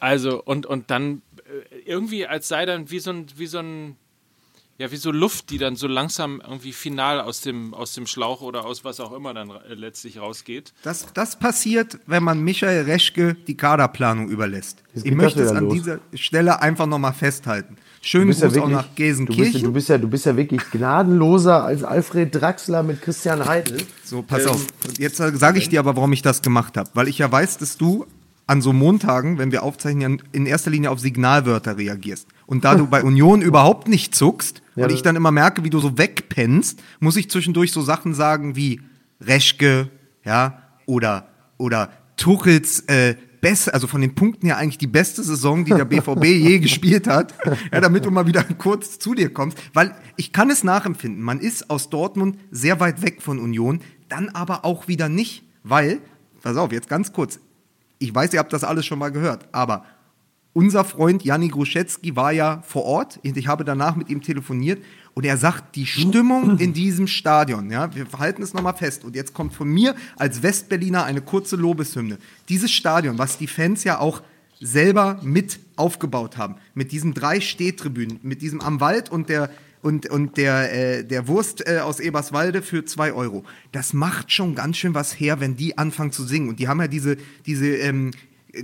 Also, 0.00 0.42
und, 0.42 0.66
und 0.66 0.90
dann 0.90 1.22
äh, 1.44 1.78
irgendwie, 1.84 2.26
als 2.26 2.48
sei 2.48 2.64
dann 2.66 2.90
wie 2.90 2.98
so 2.98 3.10
ein, 3.10 3.26
wie 3.36 3.46
so 3.46 3.58
ein 3.58 3.96
ja, 4.82 4.90
wie 4.90 4.96
so 4.96 5.12
Luft, 5.12 5.50
die 5.50 5.58
dann 5.58 5.76
so 5.76 5.86
langsam 5.86 6.42
irgendwie 6.44 6.72
final 6.72 7.20
aus 7.20 7.40
dem, 7.40 7.72
aus 7.72 7.94
dem 7.94 8.08
Schlauch 8.08 8.40
oder 8.42 8.64
aus 8.64 8.84
was 8.84 8.98
auch 8.98 9.12
immer 9.12 9.32
dann 9.32 9.50
äh, 9.50 9.74
letztlich 9.74 10.18
rausgeht. 10.18 10.72
Das, 10.82 11.06
das 11.14 11.38
passiert, 11.38 12.00
wenn 12.06 12.24
man 12.24 12.40
Michael 12.40 12.82
Reschke 12.82 13.34
die 13.46 13.56
Kaderplanung 13.56 14.28
überlässt. 14.28 14.82
Ich 14.94 15.14
möchte 15.14 15.44
es 15.44 15.52
an 15.52 15.66
los. 15.66 15.74
dieser 15.74 16.00
Stelle 16.14 16.60
einfach 16.60 16.86
nochmal 16.86 17.12
festhalten. 17.12 17.76
Schönen 18.00 18.32
Gruß 18.32 18.40
ja 18.40 18.42
wirklich, 18.42 18.64
auch 18.64 18.68
nach 18.70 18.94
Gelsenkirchen. 18.96 19.44
Du 19.44 19.52
bist, 19.52 19.64
du, 19.66 19.72
bist 19.72 19.88
ja, 19.88 19.98
du 19.98 20.08
bist 20.08 20.26
ja 20.26 20.36
wirklich 20.36 20.68
gnadenloser 20.72 21.62
als 21.62 21.84
Alfred 21.84 22.34
Draxler 22.34 22.82
mit 22.82 23.00
Christian 23.02 23.46
Heidel. 23.46 23.84
So, 24.02 24.22
pass 24.22 24.42
ähm, 24.42 24.50
auf. 24.50 24.66
Jetzt 24.98 25.18
sage 25.18 25.58
ich 25.58 25.68
dir 25.68 25.78
aber, 25.78 25.94
warum 25.94 26.12
ich 26.12 26.22
das 26.22 26.42
gemacht 26.42 26.76
habe. 26.76 26.90
Weil 26.94 27.06
ich 27.06 27.18
ja 27.18 27.30
weiß, 27.30 27.58
dass 27.58 27.76
du 27.76 28.04
an 28.48 28.60
so 28.60 28.72
Montagen, 28.72 29.38
wenn 29.38 29.52
wir 29.52 29.62
aufzeichnen, 29.62 30.20
in 30.32 30.46
erster 30.46 30.70
Linie 30.70 30.90
auf 30.90 30.98
Signalwörter 30.98 31.78
reagierst. 31.78 32.26
Und 32.52 32.64
da 32.64 32.74
du 32.74 32.86
bei 32.86 33.02
Union 33.02 33.40
überhaupt 33.50 33.88
nicht 33.88 34.14
zuckst 34.14 34.60
ja, 34.76 34.84
und 34.84 34.92
ich 34.92 35.00
dann 35.00 35.16
immer 35.16 35.30
merke, 35.30 35.64
wie 35.64 35.70
du 35.70 35.80
so 35.80 35.96
wegpennst, 35.96 36.82
muss 37.00 37.16
ich 37.16 37.30
zwischendurch 37.30 37.72
so 37.72 37.80
Sachen 37.80 38.12
sagen 38.12 38.56
wie 38.56 38.82
Reschke, 39.22 39.88
ja, 40.22 40.58
oder, 40.84 41.28
oder 41.56 41.88
Tuchels 42.18 42.80
äh, 42.88 43.16
beste, 43.40 43.72
also 43.72 43.86
von 43.86 44.02
den 44.02 44.14
Punkten 44.14 44.48
ja 44.48 44.58
eigentlich 44.58 44.76
die 44.76 44.86
beste 44.86 45.22
Saison, 45.22 45.64
die 45.64 45.72
der 45.72 45.86
BVB 45.86 46.24
je 46.24 46.58
gespielt 46.58 47.06
hat, 47.06 47.32
ja, 47.72 47.80
damit 47.80 48.04
du 48.04 48.10
mal 48.10 48.26
wieder 48.26 48.44
kurz 48.44 48.98
zu 48.98 49.14
dir 49.14 49.32
kommst. 49.32 49.56
Weil 49.72 49.94
ich 50.18 50.34
kann 50.34 50.50
es 50.50 50.62
nachempfinden, 50.62 51.22
man 51.22 51.40
ist 51.40 51.70
aus 51.70 51.88
Dortmund 51.88 52.36
sehr 52.50 52.80
weit 52.80 53.00
weg 53.00 53.22
von 53.22 53.38
Union, 53.38 53.80
dann 54.10 54.28
aber 54.28 54.66
auch 54.66 54.88
wieder 54.88 55.08
nicht, 55.08 55.42
weil, 55.62 56.00
pass 56.42 56.58
auf, 56.58 56.70
jetzt 56.70 56.90
ganz 56.90 57.14
kurz, 57.14 57.40
ich 57.98 58.14
weiß, 58.14 58.34
ihr 58.34 58.40
habt 58.40 58.52
das 58.52 58.62
alles 58.62 58.84
schon 58.84 58.98
mal 58.98 59.10
gehört, 59.10 59.48
aber 59.52 59.86
unser 60.52 60.84
Freund 60.84 61.24
Janni 61.24 61.48
Gruszecki 61.48 62.14
war 62.14 62.32
ja 62.32 62.62
vor 62.66 62.84
Ort. 62.84 63.20
Ich 63.22 63.46
habe 63.46 63.64
danach 63.64 63.96
mit 63.96 64.10
ihm 64.10 64.20
telefoniert 64.20 64.82
und 65.14 65.24
er 65.24 65.36
sagt, 65.36 65.76
die 65.76 65.86
Stimmung 65.86 66.58
in 66.58 66.72
diesem 66.72 67.06
Stadion, 67.06 67.70
ja, 67.70 67.94
wir 67.94 68.06
halten 68.18 68.42
es 68.42 68.54
nochmal 68.54 68.74
fest. 68.74 69.04
Und 69.04 69.16
jetzt 69.16 69.34
kommt 69.34 69.54
von 69.54 69.68
mir 69.68 69.94
als 70.16 70.42
Westberliner 70.42 71.04
eine 71.04 71.22
kurze 71.22 71.56
Lobeshymne. 71.56 72.18
Dieses 72.48 72.70
Stadion, 72.70 73.18
was 73.18 73.38
die 73.38 73.46
Fans 73.46 73.84
ja 73.84 73.98
auch 73.98 74.22
selber 74.60 75.18
mit 75.22 75.58
aufgebaut 75.76 76.36
haben, 76.36 76.56
mit 76.74 76.92
diesen 76.92 77.14
drei 77.14 77.40
Stehtribünen, 77.40 78.20
mit 78.22 78.42
diesem 78.42 78.60
am 78.60 78.80
Wald 78.80 79.10
und 79.10 79.28
der 79.28 79.50
und, 79.82 80.08
und 80.10 80.36
der, 80.36 80.72
äh, 81.00 81.04
der 81.04 81.26
Wurst 81.26 81.66
äh, 81.66 81.80
aus 81.80 81.98
Eberswalde 81.98 82.62
für 82.62 82.84
zwei 82.84 83.12
Euro. 83.12 83.42
Das 83.72 83.92
macht 83.92 84.30
schon 84.30 84.54
ganz 84.54 84.76
schön 84.76 84.94
was 84.94 85.18
her, 85.18 85.40
wenn 85.40 85.56
die 85.56 85.76
anfangen 85.76 86.12
zu 86.12 86.22
singen. 86.22 86.48
Und 86.48 86.60
die 86.60 86.68
haben 86.68 86.80
ja 86.80 86.86
diese, 86.86 87.16
diese 87.46 87.66
ähm, 87.66 88.12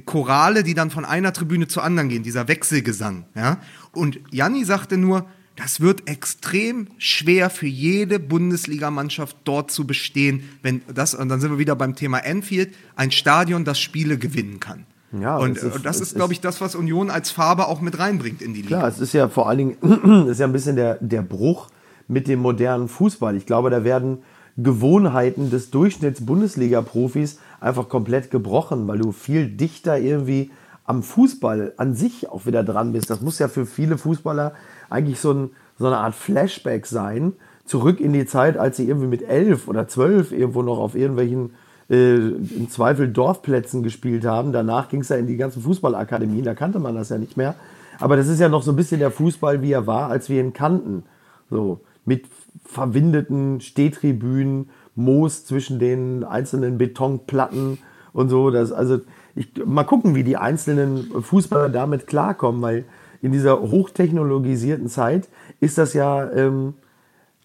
Chorale, 0.04 0.62
die 0.62 0.74
dann 0.74 0.90
von 0.90 1.04
einer 1.04 1.32
Tribüne 1.32 1.68
zur 1.68 1.82
anderen 1.82 2.08
gehen, 2.08 2.22
dieser 2.22 2.48
Wechselgesang. 2.48 3.24
Ja? 3.34 3.58
Und 3.92 4.20
Janni 4.30 4.64
sagte 4.64 4.98
nur, 4.98 5.26
das 5.56 5.80
wird 5.80 6.08
extrem 6.08 6.88
schwer 6.98 7.50
für 7.50 7.66
jede 7.66 8.20
Bundesligamannschaft 8.20 9.36
dort 9.44 9.70
zu 9.70 9.86
bestehen, 9.86 10.48
wenn 10.62 10.82
das, 10.94 11.14
und 11.14 11.28
dann 11.28 11.40
sind 11.40 11.50
wir 11.50 11.58
wieder 11.58 11.74
beim 11.74 11.96
Thema 11.96 12.18
Enfield, 12.18 12.74
ein 12.94 13.10
Stadion, 13.10 13.64
das 13.64 13.80
Spiele 13.80 14.18
gewinnen 14.18 14.60
kann. 14.60 14.86
Ja, 15.20 15.38
und 15.38 15.56
ist, 15.56 15.84
das 15.84 16.00
ist, 16.00 16.14
glaube 16.14 16.34
ich, 16.34 16.40
das, 16.40 16.60
was 16.60 16.74
Union 16.74 17.10
als 17.10 17.30
Farbe 17.30 17.66
auch 17.66 17.80
mit 17.80 17.98
reinbringt 17.98 18.42
in 18.42 18.52
die 18.52 18.62
Liga. 18.62 18.78
Klar, 18.78 18.88
es 18.88 19.00
ist 19.00 19.14
ja 19.14 19.28
vor 19.28 19.48
allen 19.48 19.58
Dingen, 19.80 20.26
ist 20.28 20.38
ja 20.38 20.46
ein 20.46 20.52
bisschen 20.52 20.76
der, 20.76 20.98
der 21.00 21.22
Bruch 21.22 21.68
mit 22.08 22.28
dem 22.28 22.40
modernen 22.40 22.88
Fußball. 22.88 23.34
Ich 23.34 23.46
glaube, 23.46 23.70
da 23.70 23.84
werden 23.84 24.18
Gewohnheiten 24.58 25.50
des 25.50 25.70
Durchschnitts-Bundesliga-Profis 25.70 27.38
einfach 27.60 27.88
komplett 27.88 28.30
gebrochen, 28.30 28.86
weil 28.86 28.98
du 28.98 29.12
viel 29.12 29.48
dichter 29.48 29.98
irgendwie 29.98 30.50
am 30.84 31.02
Fußball 31.02 31.74
an 31.76 31.94
sich 31.94 32.28
auch 32.28 32.46
wieder 32.46 32.64
dran 32.64 32.92
bist. 32.92 33.10
Das 33.10 33.20
muss 33.20 33.38
ja 33.38 33.48
für 33.48 33.66
viele 33.66 33.98
Fußballer 33.98 34.52
eigentlich 34.88 35.20
so, 35.20 35.32
ein, 35.32 35.50
so 35.78 35.86
eine 35.86 35.98
Art 35.98 36.14
Flashback 36.14 36.86
sein, 36.86 37.34
zurück 37.66 38.00
in 38.00 38.14
die 38.14 38.24
Zeit, 38.24 38.56
als 38.56 38.78
sie 38.78 38.88
irgendwie 38.88 39.06
mit 39.06 39.22
elf 39.28 39.68
oder 39.68 39.86
zwölf 39.86 40.32
irgendwo 40.32 40.62
noch 40.62 40.78
auf 40.78 40.94
irgendwelchen 40.94 41.50
äh, 41.90 42.16
im 42.16 42.68
Zweifel 42.70 43.08
Dorfplätzen 43.08 43.82
gespielt 43.82 44.24
haben. 44.24 44.52
Danach 44.52 44.88
ging 44.88 45.00
es 45.00 45.10
ja 45.10 45.16
in 45.16 45.26
die 45.26 45.36
ganzen 45.36 45.62
Fußballakademien, 45.62 46.44
da 46.44 46.54
kannte 46.54 46.78
man 46.78 46.94
das 46.94 47.10
ja 47.10 47.18
nicht 47.18 47.36
mehr. 47.36 47.54
Aber 48.00 48.16
das 48.16 48.28
ist 48.28 48.40
ja 48.40 48.48
noch 48.48 48.62
so 48.62 48.72
ein 48.72 48.76
bisschen 48.76 49.00
der 49.00 49.10
Fußball, 49.10 49.60
wie 49.60 49.72
er 49.72 49.86
war, 49.86 50.08
als 50.08 50.28
wir 50.28 50.40
ihn 50.40 50.52
kannten. 50.52 51.02
So, 51.50 51.80
mit 52.04 52.26
verwindeten 52.64 53.60
Stehtribünen, 53.60 54.70
Moos 54.98 55.46
zwischen 55.46 55.78
den 55.78 56.24
einzelnen 56.24 56.76
Betonplatten 56.76 57.78
und 58.12 58.28
so. 58.28 58.50
Das, 58.50 58.72
also 58.72 59.00
ich, 59.34 59.48
mal 59.64 59.84
gucken, 59.84 60.14
wie 60.14 60.24
die 60.24 60.36
einzelnen 60.36 61.22
Fußballer 61.22 61.68
damit 61.68 62.06
klarkommen, 62.06 62.60
weil 62.60 62.84
in 63.22 63.32
dieser 63.32 63.60
hochtechnologisierten 63.60 64.88
Zeit 64.88 65.28
ist 65.60 65.78
das 65.78 65.94
ja, 65.94 66.30
ähm, 66.32 66.74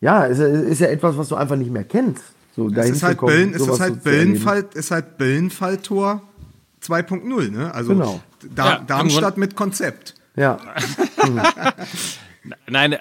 ja, 0.02 0.26
ist, 0.26 0.40
ist, 0.40 0.80
ja 0.80 0.88
etwas, 0.88 1.18
was 1.18 1.30
du 1.30 1.36
einfach 1.36 1.56
nicht 1.56 1.72
mehr 1.72 1.84
kennst. 1.84 2.24
So, 2.56 2.70
es 2.70 2.90
ist 2.90 3.04
halt, 3.04 3.18
kommen, 3.18 3.34
Böllen, 3.34 3.54
es 3.54 3.68
ist 3.68 3.80
halt 3.80 4.04
Böllenfall, 4.04 4.66
ist 4.74 4.92
halt 4.92 5.18
Böllenfalltor 5.18 6.22
2.0, 6.84 7.52
ne? 7.52 7.74
Also 7.74 7.94
genau. 7.94 8.22
da, 8.54 8.66
ja, 8.66 8.84
Darmstadt 8.86 9.38
mit 9.38 9.56
Konzept. 9.56 10.16
Ja. 10.36 10.58
Nein, 12.68 12.94
äh, 12.94 13.00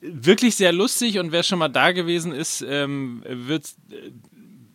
wirklich 0.00 0.56
sehr 0.56 0.72
lustig 0.72 1.18
und 1.18 1.32
wer 1.32 1.42
schon 1.42 1.58
mal 1.58 1.68
da 1.68 1.92
gewesen 1.92 2.32
ist, 2.32 2.64
ähm, 2.68 3.22
wird 3.26 3.66
äh, 3.90 4.10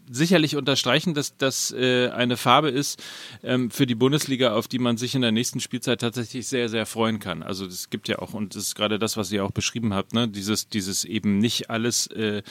sicherlich 0.09 0.55
unterstreichen, 0.55 1.13
dass 1.13 1.37
das 1.37 1.71
äh, 1.71 2.09
eine 2.09 2.35
Farbe 2.35 2.69
ist 2.69 3.01
ähm, 3.43 3.69
für 3.69 3.85
die 3.85 3.95
Bundesliga, 3.95 4.53
auf 4.53 4.67
die 4.67 4.79
man 4.79 4.97
sich 4.97 5.15
in 5.15 5.21
der 5.21 5.31
nächsten 5.31 5.59
Spielzeit 5.59 6.01
tatsächlich 6.01 6.47
sehr, 6.47 6.69
sehr 6.69 6.85
freuen 6.85 7.19
kann. 7.19 7.43
Also 7.43 7.65
es 7.65 7.89
gibt 7.89 8.07
ja 8.07 8.19
auch, 8.19 8.33
und 8.33 8.55
das 8.55 8.63
ist 8.63 8.75
gerade 8.75 8.97
das, 8.97 9.17
was 9.17 9.31
ihr 9.31 9.45
auch 9.45 9.51
beschrieben 9.51 9.93
habt, 9.93 10.13
ne, 10.13 10.27
dieses, 10.27 10.67
dieses 10.67 11.05
eben 11.05 11.37
nicht 11.37 11.69
alles 11.69 12.07
äh, 12.07 12.41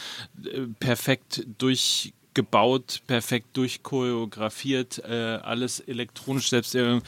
perfekt 0.79 1.47
durch 1.59 2.13
gebaut, 2.39 3.03
perfekt 3.09 3.57
durchchoreografiert, 3.57 5.03
äh, 5.05 5.41
alles 5.43 5.81
elektronisch. 5.81 6.51
Selbst, 6.51 6.73
äh, 6.77 7.01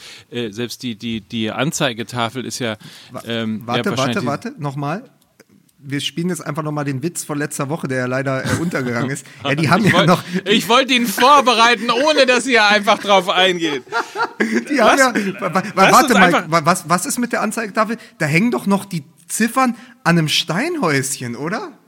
selbst 0.51 0.83
die, 0.83 0.97
die, 0.97 1.21
die 1.21 1.53
Anzeigetafel 1.53 2.45
ist 2.45 2.59
ja. 2.59 2.77
Ähm, 3.25 3.63
warte, 3.65 3.91
ja, 3.91 3.97
warte, 3.97 4.27
warte, 4.27 4.55
nochmal. 4.59 5.05
Wir 5.79 6.01
spielen 6.01 6.31
jetzt 6.31 6.45
einfach 6.45 6.65
nochmal 6.65 6.85
den 6.85 7.05
Witz 7.05 7.23
von 7.23 7.39
letzter 7.39 7.69
Woche, 7.69 7.87
der 7.87 7.99
ja 7.99 8.07
leider 8.07 8.45
äh, 8.45 8.61
untergegangen 8.61 9.09
ist. 9.09 9.25
Ja, 9.45 9.55
die 9.55 9.71
haben 9.71 9.85
ich 9.85 9.93
ja 9.93 9.99
wollt, 9.99 10.09
noch. 10.09 10.25
Ich 10.47 10.69
wollte 10.69 10.95
ihn 10.95 11.07
vorbereiten, 11.07 11.91
ohne 11.93 12.27
dass 12.27 12.45
ihr 12.49 12.67
einfach 12.67 12.99
drauf 12.99 13.29
eingeht. 13.29 13.85
Die 14.69 14.79
was? 14.79 15.01
haben 15.01 15.33
ja. 15.33 15.53
Warte 15.75 16.15
mal, 16.15 16.65
was, 16.67 16.89
was 16.89 17.07
ist 17.07 17.21
mit 17.21 17.33
der 17.33 17.41
Anzeigetafel? 17.41 17.99
Da 18.19 18.27
hängen 18.27 18.51
doch 18.51 18.67
noch 18.67 18.85
die 18.85 19.05
Ziffern 19.29 19.77
an 20.03 20.19
einem 20.19 20.29
Steinhäuschen, 20.29 21.37
oder? 21.37 21.79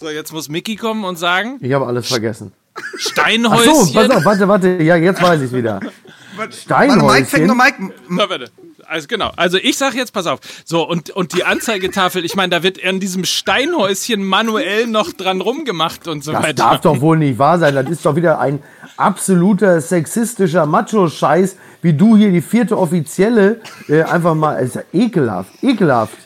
So, 0.00 0.08
jetzt 0.10 0.32
muss 0.32 0.48
Mickey 0.48 0.76
kommen 0.76 1.04
und 1.04 1.18
sagen. 1.18 1.58
Ich 1.60 1.72
habe 1.72 1.86
alles 1.86 2.08
vergessen. 2.08 2.52
Steinhäuschen. 2.96 3.72
Ach 3.72 3.84
so, 3.86 3.92
pass 3.94 4.10
auf, 4.10 4.24
warte, 4.24 4.48
warte. 4.48 4.82
Ja, 4.82 4.96
jetzt 4.96 5.22
weiß 5.22 5.40
ich 5.40 5.46
es 5.46 5.52
wieder. 5.52 5.80
Steinhäuschen. 6.50 7.02
Warte, 7.02 7.14
Mike 7.20 7.26
fängt 7.26 7.46
noch 7.46 7.54
Mike. 7.54 7.92
Na, 8.08 8.26
bitte. 8.26 8.50
Also 8.86 9.06
genau. 9.08 9.30
Also 9.36 9.56
ich 9.56 9.78
sage 9.78 9.96
jetzt, 9.96 10.12
pass 10.12 10.26
auf. 10.26 10.40
So, 10.64 10.86
und, 10.86 11.10
und 11.10 11.34
die 11.34 11.44
Anzeigetafel, 11.44 12.24
ich 12.24 12.34
meine, 12.36 12.50
da 12.50 12.62
wird 12.62 12.84
an 12.84 13.00
diesem 13.00 13.24
Steinhäuschen 13.24 14.24
manuell 14.24 14.86
noch 14.86 15.12
dran 15.12 15.40
rumgemacht 15.40 16.06
und 16.08 16.22
so 16.24 16.32
Das 16.32 16.42
weiter. 16.42 16.54
darf 16.54 16.80
doch 16.82 17.00
wohl 17.00 17.16
nicht 17.18 17.38
wahr 17.38 17.58
sein. 17.58 17.74
Das 17.74 17.88
ist 17.88 18.04
doch 18.04 18.16
wieder 18.16 18.40
ein 18.40 18.62
absoluter 18.96 19.80
sexistischer 19.80 20.66
Macho-Scheiß, 20.66 21.56
wie 21.82 21.92
du 21.94 22.16
hier 22.16 22.30
die 22.30 22.42
vierte 22.42 22.76
Offizielle 22.76 23.60
äh, 23.88 24.02
einfach 24.02 24.34
mal. 24.34 24.56
Ist 24.56 24.74
ja 24.74 24.82
ekelhaft, 24.92 25.50
ekelhaft. 25.62 26.16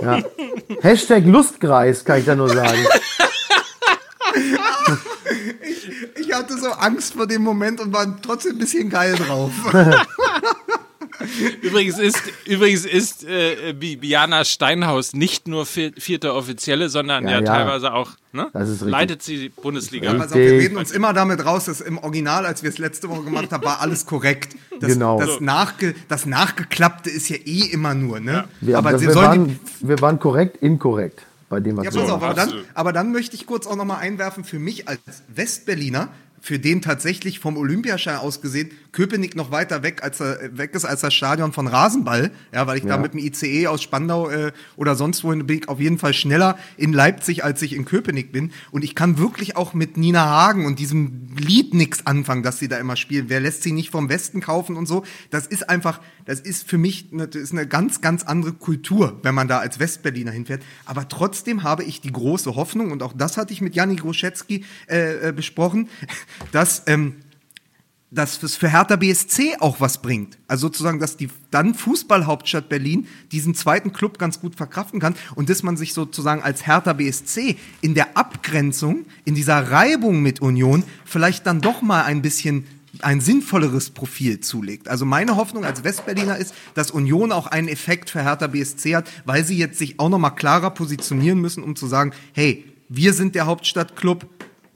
Ja. 0.00 0.22
Hashtag 0.82 1.24
Lustkreis, 1.24 2.04
kann 2.04 2.20
ich 2.20 2.26
da 2.26 2.34
nur 2.34 2.48
sagen. 2.48 2.86
Ich 6.16 6.32
hatte 6.32 6.58
so 6.58 6.70
Angst 6.70 7.14
vor 7.14 7.26
dem 7.26 7.42
Moment 7.42 7.80
und 7.80 7.92
war 7.92 8.20
trotzdem 8.20 8.56
ein 8.56 8.58
bisschen 8.58 8.90
geil 8.90 9.14
drauf. 9.14 9.52
Übrigens 11.62 11.98
ist, 11.98 12.22
übrigens 12.46 12.84
ist 12.84 13.24
äh, 13.24 13.72
Bi- 13.72 13.96
Biana 13.96 14.44
Steinhaus 14.44 15.12
nicht 15.12 15.48
nur 15.48 15.66
vier, 15.66 15.92
vierte 15.98 16.34
Offizielle, 16.34 16.88
sondern 16.88 17.24
ja, 17.24 17.32
Ja, 17.32 17.40
ja. 17.40 17.44
teilweise 17.44 17.92
auch, 17.92 18.10
ne? 18.32 18.48
Das 18.52 18.68
ist 18.68 18.74
richtig. 18.82 18.90
Leitet 18.90 19.22
sie 19.22 19.36
die 19.38 19.48
Bundesliga. 19.48 20.12
Ja. 20.12 20.18
Also 20.20 20.34
wir 20.36 20.50
reden 20.50 20.76
uns 20.76 20.90
immer 20.90 21.12
damit 21.12 21.44
raus, 21.44 21.66
dass 21.66 21.80
im 21.80 21.98
Original, 21.98 22.46
als 22.46 22.62
wir 22.62 22.70
es 22.70 22.78
letzte 22.78 23.08
Woche 23.08 23.22
gemacht 23.24 23.50
haben, 23.52 23.64
war 23.64 23.80
alles 23.80 24.06
korrekt. 24.06 24.56
Das, 24.80 24.92
Genau. 24.92 25.18
das, 25.18 25.40
nachge, 25.40 25.94
das 26.08 26.26
Nachgeklappte 26.26 27.10
ist 27.10 27.28
ja 27.28 27.36
eh 27.36 27.70
immer 27.72 27.94
nur, 27.94 28.20
ne? 28.20 28.44
Wir, 28.60 28.78
aber 28.78 29.00
wir, 29.00 29.10
sollen 29.12 29.26
waren, 29.26 29.60
wir 29.80 30.00
waren 30.00 30.18
korrekt, 30.18 30.58
inkorrekt 30.62 31.22
bei 31.48 31.60
dem, 31.60 31.76
was 31.76 31.84
Ja, 31.86 31.94
wir 31.94 32.00
pass 32.02 32.10
auf, 32.10 32.20
gemacht 32.20 32.38
aber 32.38 32.46
dann, 32.52 32.64
aber 32.74 32.92
dann 32.92 33.12
möchte 33.12 33.36
ich 33.36 33.46
kurz 33.46 33.66
auch 33.66 33.76
nochmal 33.76 34.00
einwerfen, 34.00 34.44
für 34.44 34.58
mich 34.58 34.88
als 34.88 35.00
Westberliner, 35.34 36.08
für 36.46 36.60
den 36.60 36.80
tatsächlich 36.80 37.40
vom 37.40 37.56
Olympiaschein 37.56 38.18
aus 38.18 38.40
gesehen 38.40 38.70
Köpenick 38.92 39.34
noch 39.34 39.50
weiter 39.50 39.82
weg, 39.82 40.04
als 40.04 40.20
er 40.20 40.40
äh, 40.40 40.56
weg 40.56 40.74
ist 40.74 40.84
als 40.84 41.00
das 41.00 41.12
Stadion 41.12 41.52
von 41.52 41.66
Rasenball, 41.66 42.30
ja, 42.54 42.68
weil 42.68 42.78
ich 42.78 42.84
da 42.84 42.90
Ja. 42.90 42.98
mit 42.98 43.14
dem 43.14 43.18
ICE 43.18 43.66
aus 43.66 43.82
Spandau 43.82 44.30
äh, 44.30 44.52
oder 44.76 44.94
sonst 44.94 45.24
wohin 45.24 45.44
bin 45.44 45.58
ich 45.58 45.68
auf 45.68 45.80
jeden 45.80 45.98
Fall 45.98 46.14
schneller 46.14 46.56
in 46.76 46.92
Leipzig, 46.92 47.42
als 47.42 47.60
ich 47.62 47.72
in 47.74 47.84
Köpenick 47.84 48.30
bin. 48.30 48.52
Und 48.70 48.84
ich 48.84 48.94
kann 48.94 49.18
wirklich 49.18 49.56
auch 49.56 49.74
mit 49.74 49.96
Nina 49.96 50.24
Hagen 50.24 50.66
und 50.66 50.78
diesem 50.78 51.26
Lied 51.36 51.74
nichts 51.74 52.06
anfangen, 52.06 52.44
das 52.44 52.60
sie 52.60 52.68
da 52.68 52.78
immer 52.78 52.94
spielen. 52.94 53.24
Wer 53.28 53.40
lässt 53.40 53.64
sie 53.64 53.72
nicht 53.72 53.90
vom 53.90 54.08
Westen 54.08 54.40
kaufen 54.40 54.76
und 54.76 54.86
so? 54.86 55.04
Das 55.30 55.48
ist 55.48 55.68
einfach, 55.68 56.00
das 56.26 56.38
ist 56.38 56.68
für 56.68 56.78
mich 56.78 57.08
eine, 57.12 57.26
das 57.26 57.42
ist 57.42 57.52
eine 57.52 57.66
ganz, 57.66 58.00
ganz 58.00 58.22
andere 58.22 58.52
Kultur, 58.52 59.18
wenn 59.24 59.34
man 59.34 59.48
da 59.48 59.58
als 59.58 59.80
Westberliner 59.80 60.30
hinfährt. 60.30 60.62
Aber 60.84 61.08
trotzdem 61.08 61.64
habe 61.64 61.82
ich 61.82 62.00
die 62.00 62.12
große 62.12 62.54
Hoffnung, 62.54 62.92
und 62.92 63.02
auch 63.02 63.12
das 63.12 63.36
hatte 63.36 63.52
ich 63.52 63.60
mit 63.60 63.74
Janni 63.74 63.96
Groschetzky 63.96 64.64
äh, 64.88 65.28
äh, 65.28 65.32
besprochen, 65.32 65.88
dass 66.52 66.82
ähm, 66.86 67.16
dass 68.10 68.42
es 68.42 68.56
für 68.56 68.70
Hertha 68.70 68.96
BSC 68.96 69.56
auch 69.58 69.80
was 69.80 70.00
bringt. 70.00 70.38
Also 70.46 70.68
sozusagen, 70.68 71.00
dass 71.00 71.16
die 71.16 71.28
dann 71.50 71.74
Fußballhauptstadt 71.74 72.68
Berlin 72.68 73.08
diesen 73.32 73.54
zweiten 73.54 73.92
Club 73.92 74.18
ganz 74.18 74.40
gut 74.40 74.54
verkraften 74.54 75.00
kann 75.00 75.14
und 75.34 75.50
dass 75.50 75.62
man 75.62 75.76
sich 75.76 75.92
sozusagen 75.92 76.42
als 76.42 76.66
Hertha 76.66 76.92
BSC 76.92 77.56
in 77.80 77.94
der 77.94 78.16
Abgrenzung, 78.16 79.06
in 79.24 79.34
dieser 79.34 79.70
Reibung 79.70 80.22
mit 80.22 80.40
Union 80.40 80.84
vielleicht 81.04 81.46
dann 81.46 81.60
doch 81.60 81.82
mal 81.82 82.04
ein 82.04 82.22
bisschen 82.22 82.66
ein 83.02 83.20
sinnvolleres 83.20 83.90
Profil 83.90 84.40
zulegt. 84.40 84.88
Also 84.88 85.04
meine 85.04 85.36
Hoffnung 85.36 85.64
als 85.64 85.84
Westberliner 85.84 86.38
ist, 86.38 86.54
dass 86.74 86.90
Union 86.90 87.30
auch 87.32 87.46
einen 87.46 87.68
Effekt 87.68 88.08
für 88.08 88.22
Hertha 88.22 88.46
BSC 88.46 88.96
hat, 88.96 89.10
weil 89.26 89.44
sie 89.44 89.58
jetzt 89.58 89.78
sich 89.78 90.00
auch 90.00 90.08
noch 90.08 90.18
mal 90.18 90.30
klarer 90.30 90.70
positionieren 90.70 91.40
müssen, 91.40 91.62
um 91.62 91.76
zu 91.76 91.86
sagen, 91.88 92.12
hey, 92.32 92.64
wir 92.88 93.12
sind 93.12 93.34
der 93.34 93.46
Hauptstadtclub, 93.46 94.26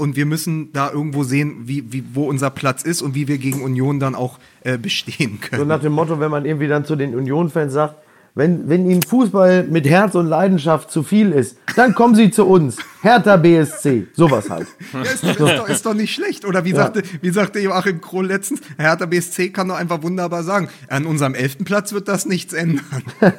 und 0.01 0.17
wir 0.17 0.27
müssen 0.27 0.73
da 0.73 0.91
irgendwo 0.91 1.23
sehen, 1.23 1.63
wie, 1.67 1.93
wie, 1.93 2.03
wo 2.15 2.25
unser 2.25 2.51
Platz 2.51 2.83
ist 2.83 3.03
und 3.03 3.15
wie 3.15 3.29
wir 3.29 3.39
gegen 3.39 3.63
Union 3.63 4.01
dann 4.01 4.15
auch 4.15 4.39
äh, 4.65 4.79
bestehen 4.79 5.39
So 5.43 5.49
können. 5.49 5.69
nach 5.69 5.81
dem 5.81 5.93
Motto, 5.93 6.19
wenn 6.19 6.31
man 6.31 6.45
irgendwie 6.47 6.69
dann 6.69 6.85
zu 6.85 6.97
den 6.97 7.15
Union-Fans 7.15 7.73
sagt, 7.73 7.97
wenn, 8.41 8.71
wenn 8.71 8.89
ihnen 8.89 9.03
Fußball 9.03 9.65
mit 9.65 9.87
Herz 9.87 10.15
und 10.15 10.27
Leidenschaft 10.27 10.91
zu 10.91 11.03
viel 11.03 11.33
ist, 11.33 11.59
dann 11.77 11.95
kommen 11.95 12.15
sie 12.15 12.31
zu 12.31 12.47
uns. 12.47 12.79
Hertha 13.03 13.37
BSC. 13.37 14.07
Sowas 14.15 14.49
halt. 14.49 14.67
Ja, 14.95 15.03
ist, 15.03 15.23
doch, 15.23 15.29
ist, 15.29 15.39
doch, 15.39 15.69
ist 15.69 15.85
doch 15.87 15.93
nicht 15.93 16.15
schlecht. 16.15 16.47
Oder 16.47 16.65
wie, 16.65 16.73
sagte, 16.73 17.03
wie 17.21 17.29
sagte 17.29 17.61
Joachim 17.61 18.01
Krohl 18.01 18.27
letztens, 18.27 18.63
Hertha 18.79 19.05
BSC 19.05 19.51
kann 19.51 19.69
doch 19.69 19.77
einfach 19.77 20.03
wunderbar 20.03 20.43
sagen, 20.43 20.71
an 20.89 21.05
unserem 21.05 21.35
elften 21.35 21.67
Platz 21.67 21.93
wird 21.93 22.09
das 22.09 22.25
nichts 22.25 22.55
ändern. 22.55 22.81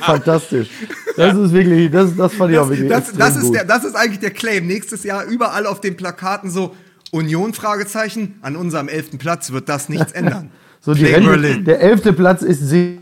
Fantastisch. 0.00 0.68
Das 1.16 1.36
ist 1.36 1.52
wirklich, 1.52 1.90
das, 1.90 2.14
das 2.16 2.32
fand 2.32 2.52
ich 2.52 2.58
auch 2.58 2.68
Das, 2.68 2.78
wirklich 2.78 2.88
das, 2.88 3.12
das, 3.16 3.36
ist 3.36 3.42
gut. 3.46 3.56
der, 3.56 3.64
das 3.64 3.82
ist 3.82 3.96
eigentlich 3.96 4.20
der 4.20 4.30
Claim. 4.30 4.68
Nächstes 4.68 5.02
Jahr 5.02 5.24
überall 5.24 5.66
auf 5.66 5.80
den 5.80 5.96
Plakaten 5.96 6.50
so, 6.50 6.76
Union, 7.10 7.52
Fragezeichen, 7.52 8.38
an 8.42 8.54
unserem 8.54 8.86
elften 8.86 9.18
Platz 9.18 9.50
wird 9.50 9.68
das 9.68 9.88
nichts 9.88 10.12
ändern. 10.12 10.52
So 10.80 10.94
die 10.94 11.04
Rente, 11.06 11.62
der 11.62 11.80
elfte 11.80 12.12
Platz 12.12 12.42
ist 12.42 12.60
sicher. 12.60 13.00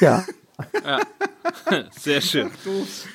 Ja. 0.00 0.24
Sehr 1.90 2.20
schön. 2.20 2.50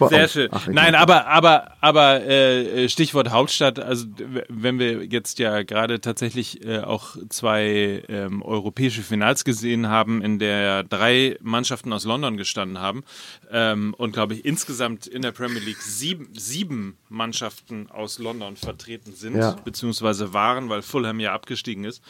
Sehr 0.09 0.27
schön. 0.27 0.49
Ach, 0.51 0.67
ich 0.67 0.73
Nein, 0.73 0.95
aber 0.95 1.27
aber 1.27 1.71
aber 1.81 2.23
äh, 2.25 2.87
Stichwort 2.89 3.31
Hauptstadt. 3.31 3.79
Also 3.79 4.05
wenn 4.47 4.77
wir 4.79 5.05
jetzt 5.05 5.39
ja 5.39 5.63
gerade 5.63 6.01
tatsächlich 6.01 6.65
äh, 6.65 6.79
auch 6.79 7.15
zwei 7.29 8.03
ähm, 8.09 8.41
europäische 8.41 9.01
Finals 9.01 9.43
gesehen 9.43 9.87
haben, 9.87 10.21
in 10.21 10.37
der 10.39 10.83
drei 10.83 11.37
Mannschaften 11.41 11.93
aus 11.93 12.05
London 12.05 12.37
gestanden 12.37 12.79
haben 12.79 13.03
ähm, 13.51 13.95
und 13.97 14.11
glaube 14.13 14.35
ich 14.35 14.45
insgesamt 14.45 15.07
in 15.07 15.21
der 15.21 15.31
Premier 15.31 15.61
League 15.61 15.81
sieben, 15.81 16.29
sieben 16.37 16.97
Mannschaften 17.09 17.89
aus 17.89 18.19
London 18.19 18.55
vertreten 18.55 19.13
sind 19.13 19.37
Ja. 19.37 19.55
beziehungsweise 19.63 20.33
waren, 20.33 20.69
weil 20.69 20.81
Fulham 20.81 21.19
ja 21.19 21.33
abgestiegen 21.33 21.85
ist. 21.85 22.03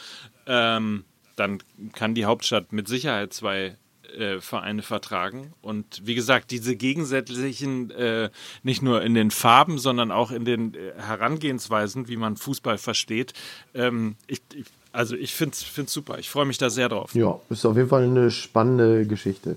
Ähm, 0.46 1.04
dann 1.36 1.62
kann 1.94 2.14
die 2.14 2.24
Hauptstadt 2.24 2.72
mit 2.72 2.88
Sicherheit 2.88 3.32
zwei 3.32 3.76
äh, 4.16 4.40
Vereine 4.40 4.82
vertragen. 4.82 5.52
Und 5.62 6.02
wie 6.04 6.14
gesagt, 6.14 6.50
diese 6.50 6.76
gegensätzlichen, 6.76 7.90
äh, 7.90 8.30
nicht 8.62 8.82
nur 8.82 9.02
in 9.02 9.14
den 9.14 9.30
Farben, 9.30 9.78
sondern 9.78 10.10
auch 10.10 10.30
in 10.30 10.44
den 10.44 10.74
äh, 10.74 10.92
Herangehensweisen, 10.98 12.08
wie 12.08 12.16
man 12.16 12.36
Fußball 12.36 12.78
versteht. 12.78 13.32
Ähm, 13.74 14.16
ich, 14.26 14.42
ich, 14.54 14.66
also 14.92 15.16
ich 15.16 15.34
finde 15.34 15.54
es 15.54 15.92
super. 15.92 16.18
Ich 16.18 16.28
freue 16.28 16.44
mich 16.44 16.58
da 16.58 16.68
sehr 16.68 16.88
drauf. 16.88 17.14
Ja, 17.14 17.40
ist 17.48 17.64
auf 17.64 17.76
jeden 17.76 17.88
Fall 17.88 18.04
eine 18.04 18.30
spannende 18.30 19.06
Geschichte. 19.06 19.56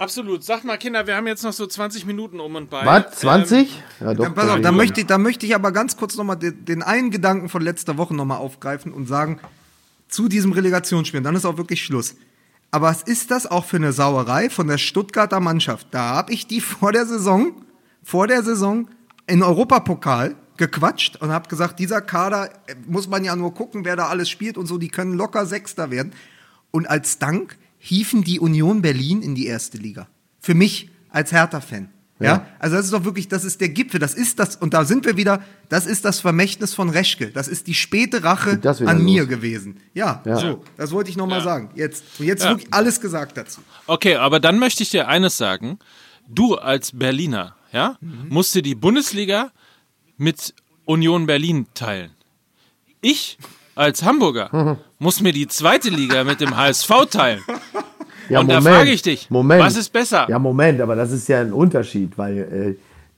Absolut. 0.00 0.42
Sag 0.42 0.64
mal, 0.64 0.78
Kinder, 0.78 1.06
wir 1.06 1.14
haben 1.14 1.26
jetzt 1.26 1.44
noch 1.44 1.52
so 1.52 1.66
20 1.66 2.06
Minuten 2.06 2.40
um 2.40 2.54
und 2.54 2.70
bei. 2.70 2.86
Was? 2.86 3.18
20? 3.18 3.82
ja, 4.00 4.14
doch. 4.14 4.24
Dann, 4.24 4.34
pass 4.34 4.48
auf, 4.48 4.60
da 4.62 4.72
möchte, 4.72 5.02
ich, 5.02 5.06
da 5.06 5.18
möchte 5.18 5.44
ich 5.44 5.54
aber 5.54 5.72
ganz 5.72 5.98
kurz 5.98 6.16
nochmal 6.16 6.36
den, 6.36 6.64
den 6.64 6.82
einen 6.82 7.10
Gedanken 7.10 7.50
von 7.50 7.60
letzter 7.60 7.98
Woche 7.98 8.14
nochmal 8.16 8.38
aufgreifen 8.38 8.94
und 8.94 9.06
sagen, 9.06 9.40
zu 10.10 10.28
diesem 10.28 10.52
Relegationsspiel, 10.52 11.20
dann 11.20 11.36
ist 11.36 11.44
auch 11.44 11.56
wirklich 11.56 11.82
Schluss. 11.82 12.16
Aber 12.70 12.88
was 12.88 13.02
ist 13.02 13.30
das 13.30 13.46
auch 13.46 13.64
für 13.64 13.76
eine 13.76 13.92
Sauerei 13.92 14.48
von 14.48 14.68
der 14.68 14.78
Stuttgarter 14.78 15.40
Mannschaft? 15.40 15.88
Da 15.90 16.14
habe 16.14 16.32
ich 16.32 16.46
die 16.46 16.60
vor 16.60 16.92
der 16.92 17.06
Saison, 17.06 17.52
vor 18.02 18.26
der 18.26 18.42
Saison 18.42 18.88
in 19.26 19.42
Europapokal 19.42 20.36
gequatscht 20.56 21.16
und 21.16 21.30
habe 21.30 21.48
gesagt, 21.48 21.78
dieser 21.78 22.00
Kader 22.00 22.50
äh, 22.66 22.74
muss 22.86 23.08
man 23.08 23.24
ja 23.24 23.34
nur 23.34 23.54
gucken, 23.54 23.84
wer 23.84 23.96
da 23.96 24.08
alles 24.08 24.28
spielt 24.28 24.58
und 24.58 24.66
so, 24.66 24.78
die 24.78 24.88
können 24.88 25.14
locker 25.14 25.46
Sechster 25.46 25.90
werden. 25.90 26.12
Und 26.70 26.88
als 26.88 27.18
Dank 27.18 27.56
hiefen 27.78 28.22
die 28.22 28.38
Union 28.38 28.82
Berlin 28.82 29.22
in 29.22 29.34
die 29.34 29.46
erste 29.46 29.78
Liga. 29.78 30.06
Für 30.38 30.54
mich 30.54 30.90
als 31.08 31.32
Hertha-Fan. 31.32 31.88
Ja. 32.20 32.26
Ja. 32.26 32.46
also 32.58 32.76
das 32.76 32.84
ist 32.84 32.92
doch 32.92 33.04
wirklich, 33.04 33.28
das 33.28 33.44
ist 33.44 33.60
der 33.60 33.70
Gipfel, 33.70 33.98
das 33.98 34.14
ist 34.14 34.38
das, 34.38 34.54
und 34.56 34.74
da 34.74 34.84
sind 34.84 35.06
wir 35.06 35.16
wieder, 35.16 35.42
das 35.70 35.86
ist 35.86 36.04
das 36.04 36.20
Vermächtnis 36.20 36.74
von 36.74 36.90
Reschke, 36.90 37.30
das 37.30 37.48
ist 37.48 37.66
die 37.66 37.74
späte 37.74 38.22
Rache 38.22 38.60
an 38.86 39.02
mir 39.02 39.22
los? 39.22 39.28
gewesen. 39.30 39.80
Ja, 39.94 40.22
Ja. 40.26 40.36
so, 40.36 40.62
das 40.76 40.92
wollte 40.92 41.10
ich 41.10 41.16
nochmal 41.16 41.38
Ja. 41.38 41.44
sagen. 41.44 41.70
Jetzt, 41.74 42.04
jetzt 42.18 42.44
Ja. 42.44 42.50
wirklich 42.50 42.72
alles 42.72 43.00
gesagt 43.00 43.36
dazu. 43.36 43.60
Okay, 43.86 44.16
aber 44.16 44.38
dann 44.38 44.58
möchte 44.58 44.82
ich 44.82 44.90
dir 44.90 45.08
eines 45.08 45.36
sagen. 45.36 45.78
Du 46.28 46.54
als 46.56 46.92
Berliner, 46.92 47.56
ja, 47.72 47.96
musst 48.28 48.54
dir 48.54 48.62
die 48.62 48.74
Bundesliga 48.76 49.50
mit 50.16 50.54
Union 50.84 51.26
Berlin 51.26 51.66
teilen. 51.74 52.10
Ich 53.00 53.38
als 53.74 54.02
Hamburger 54.02 54.78
muss 54.98 55.20
mir 55.20 55.32
die 55.32 55.48
zweite 55.48 55.88
Liga 55.88 56.22
mit 56.24 56.40
dem 56.42 56.56
HSV 56.56 56.90
teilen. 57.10 57.42
Ja, 58.30 58.40
Und 58.40 58.50
da 58.50 58.60
frage 58.60 58.90
ich 58.90 59.02
dich, 59.02 59.30
Moment. 59.30 59.62
was 59.62 59.76
ist 59.76 59.92
besser? 59.92 60.26
Ja, 60.28 60.38
Moment, 60.38 60.80
aber 60.80 60.96
das 60.96 61.12
ist 61.12 61.28
ja 61.28 61.40
ein 61.40 61.52
Unterschied, 61.52 62.16
weil 62.16 62.38
äh, 62.38 62.74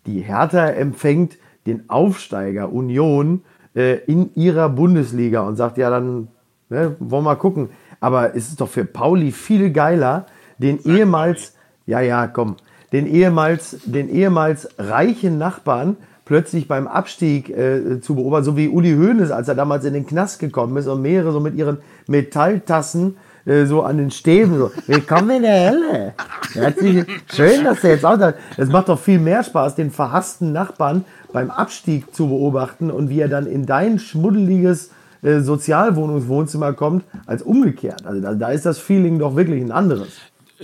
die 0.07 0.21
Hertha 0.21 0.69
empfängt 0.69 1.37
den 1.67 1.89
Aufsteiger 1.89 2.73
Union 2.73 3.43
äh, 3.75 3.99
in 4.07 4.35
ihrer 4.35 4.69
Bundesliga 4.69 5.43
und 5.43 5.57
sagt, 5.57 5.79
ja, 5.79 5.91
dann 5.91 6.29
ne, 6.71 6.97
wollen 6.99 7.25
wir 7.25 7.31
mal 7.31 7.37
gucken. 7.37 7.69
Aber 8.01 8.35
es 8.35 8.49
ist 8.49 8.61
doch 8.61 8.69
für 8.69 8.85
Pauli 8.85 9.31
viel 9.31 9.71
geiler, 9.71 10.27
den 10.59 10.83
ehemals, 10.85 11.55
ja, 11.87 12.01
ja, 12.01 12.27
komm, 12.27 12.57
den 12.93 13.07
ehemals, 13.07 13.79
den 13.85 14.09
ehemals 14.09 14.69
reichen 14.79 15.39
Nachbarn 15.39 15.97
plötzlich 16.25 16.69
beim 16.69 16.87
Abstieg 16.87 17.51
äh, 17.51 18.01
zu 18.01 18.15
beobachten, 18.15 18.45
so 18.45 18.57
wie 18.57 18.69
Uli 18.69 18.95
Hoeneß, 18.95 19.31
als 19.31 19.49
er 19.49 19.55
damals 19.55 19.85
in 19.85 19.95
den 19.95 20.07
Knast 20.07 20.39
gekommen 20.39 20.77
ist 20.77 20.87
und 20.87 21.03
mehrere 21.03 21.33
so 21.33 21.41
mit 21.41 21.55
ihren 21.55 21.79
Metalltassen 22.07 23.17
äh, 23.45 23.65
so 23.67 23.83
an 23.83 23.99
den 23.99 24.11
Stäben 24.11 24.57
so, 24.57 24.71
willkommen 24.87 25.31
in 25.31 25.43
der 25.43 25.71
Hölle. 25.71 26.15
Herzlich, 26.53 27.05
schön, 27.35 27.65
dass 27.65 27.81
du 27.81 27.89
jetzt 27.89 28.05
auch 28.05 28.17
da, 28.17 28.35
es 28.57 28.69
macht 28.69 28.89
doch 28.89 28.99
viel 28.99 29.19
mehr 29.19 29.43
Spaß, 29.43 29.75
den 29.75 29.91
verhassten 29.91 30.53
Nachbarn 30.53 31.05
beim 31.33 31.51
Abstieg 31.51 32.15
zu 32.15 32.29
beobachten 32.29 32.91
und 32.91 33.09
wie 33.09 33.21
er 33.21 33.29
dann 33.29 33.47
in 33.47 33.67
dein 33.67 33.99
schmuddeliges 33.99 34.91
äh, 35.23 35.41
Sozialwohnungswohnzimmer 35.41 36.73
kommt, 36.73 37.05
als 37.27 37.43
umgekehrt. 37.43 38.05
Also 38.05 38.21
da, 38.21 38.35
da 38.35 38.49
ist 38.49 38.67
das 38.67 38.79
Feeling 38.79 39.19
doch 39.19 39.37
wirklich 39.37 39.63
ein 39.63 39.73
anderes. 39.73 40.09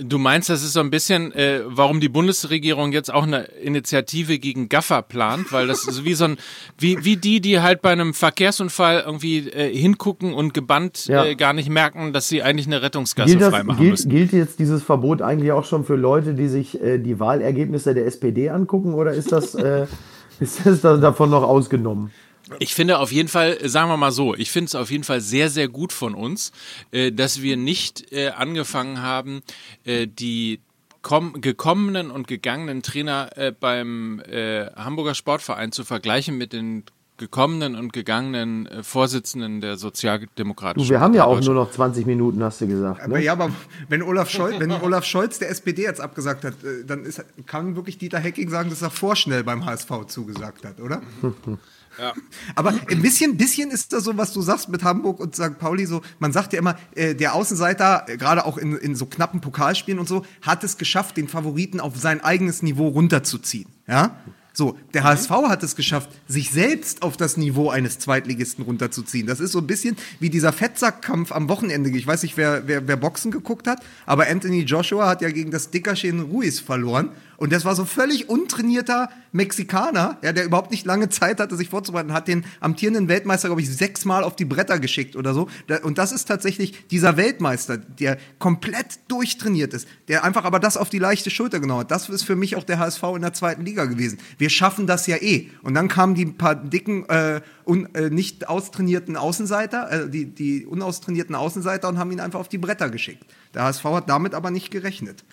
Du 0.01 0.17
meinst, 0.17 0.49
das 0.49 0.63
ist 0.63 0.73
so 0.73 0.79
ein 0.79 0.89
bisschen, 0.89 1.31
äh, 1.33 1.61
warum 1.65 1.99
die 1.99 2.09
Bundesregierung 2.09 2.91
jetzt 2.91 3.13
auch 3.13 3.23
eine 3.23 3.43
Initiative 3.61 4.39
gegen 4.39 4.69
Gaffer 4.69 5.01
plant, 5.01 5.51
weil 5.51 5.67
das 5.67 5.87
ist 5.87 6.05
wie 6.05 6.13
so 6.13 6.25
ein, 6.25 6.37
wie, 6.77 7.03
wie 7.03 7.17
die, 7.17 7.41
die 7.41 7.59
halt 7.59 7.81
bei 7.81 7.91
einem 7.91 8.13
Verkehrsunfall 8.13 9.03
irgendwie 9.05 9.49
äh, 9.49 9.75
hingucken 9.75 10.33
und 10.33 10.53
gebannt 10.53 11.07
ja. 11.07 11.25
äh, 11.25 11.35
gar 11.35 11.53
nicht 11.53 11.69
merken, 11.69 12.13
dass 12.13 12.27
sie 12.27 12.43
eigentlich 12.43 12.67
eine 12.67 12.81
Rettungsgasse 12.81 13.29
gilt 13.29 13.41
das, 13.41 13.49
freimachen 13.49 13.79
gilt, 13.79 13.91
müssen. 13.91 14.09
Gilt 14.09 14.31
jetzt 14.33 14.59
dieses 14.59 14.83
Verbot 14.83 15.21
eigentlich 15.21 15.51
auch 15.51 15.65
schon 15.65 15.83
für 15.83 15.95
Leute, 15.95 16.33
die 16.33 16.47
sich 16.47 16.81
äh, 16.81 16.97
die 16.97 17.19
Wahlergebnisse 17.19 17.93
der 17.93 18.05
SPD 18.05 18.49
angucken 18.49 18.93
oder 18.93 19.11
ist 19.11 19.31
das, 19.31 19.55
äh, 19.55 19.85
ist 20.39 20.65
das 20.65 20.81
davon 20.81 21.29
noch 21.29 21.43
ausgenommen? 21.43 22.11
Ich 22.59 22.73
finde 22.73 22.99
auf 22.99 23.11
jeden 23.11 23.29
Fall, 23.29 23.57
sagen 23.69 23.89
wir 23.89 23.97
mal 23.97 24.11
so, 24.11 24.35
ich 24.35 24.51
finde 24.51 24.67
es 24.67 24.75
auf 24.75 24.89
jeden 24.89 25.03
Fall 25.03 25.21
sehr, 25.21 25.49
sehr 25.49 25.67
gut 25.67 25.93
von 25.93 26.15
uns, 26.15 26.51
äh, 26.91 27.11
dass 27.11 27.41
wir 27.41 27.57
nicht 27.57 28.11
äh, 28.11 28.29
angefangen 28.29 29.01
haben, 29.01 29.41
äh, 29.85 30.07
die 30.07 30.59
gekommenen 31.01 32.11
und 32.11 32.27
gegangenen 32.27 32.81
Trainer 32.81 33.29
äh, 33.35 33.53
beim 33.57 34.19
äh, 34.21 34.65
Hamburger 34.75 35.15
Sportverein 35.15 35.71
zu 35.71 35.85
vergleichen 35.85 36.37
mit 36.37 36.51
den 36.51 36.83
gekommenen 37.17 37.75
und 37.75 37.93
gegangenen 37.93 38.65
äh, 38.65 38.83
Vorsitzenden 38.83 39.61
der 39.61 39.77
Sozialdemokratischen 39.77 40.87
du, 40.87 40.93
Wir 40.93 40.99
haben 40.99 41.13
ja 41.13 41.25
auch 41.25 41.39
nur 41.41 41.53
noch 41.53 41.71
20 41.71 42.05
Minuten, 42.05 42.43
hast 42.43 42.61
du 42.61 42.67
gesagt. 42.67 42.99
Ne? 42.99 43.05
Aber 43.05 43.19
ja, 43.19 43.33
aber 43.33 43.51
wenn 43.87 44.01
Olaf, 44.01 44.29
Scholz, 44.29 44.59
wenn 44.59 44.71
Olaf 44.71 45.05
Scholz 45.05 45.39
der 45.39 45.49
SPD 45.49 45.83
jetzt 45.83 46.01
abgesagt 46.01 46.43
hat, 46.43 46.55
dann 46.85 47.03
ist, 47.05 47.23
kann 47.45 47.75
wirklich 47.75 47.97
Dieter 47.97 48.19
Hecking 48.19 48.49
sagen, 48.49 48.69
dass 48.69 48.81
er 48.81 48.89
vorschnell 48.89 49.43
beim 49.43 49.65
HSV 49.65 50.05
zugesagt 50.07 50.65
hat, 50.65 50.79
oder? 50.79 51.01
Ja. 51.99 52.13
Aber 52.55 52.73
ein 52.89 53.01
bisschen, 53.01 53.37
bisschen 53.37 53.71
ist 53.71 53.93
das 53.93 54.03
so, 54.03 54.17
was 54.17 54.33
du 54.33 54.41
sagst 54.41 54.69
mit 54.69 54.83
Hamburg 54.83 55.19
und 55.19 55.35
St. 55.35 55.57
Pauli 55.59 55.85
so. 55.85 56.01
Man 56.19 56.31
sagt 56.31 56.53
ja 56.53 56.59
immer, 56.59 56.77
äh, 56.95 57.15
der 57.15 57.33
Außenseiter, 57.33 58.05
äh, 58.07 58.17
gerade 58.17 58.45
auch 58.45 58.57
in, 58.57 58.75
in 58.77 58.95
so 58.95 59.05
knappen 59.05 59.41
Pokalspielen 59.41 59.99
und 59.99 60.07
so, 60.07 60.25
hat 60.41 60.63
es 60.63 60.77
geschafft, 60.77 61.17
den 61.17 61.27
Favoriten 61.27 61.79
auf 61.79 61.97
sein 61.97 62.21
eigenes 62.21 62.61
Niveau 62.61 62.87
runterzuziehen. 62.87 63.67
Ja? 63.87 64.15
So, 64.59 64.77
der 64.93 65.03
HSV 65.03 65.29
hat 65.29 65.63
es 65.63 65.75
geschafft, 65.75 66.09
sich 66.27 66.51
selbst 66.51 67.01
auf 67.01 67.15
das 67.15 67.37
Niveau 67.37 67.69
eines 67.69 67.99
Zweitligisten 67.99 68.65
runterzuziehen. 68.65 69.27
Das 69.27 69.39
ist 69.39 69.51
so 69.51 69.59
ein 69.59 69.67
bisschen 69.67 69.95
wie 70.19 70.29
dieser 70.29 70.51
Fettsackkampf 70.51 71.31
am 71.31 71.47
Wochenende. 71.47 71.89
Ich 71.91 72.05
weiß 72.05 72.23
nicht, 72.23 72.35
wer, 72.35 72.67
wer, 72.67 72.85
wer 72.87 72.97
Boxen 72.97 73.31
geguckt 73.31 73.67
hat, 73.67 73.81
aber 74.05 74.27
Anthony 74.27 74.63
Joshua 74.63 75.07
hat 75.07 75.21
ja 75.21 75.29
gegen 75.29 75.51
das 75.51 75.71
Dickerchen 75.71 76.19
Ruiz 76.19 76.59
verloren. 76.59 77.11
Und 77.39 77.53
das 77.53 77.63
war 77.63 77.73
so 77.73 77.85
völlig 77.85 78.27
untrainierter 78.27 79.09
Mexikaner, 79.31 80.17
ja, 80.21 80.33
der 80.33 80.43
überhaupt 80.43 80.71
nicht 80.71 80.85
lange 80.85 81.07
Zeit 81.07 81.39
hatte, 81.39 81.55
sich 81.55 81.69
vorzubereiten, 81.69 82.11
hat 82.11 82.27
den 82.27 82.43
amtierenden 82.59 83.07
Weltmeister, 83.07 83.47
glaube 83.47 83.61
ich, 83.61 83.73
sechsmal 83.73 84.25
auf 84.25 84.35
die 84.35 84.43
Bretter 84.43 84.77
geschickt 84.77 85.15
oder 85.15 85.33
so. 85.33 85.47
Und 85.83 85.97
das 85.97 86.11
ist 86.11 86.25
tatsächlich 86.25 86.87
dieser 86.87 87.15
Weltmeister, 87.15 87.77
der 87.77 88.17
komplett 88.39 88.99
durchtrainiert 89.07 89.73
ist, 89.73 89.87
der 90.09 90.25
einfach 90.25 90.43
aber 90.43 90.59
das 90.59 90.75
auf 90.75 90.89
die 90.89 90.99
leichte 90.99 91.29
Schulter 91.29 91.61
genommen 91.61 91.81
hat. 91.81 91.91
Das 91.91 92.09
ist 92.09 92.23
für 92.23 92.35
mich 92.35 92.57
auch 92.57 92.63
der 92.65 92.77
HSV 92.77 93.03
in 93.15 93.21
der 93.21 93.33
zweiten 93.33 93.63
Liga 93.63 93.85
gewesen. 93.85 94.19
Wir 94.37 94.49
schaffen 94.49 94.85
das 94.85 95.07
ja 95.07 95.15
eh. 95.15 95.49
Und 95.63 95.75
dann 95.75 95.87
kamen 95.87 96.15
die 96.15 96.25
paar 96.25 96.55
dicken, 96.55 97.07
äh, 97.07 97.39
un, 97.65 97.87
äh, 97.95 98.09
nicht 98.09 98.49
austrainierten 98.49 99.15
Außenseiter, 99.15 99.91
äh, 99.91 100.09
die, 100.09 100.25
die 100.25 100.65
unaustrainierten 100.65 101.35
Außenseiter 101.35 101.87
und 101.87 101.99
haben 101.99 102.11
ihn 102.11 102.19
einfach 102.19 102.41
auf 102.41 102.49
die 102.49 102.57
Bretter 102.57 102.89
geschickt. 102.89 103.23
Der 103.53 103.63
HSV 103.63 103.83
hat 103.85 104.09
damit 104.09 104.33
aber 104.33 104.51
nicht 104.51 104.71
gerechnet. 104.71 105.23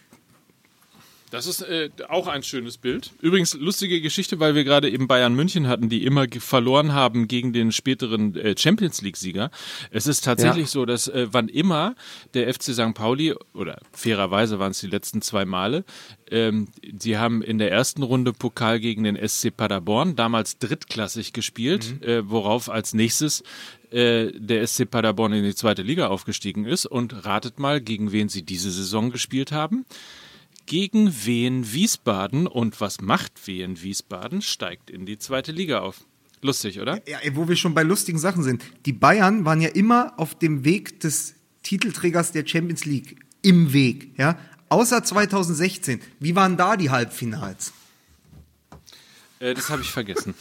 Das 1.30 1.46
ist 1.46 1.62
äh, 1.62 1.90
auch 2.08 2.28
ein 2.28 2.42
schönes 2.42 2.78
Bild. 2.78 3.10
Übrigens 3.20 3.54
lustige 3.54 4.00
Geschichte, 4.00 4.38
weil 4.38 4.54
wir 4.54 4.62
gerade 4.62 4.88
eben 4.88 5.08
Bayern 5.08 5.34
München 5.34 5.66
hatten, 5.66 5.88
die 5.88 6.04
immer 6.04 6.26
verloren 6.38 6.92
haben 6.92 7.26
gegen 7.26 7.52
den 7.52 7.72
späteren 7.72 8.36
äh, 8.36 8.54
Champions 8.56 9.02
League-Sieger. 9.02 9.50
Es 9.90 10.06
ist 10.06 10.24
tatsächlich 10.24 10.66
ja. 10.66 10.70
so, 10.70 10.86
dass 10.86 11.08
äh, 11.08 11.26
wann 11.30 11.48
immer 11.48 11.96
der 12.34 12.52
FC 12.52 12.74
St. 12.74 12.94
Pauli, 12.94 13.34
oder 13.54 13.80
fairerweise 13.92 14.58
waren 14.58 14.70
es 14.70 14.80
die 14.80 14.86
letzten 14.86 15.20
zwei 15.20 15.44
Male, 15.44 15.84
ähm, 16.30 16.68
die 16.82 17.18
haben 17.18 17.42
in 17.42 17.58
der 17.58 17.72
ersten 17.72 18.02
Runde 18.02 18.32
Pokal 18.32 18.78
gegen 18.78 19.02
den 19.02 19.16
SC 19.16 19.56
Paderborn, 19.56 20.14
damals 20.14 20.58
drittklassig 20.58 21.32
gespielt, 21.32 22.00
mhm. 22.00 22.08
äh, 22.08 22.30
worauf 22.30 22.70
als 22.70 22.94
nächstes 22.94 23.42
äh, 23.90 24.32
der 24.32 24.66
SC 24.66 24.88
Paderborn 24.88 25.32
in 25.32 25.44
die 25.44 25.54
zweite 25.54 25.82
Liga 25.82 26.06
aufgestiegen 26.08 26.66
ist. 26.66 26.86
Und 26.86 27.24
ratet 27.24 27.58
mal, 27.58 27.80
gegen 27.80 28.12
wen 28.12 28.28
sie 28.28 28.42
diese 28.42 28.70
Saison 28.70 29.10
gespielt 29.10 29.52
haben 29.52 29.86
gegen 30.66 31.24
Wien 31.24 31.72
Wiesbaden. 31.72 32.46
Und 32.46 32.80
was 32.80 33.00
macht 33.00 33.46
Wien 33.46 33.80
Wiesbaden? 33.80 34.42
Steigt 34.42 34.90
in 34.90 35.06
die 35.06 35.18
zweite 35.18 35.52
Liga 35.52 35.80
auf. 35.80 36.04
Lustig, 36.42 36.80
oder? 36.80 37.00
Ja, 37.08 37.18
wo 37.32 37.48
wir 37.48 37.56
schon 37.56 37.74
bei 37.74 37.82
lustigen 37.82 38.18
Sachen 38.18 38.42
sind. 38.42 38.62
Die 38.84 38.92
Bayern 38.92 39.44
waren 39.44 39.60
ja 39.60 39.70
immer 39.70 40.14
auf 40.18 40.38
dem 40.38 40.64
Weg 40.64 41.00
des 41.00 41.34
Titelträgers 41.62 42.32
der 42.32 42.46
Champions 42.46 42.84
League. 42.84 43.16
Im 43.42 43.72
Weg, 43.72 44.10
ja. 44.18 44.38
Außer 44.68 45.02
2016. 45.02 46.00
Wie 46.20 46.34
waren 46.34 46.56
da 46.56 46.76
die 46.76 46.90
Halbfinals? 46.90 47.72
Äh, 49.38 49.54
das 49.54 49.70
habe 49.70 49.82
ich 49.82 49.90
vergessen. 49.90 50.34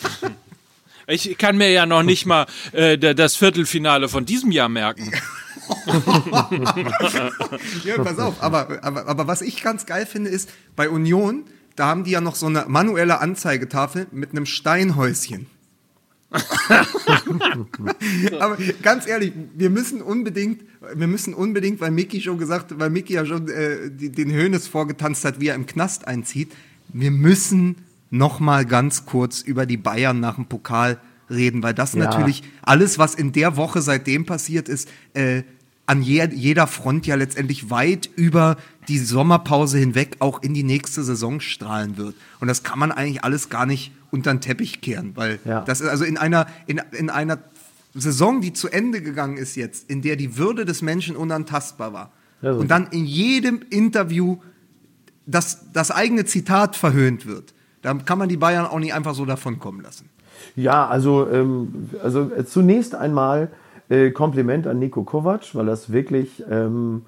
ich 1.07 1.37
kann 1.37 1.57
mir 1.57 1.71
ja 1.71 1.85
noch 1.85 2.03
nicht 2.03 2.25
mal 2.25 2.45
äh, 2.71 2.97
das 2.97 3.35
Viertelfinale 3.35 4.09
von 4.09 4.25
diesem 4.25 4.51
Jahr 4.51 4.69
merken. 4.69 5.11
ja, 7.85 8.03
pass 8.03 8.19
auf. 8.19 8.41
Aber, 8.41 8.83
aber, 8.83 9.07
aber 9.07 9.27
was 9.27 9.41
ich 9.41 9.63
ganz 9.63 9.85
geil 9.85 10.05
finde, 10.05 10.29
ist, 10.29 10.49
bei 10.75 10.89
Union, 10.89 11.45
da 11.75 11.87
haben 11.87 12.03
die 12.03 12.11
ja 12.11 12.21
noch 12.21 12.35
so 12.35 12.47
eine 12.47 12.65
manuelle 12.67 13.19
Anzeigetafel 13.19 14.07
mit 14.11 14.31
einem 14.31 14.45
Steinhäuschen. 14.45 15.47
aber 18.39 18.57
ganz 18.81 19.07
ehrlich, 19.07 19.31
wir 19.55 19.69
müssen 19.69 20.01
unbedingt, 20.01 20.63
wir 20.93 21.07
müssen 21.07 21.33
unbedingt, 21.33 21.79
weil 21.79 21.91
Mickey 21.91 22.19
schon 22.19 22.37
gesagt, 22.37 22.77
weil 22.77 22.89
Mickey 22.89 23.13
ja 23.13 23.25
schon 23.25 23.47
äh, 23.47 23.89
die, 23.89 24.11
den 24.11 24.31
Hönes 24.31 24.67
vorgetanzt 24.67 25.23
hat, 25.23 25.39
wie 25.39 25.47
er 25.47 25.55
im 25.55 25.65
Knast 25.65 26.07
einzieht, 26.07 26.51
wir 26.89 27.11
müssen 27.11 27.77
noch 28.09 28.39
mal 28.39 28.65
ganz 28.65 29.05
kurz 29.05 29.41
über 29.41 29.65
die 29.65 29.77
Bayern 29.77 30.19
nach 30.19 30.35
dem 30.35 30.45
Pokal 30.45 30.99
reden, 31.29 31.63
weil 31.63 31.73
das 31.73 31.93
ja. 31.93 32.03
natürlich 32.03 32.43
alles, 32.61 32.99
was 32.99 33.15
in 33.15 33.31
der 33.31 33.57
Woche 33.57 33.81
seitdem 33.81 34.25
passiert 34.25 34.69
ist, 34.69 34.89
äh, 35.13 35.43
an 35.85 36.01
je, 36.01 36.27
jeder 36.33 36.67
Front 36.67 37.05
ja 37.05 37.15
letztendlich 37.15 37.69
weit 37.69 38.09
über 38.15 38.57
die 38.87 38.97
Sommerpause 38.97 39.77
hinweg 39.77 40.17
auch 40.19 40.41
in 40.41 40.53
die 40.53 40.63
nächste 40.63 41.03
Saison 41.03 41.39
strahlen 41.39 41.97
wird. 41.97 42.15
Und 42.39 42.47
das 42.47 42.63
kann 42.63 42.79
man 42.79 42.91
eigentlich 42.91 43.23
alles 43.23 43.49
gar 43.49 43.65
nicht 43.65 43.91
unter 44.11 44.33
den 44.33 44.41
Teppich 44.41 44.81
kehren, 44.81 45.11
weil 45.15 45.39
ja. 45.45 45.61
das 45.61 45.81
ist 45.81 45.89
also 45.89 46.05
in 46.05 46.17
einer, 46.17 46.47
in, 46.67 46.81
in 46.91 47.09
einer 47.09 47.39
Saison, 47.93 48.41
die 48.41 48.53
zu 48.53 48.69
Ende 48.69 49.01
gegangen 49.01 49.37
ist 49.37 49.55
jetzt, 49.55 49.89
in 49.89 50.01
der 50.01 50.15
die 50.15 50.37
Würde 50.37 50.65
des 50.65 50.81
Menschen 50.81 51.15
unantastbar 51.15 51.93
war. 51.93 52.11
Also. 52.41 52.59
Und 52.59 52.69
dann 52.69 52.87
in 52.91 53.05
jedem 53.05 53.61
Interview 53.69 54.37
das, 55.25 55.71
das 55.73 55.91
eigene 55.91 56.25
Zitat 56.25 56.75
verhöhnt 56.75 57.25
wird. 57.25 57.53
Da 57.81 57.93
kann 57.93 58.17
man 58.17 58.29
die 58.29 58.37
Bayern 58.37 58.65
auch 58.65 58.79
nicht 58.79 58.93
einfach 58.93 59.15
so 59.15 59.25
davon 59.25 59.59
kommen 59.59 59.81
lassen. 59.81 60.09
Ja, 60.55 60.87
also, 60.87 61.29
ähm, 61.29 61.89
also 62.03 62.31
äh, 62.31 62.45
zunächst 62.45 62.95
einmal 62.95 63.49
äh, 63.89 64.11
Kompliment 64.11 64.67
an 64.67 64.79
Nico 64.79 65.03
Kovac, 65.03 65.53
weil 65.53 65.65
das 65.65 65.91
wirklich 65.91 66.43
ähm, 66.49 67.03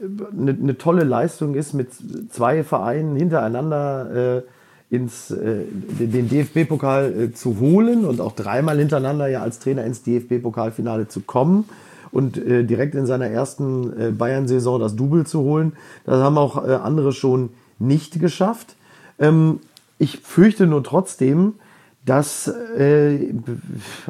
eine, 0.00 0.52
eine 0.52 0.78
tolle 0.78 1.04
Leistung 1.04 1.54
ist, 1.54 1.74
mit 1.74 1.88
zwei 2.30 2.64
Vereinen 2.64 3.16
hintereinander 3.16 4.38
äh, 4.38 4.42
ins, 4.90 5.30
äh, 5.30 5.64
den 5.98 6.28
DFB-Pokal 6.28 7.12
äh, 7.12 7.32
zu 7.32 7.60
holen 7.60 8.04
und 8.04 8.20
auch 8.20 8.32
dreimal 8.32 8.78
hintereinander 8.78 9.28
ja 9.28 9.40
als 9.40 9.60
Trainer 9.60 9.84
ins 9.84 10.02
DFB-Pokalfinale 10.02 11.08
zu 11.08 11.20
kommen 11.20 11.68
und 12.10 12.36
äh, 12.36 12.64
direkt 12.64 12.94
in 12.94 13.06
seiner 13.06 13.26
ersten 13.26 13.98
äh, 13.98 14.10
Bayern-Saison 14.10 14.80
das 14.80 14.96
Double 14.96 15.24
zu 15.26 15.40
holen. 15.40 15.74
Das 16.04 16.20
haben 16.22 16.38
auch 16.38 16.56
andere 16.56 17.12
schon 17.12 17.50
nicht 17.78 18.18
geschafft. 18.20 18.74
Ähm, 19.18 19.60
ich 19.98 20.18
fürchte 20.18 20.66
nur 20.66 20.82
trotzdem, 20.82 21.54
dass 22.04 22.48
äh, 22.48 23.32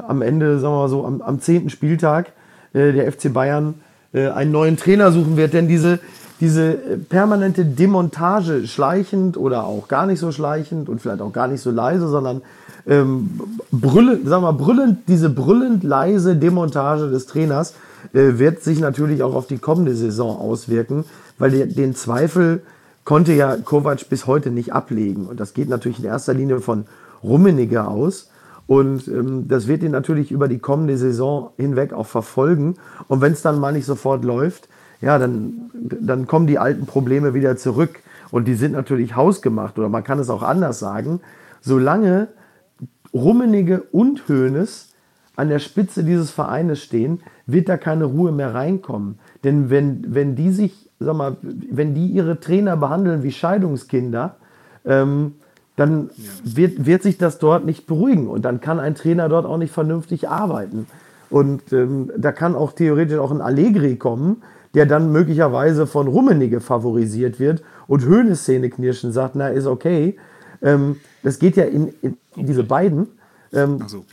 am 0.06 0.22
Ende, 0.22 0.58
sagen 0.58 0.74
wir 0.74 0.78
mal 0.78 0.88
so, 0.88 1.04
am, 1.04 1.20
am 1.22 1.40
10. 1.40 1.70
Spieltag 1.70 2.32
äh, 2.72 2.92
der 2.92 3.10
FC 3.10 3.32
Bayern 3.32 3.74
äh, 4.12 4.28
einen 4.28 4.52
neuen 4.52 4.76
Trainer 4.76 5.12
suchen 5.12 5.36
wird. 5.36 5.52
Denn 5.52 5.68
diese, 5.68 5.98
diese 6.40 6.72
äh, 6.72 6.96
permanente 6.96 7.64
Demontage, 7.64 8.66
schleichend 8.66 9.36
oder 9.36 9.64
auch 9.64 9.88
gar 9.88 10.06
nicht 10.06 10.20
so 10.20 10.32
schleichend 10.32 10.88
und 10.88 11.00
vielleicht 11.00 11.20
auch 11.20 11.32
gar 11.32 11.48
nicht 11.48 11.60
so 11.60 11.70
leise, 11.70 12.08
sondern 12.08 12.42
ähm, 12.86 13.40
brüllend, 13.70 14.26
sagen 14.26 14.42
wir 14.42 14.52
mal, 14.52 14.58
brüllend, 14.58 15.00
diese 15.08 15.28
brüllend 15.28 15.84
leise 15.84 16.36
Demontage 16.36 17.10
des 17.10 17.26
Trainers 17.26 17.74
äh, 18.12 18.38
wird 18.38 18.62
sich 18.62 18.80
natürlich 18.80 19.22
auch 19.22 19.34
auf 19.34 19.46
die 19.46 19.58
kommende 19.58 19.94
Saison 19.94 20.38
auswirken, 20.38 21.04
weil 21.38 21.50
die, 21.50 21.74
den 21.74 21.94
Zweifel 21.94 22.62
konnte 23.04 23.32
ja 23.32 23.56
Kovac 23.56 24.08
bis 24.08 24.26
heute 24.26 24.50
nicht 24.50 24.72
ablegen. 24.72 25.26
Und 25.26 25.40
das 25.40 25.54
geht 25.54 25.68
natürlich 25.68 25.98
in 25.98 26.04
erster 26.04 26.34
Linie 26.34 26.60
von 26.60 26.84
Rummenigge 27.22 27.86
aus. 27.86 28.30
Und 28.66 29.08
ähm, 29.08 29.48
das 29.48 29.66
wird 29.66 29.82
ihn 29.82 29.90
natürlich 29.90 30.30
über 30.30 30.46
die 30.46 30.58
kommende 30.58 30.96
Saison 30.96 31.50
hinweg 31.56 31.92
auch 31.92 32.06
verfolgen. 32.06 32.76
Und 33.08 33.20
wenn 33.20 33.32
es 33.32 33.42
dann 33.42 33.58
mal 33.58 33.72
nicht 33.72 33.86
sofort 33.86 34.24
läuft, 34.24 34.68
ja, 35.00 35.18
dann, 35.18 35.70
dann 35.74 36.26
kommen 36.26 36.46
die 36.46 36.58
alten 36.58 36.86
Probleme 36.86 37.34
wieder 37.34 37.56
zurück. 37.56 38.00
Und 38.30 38.46
die 38.46 38.54
sind 38.54 38.72
natürlich 38.72 39.16
hausgemacht. 39.16 39.78
Oder 39.78 39.88
man 39.88 40.04
kann 40.04 40.18
es 40.18 40.30
auch 40.30 40.42
anders 40.42 40.78
sagen. 40.78 41.20
Solange 41.60 42.28
Rummenigge 43.12 43.82
und 43.90 44.28
Hoeneß 44.28 44.90
an 45.36 45.48
der 45.48 45.58
Spitze 45.58 46.04
dieses 46.04 46.30
Vereines 46.30 46.82
stehen, 46.82 47.20
wird 47.46 47.68
da 47.68 47.76
keine 47.76 48.04
Ruhe 48.04 48.30
mehr 48.30 48.54
reinkommen. 48.54 49.18
Denn 49.42 49.70
wenn, 49.70 50.14
wenn 50.14 50.36
die 50.36 50.50
sich, 50.50 50.90
sag 50.98 51.16
mal, 51.16 51.36
wenn 51.42 51.94
die 51.94 52.06
ihre 52.06 52.40
Trainer 52.40 52.76
behandeln 52.76 53.22
wie 53.22 53.32
Scheidungskinder, 53.32 54.36
ähm, 54.84 55.34
dann 55.80 56.10
wird, 56.44 56.84
wird 56.84 57.02
sich 57.02 57.16
das 57.16 57.38
dort 57.38 57.64
nicht 57.64 57.86
beruhigen 57.86 58.28
und 58.28 58.44
dann 58.44 58.60
kann 58.60 58.78
ein 58.78 58.94
Trainer 58.94 59.30
dort 59.30 59.46
auch 59.46 59.56
nicht 59.56 59.72
vernünftig 59.72 60.28
arbeiten. 60.28 60.86
Und 61.30 61.72
ähm, 61.72 62.12
da 62.18 62.32
kann 62.32 62.54
auch 62.54 62.72
theoretisch 62.72 63.18
auch 63.18 63.30
ein 63.30 63.40
Allegri 63.40 63.96
kommen, 63.96 64.42
der 64.74 64.84
dann 64.84 65.10
möglicherweise 65.10 65.86
von 65.86 66.06
Rummenigge 66.06 66.60
favorisiert 66.60 67.40
wird 67.40 67.62
und 67.86 68.04
Höhnes 68.04 68.42
Szene 68.42 68.68
knirschen 68.68 69.10
sagt, 69.10 69.36
na, 69.36 69.48
ist 69.48 69.66
okay. 69.66 70.18
Ähm, 70.60 70.96
das 71.22 71.38
geht 71.38 71.56
ja 71.56 71.64
in, 71.64 71.94
in 72.02 72.16
diese 72.36 72.62
beiden 72.62 73.08
ähm, 73.54 73.82
so. 73.86 74.04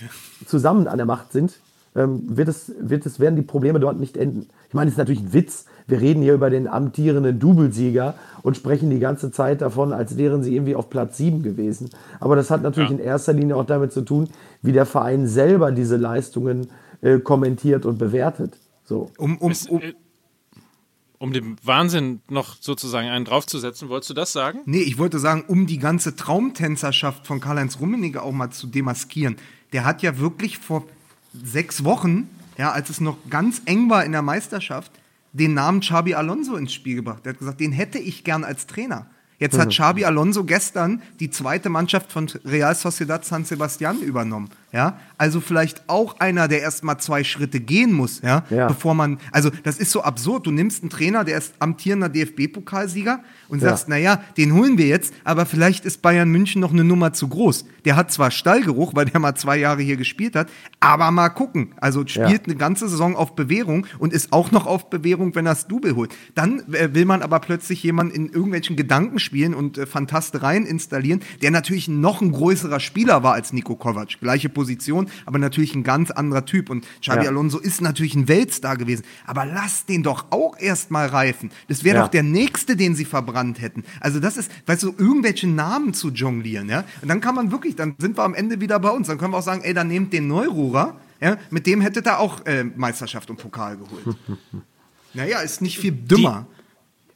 zusammen 0.45 0.87
an 0.87 0.97
der 0.97 1.05
Macht 1.05 1.33
sind, 1.33 1.59
ähm, 1.97 2.23
wird 2.37 2.47
es, 2.47 2.71
wird 2.79 3.05
es, 3.05 3.19
werden 3.19 3.35
die 3.35 3.41
Probleme 3.41 3.81
dort 3.81 3.99
nicht 3.99 4.15
enden. 4.15 4.47
Ich 4.69 4.73
meine, 4.73 4.87
es 4.87 4.93
ist 4.93 4.99
natürlich 4.99 5.21
ein 5.21 5.33
Witz. 5.33 5.65
Wir 5.87 6.01
reden 6.01 6.21
hier 6.21 6.33
über 6.33 6.49
den 6.49 6.67
amtierenden 6.67 7.39
Doublesieger 7.39 8.15
und 8.43 8.57
sprechen 8.57 8.89
die 8.89 8.99
ganze 8.99 9.31
Zeit 9.31 9.61
davon, 9.61 9.93
als 9.93 10.17
wären 10.17 10.43
sie 10.43 10.53
irgendwie 10.53 10.75
auf 10.75 10.89
Platz 10.89 11.17
7 11.17 11.43
gewesen. 11.43 11.89
Aber 12.19 12.35
das 12.35 12.51
hat 12.51 12.61
natürlich 12.61 12.89
ja. 12.89 12.97
in 12.97 13.01
erster 13.01 13.33
Linie 13.33 13.55
auch 13.55 13.65
damit 13.65 13.93
zu 13.93 14.01
tun, 14.01 14.29
wie 14.61 14.73
der 14.73 14.85
Verein 14.85 15.27
selber 15.27 15.71
diese 15.71 15.95
Leistungen 15.95 16.67
äh, 17.01 17.19
kommentiert 17.19 17.85
und 17.85 17.97
bewertet. 17.97 18.57
So. 18.83 19.11
Um, 19.17 19.37
um, 19.37 19.53
um, 19.69 19.81
um 21.19 21.33
dem 21.33 21.55
Wahnsinn 21.63 22.21
noch 22.29 22.57
sozusagen 22.59 23.07
einen 23.07 23.25
draufzusetzen, 23.25 23.87
wolltest 23.89 24.09
du 24.09 24.13
das 24.13 24.33
sagen? 24.33 24.59
Nee, 24.65 24.81
ich 24.81 24.97
wollte 24.97 25.19
sagen, 25.19 25.45
um 25.47 25.67
die 25.67 25.79
ganze 25.79 26.15
Traumtänzerschaft 26.15 27.25
von 27.25 27.39
Karl-Heinz 27.39 27.79
Rummenigge 27.79 28.21
auch 28.21 28.31
mal 28.33 28.49
zu 28.49 28.67
demaskieren. 28.67 29.37
Der 29.73 29.85
hat 29.85 30.01
ja 30.01 30.19
wirklich 30.19 30.57
vor 30.57 30.83
sechs 31.33 31.83
Wochen, 31.83 32.29
ja, 32.57 32.71
als 32.71 32.89
es 32.89 32.99
noch 32.99 33.17
ganz 33.29 33.61
eng 33.65 33.89
war 33.89 34.03
in 34.03 34.11
der 34.11 34.21
Meisterschaft, 34.21 34.91
den 35.37 35.53
Namen 35.53 35.81
Xabi 35.81 36.15
Alonso 36.15 36.55
ins 36.55 36.73
Spiel 36.73 36.95
gebracht. 36.95 37.25
Der 37.25 37.33
hat 37.33 37.39
gesagt, 37.39 37.59
den 37.59 37.71
hätte 37.71 37.99
ich 37.99 38.23
gern 38.23 38.43
als 38.43 38.67
Trainer. 38.67 39.07
Jetzt 39.39 39.55
mhm. 39.55 39.61
hat 39.61 39.69
Xabi 39.69 40.05
Alonso 40.05 40.43
gestern 40.43 41.01
die 41.19 41.29
zweite 41.29 41.69
Mannschaft 41.69 42.11
von 42.11 42.27
Real 42.43 42.73
Sociedad 42.75 43.23
San 43.23 43.45
Sebastian 43.45 44.01
übernommen. 44.01 44.49
Ja, 44.73 44.99
also 45.17 45.39
vielleicht 45.39 45.87
auch 45.87 46.19
einer, 46.19 46.49
der 46.49 46.61
erst 46.61 46.83
mal 46.83 46.97
zwei 46.97 47.23
Schritte 47.23 47.61
gehen 47.61 47.93
muss, 47.93 48.21
ja, 48.21 48.43
ja. 48.49 48.67
bevor 48.67 48.95
man, 48.95 49.17
also 49.31 49.49
das 49.63 49.77
ist 49.77 49.91
so 49.91 50.03
absurd. 50.03 50.45
Du 50.45 50.51
nimmst 50.51 50.83
einen 50.83 50.89
Trainer, 50.89 51.23
der 51.23 51.37
ist 51.37 51.53
amtierender 51.59 52.09
DFB-Pokalsieger 52.09 53.21
und 53.47 53.61
ja. 53.61 53.69
sagst, 53.69 53.87
naja, 53.87 54.21
den 54.35 54.53
holen 54.53 54.77
wir 54.77 54.87
jetzt, 54.87 55.13
aber 55.23 55.45
vielleicht 55.45 55.85
ist 55.85 56.01
Bayern 56.01 56.29
München 56.29 56.59
noch 56.59 56.73
eine 56.73 56.83
Nummer 56.83 57.13
zu 57.13 57.29
groß. 57.29 57.63
Der 57.85 57.95
hat 57.95 58.11
zwar 58.11 58.29
Stallgeruch, 58.29 58.93
weil 58.93 59.05
der 59.05 59.21
mal 59.21 59.35
zwei 59.35 59.55
Jahre 59.55 59.81
hier 59.81 59.95
gespielt 59.95 60.35
hat, 60.35 60.49
aber 60.81 61.11
mal 61.11 61.29
gucken. 61.29 61.73
Also 61.77 62.01
spielt 62.05 62.29
ja. 62.29 62.43
eine 62.43 62.55
ganze 62.55 62.89
Saison 62.89 63.15
auf 63.15 63.35
Bewährung 63.35 63.87
und 63.99 64.11
ist 64.11 64.33
auch 64.33 64.51
noch 64.51 64.67
auf 64.67 64.89
Bewährung, 64.89 65.33
wenn 65.33 65.45
er 65.45 65.53
das 65.53 65.67
Double 65.67 65.95
holt. 65.95 66.13
Dann 66.35 66.59
äh, 66.73 66.93
will 66.93 67.05
man 67.05 67.21
aber 67.21 67.39
plötzlich 67.39 67.81
jemanden 67.83 68.13
in 68.13 68.29
irgendwelchen 68.29 68.75
Gedankenspielen 68.75 69.53
und 69.53 69.77
äh, 69.77 69.85
Fantastereien 69.85 70.65
installieren, 70.65 71.21
der 71.41 71.51
natürlich 71.51 71.87
noch 71.87 72.21
ein 72.21 72.33
größerer 72.33 72.81
Spieler 72.81 73.23
war 73.23 73.33
als 73.33 73.53
Nico 73.53 73.77
Kovac. 73.77 74.19
Gleiche 74.19 74.49
Position, 74.57 75.07
aber 75.27 75.37
natürlich 75.37 75.75
ein 75.75 75.83
ganz 75.83 76.09
anderer 76.09 76.45
Typ. 76.45 76.71
Und 76.71 76.83
Xabi 76.99 77.25
ja. 77.25 77.29
Alonso 77.29 77.59
ist 77.59 77.79
natürlich 77.79 78.15
ein 78.15 78.27
Weltstar 78.27 78.75
gewesen. 78.75 79.03
Aber 79.27 79.45
lass 79.45 79.85
den 79.85 80.01
doch 80.01 80.25
auch 80.31 80.57
erst 80.57 80.89
mal 80.89 81.07
reifen. 81.07 81.51
Das 81.67 81.83
wäre 81.83 81.97
ja. 81.97 82.01
doch 82.01 82.09
der 82.09 82.23
nächste, 82.23 82.75
den 82.75 82.95
sie 82.95 83.05
verbrannt 83.05 83.61
hätten. 83.61 83.83
Also 83.99 84.19
das 84.19 84.35
ist, 84.35 84.51
weißt 84.65 84.81
du, 84.81 84.95
irgendwelche 84.97 85.47
Namen 85.47 85.93
zu 85.93 86.09
jonglieren, 86.09 86.69
ja. 86.69 86.85
Und 87.03 87.07
dann 87.07 87.21
kann 87.21 87.35
man 87.35 87.51
wirklich, 87.51 87.75
dann 87.75 87.93
sind 87.99 88.17
wir 88.17 88.23
am 88.23 88.33
Ende 88.33 88.59
wieder 88.59 88.79
bei 88.79 88.89
uns. 88.89 89.07
Dann 89.07 89.19
können 89.19 89.33
wir 89.33 89.37
auch 89.37 89.43
sagen, 89.43 89.61
ey, 89.63 89.75
dann 89.75 89.87
nehmt 89.87 90.11
den 90.11 90.27
Neururer, 90.27 90.99
ja, 91.21 91.37
mit 91.51 91.67
dem 91.67 91.81
hättet 91.81 92.07
ihr 92.07 92.19
auch 92.19 92.45
äh, 92.45 92.63
Meisterschaft 92.63 93.29
und 93.29 93.37
Pokal 93.37 93.77
geholt. 93.77 94.17
naja, 95.13 95.39
ist 95.39 95.61
nicht 95.61 95.77
viel 95.77 95.91
dümmer. 95.91 96.47
Die 96.51 96.56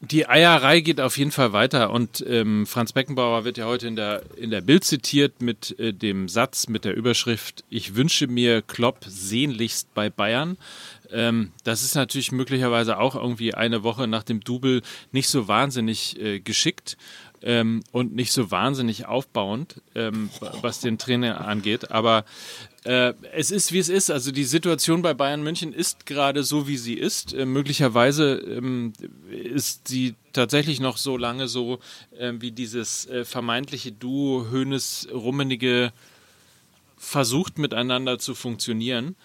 die 0.02 0.28
Eierei 0.28 0.80
geht 0.82 1.00
auf 1.00 1.18
jeden 1.18 1.32
Fall 1.32 1.54
weiter 1.54 1.92
und 1.92 2.26
ähm, 2.28 2.66
Franz 2.66 2.92
Beckenbauer 2.92 3.46
wird 3.46 3.60
ja 3.60 3.66
heute 3.66 3.88
in 3.88 3.96
der, 3.96 4.24
in 4.36 4.50
der 4.50 4.62
Bild 4.62 4.84
zitiert 4.84 5.42
mit 5.42 5.80
äh, 5.80 5.94
dem 5.94 6.28
Satz, 6.28 6.68
mit 6.68 6.86
der 6.86 6.96
Überschrift, 6.96 7.64
ich 7.70 7.96
wünsche 7.96 8.26
mir 8.26 8.64
Klopp 8.64 9.06
sehnlichst 9.06 9.94
bei 9.94 10.10
Bayern. 10.10 10.58
Ähm, 11.12 11.52
das 11.64 11.84
ist 11.84 11.94
natürlich 11.94 12.32
möglicherweise 12.32 12.98
auch 12.98 13.16
irgendwie 13.16 13.54
eine 13.54 13.84
Woche 13.84 14.08
nach 14.08 14.24
dem 14.24 14.42
Double 14.42 14.82
nicht 15.12 15.30
so 15.30 15.48
wahnsinnig 15.48 16.20
äh, 16.20 16.40
geschickt 16.40 16.98
ähm, 17.44 17.84
und 17.92 18.16
nicht 18.16 18.32
so 18.32 18.50
wahnsinnig 18.50 19.06
aufbauend, 19.06 19.82
ähm, 19.94 20.30
was 20.62 20.80
den 20.80 20.98
Trainer 20.98 21.46
angeht. 21.48 21.92
Aber 21.92 22.26
äh, 22.84 23.14
es 23.34 23.52
ist, 23.52 23.72
wie 23.72 23.80
es 23.80 23.90
ist. 23.90 24.10
Also 24.10 24.32
die 24.32 24.44
Situation 24.44 25.02
bei 25.02 25.14
Bayern 25.14 25.44
München 25.44 25.72
ist 25.74 26.06
gerade 26.06 26.44
so, 26.44 26.68
wie 26.68 26.78
sie 26.78 26.96
ist. 26.96 27.34
Äh, 27.34 27.46
möglicherweise 27.46 28.36
ähm, 28.36 28.94
ist 29.30 29.88
sie 29.88 30.16
tatsächlich 30.34 30.80
noch 30.80 30.98
so 30.98 31.16
lange 31.18 31.48
so, 31.48 31.80
äh, 32.18 32.34
wie 32.40 32.52
dieses 32.52 33.06
äh, 33.08 33.24
vermeintliche 33.24 33.92
Duo 33.92 34.50
Hönes-Rummenige 34.50 35.94
versucht 36.98 37.60
miteinander 37.60 38.18
zu 38.18 38.34
funktionieren. 38.34 39.16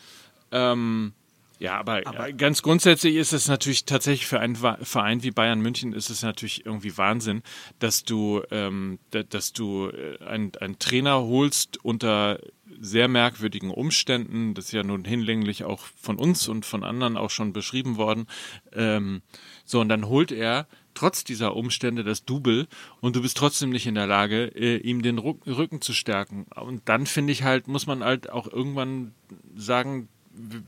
Ähm, 0.52 1.12
ja, 1.58 1.78
aber, 1.78 2.02
aber, 2.06 2.32
ganz 2.32 2.62
grundsätzlich 2.62 3.16
ist 3.16 3.32
es 3.32 3.48
natürlich 3.48 3.84
tatsächlich 3.84 4.26
für 4.26 4.40
einen 4.40 4.56
Verein 4.56 5.22
wie 5.22 5.30
Bayern 5.30 5.60
München 5.60 5.92
ist 5.92 6.10
es 6.10 6.22
natürlich 6.22 6.66
irgendwie 6.66 6.96
Wahnsinn, 6.98 7.42
dass 7.78 8.04
du, 8.04 8.42
ähm, 8.50 8.98
dass 9.10 9.52
du 9.52 9.88
äh, 9.88 10.22
einen, 10.24 10.52
einen 10.60 10.78
Trainer 10.78 11.22
holst 11.22 11.82
unter 11.82 12.38
sehr 12.78 13.08
merkwürdigen 13.08 13.70
Umständen. 13.70 14.54
Das 14.54 14.66
ist 14.66 14.72
ja 14.72 14.82
nun 14.82 15.04
hinlänglich 15.04 15.64
auch 15.64 15.80
von 15.96 16.16
uns 16.16 16.48
und 16.48 16.66
von 16.66 16.84
anderen 16.84 17.16
auch 17.16 17.30
schon 17.30 17.52
beschrieben 17.52 17.96
worden. 17.96 18.26
Ähm, 18.72 19.22
so, 19.64 19.80
und 19.80 19.88
dann 19.88 20.08
holt 20.08 20.32
er 20.32 20.66
trotz 20.94 21.24
dieser 21.24 21.56
Umstände 21.56 22.04
das 22.04 22.24
Double 22.24 22.66
und 23.00 23.16
du 23.16 23.22
bist 23.22 23.36
trotzdem 23.36 23.70
nicht 23.70 23.86
in 23.86 23.94
der 23.94 24.06
Lage, 24.06 24.46
äh, 24.54 24.76
ihm 24.78 25.02
den 25.02 25.18
Rücken 25.18 25.80
zu 25.80 25.92
stärken. 25.92 26.46
Und 26.54 26.88
dann 26.88 27.06
finde 27.06 27.32
ich 27.32 27.42
halt, 27.42 27.68
muss 27.68 27.86
man 27.86 28.02
halt 28.02 28.30
auch 28.30 28.46
irgendwann 28.46 29.14
sagen, 29.54 30.08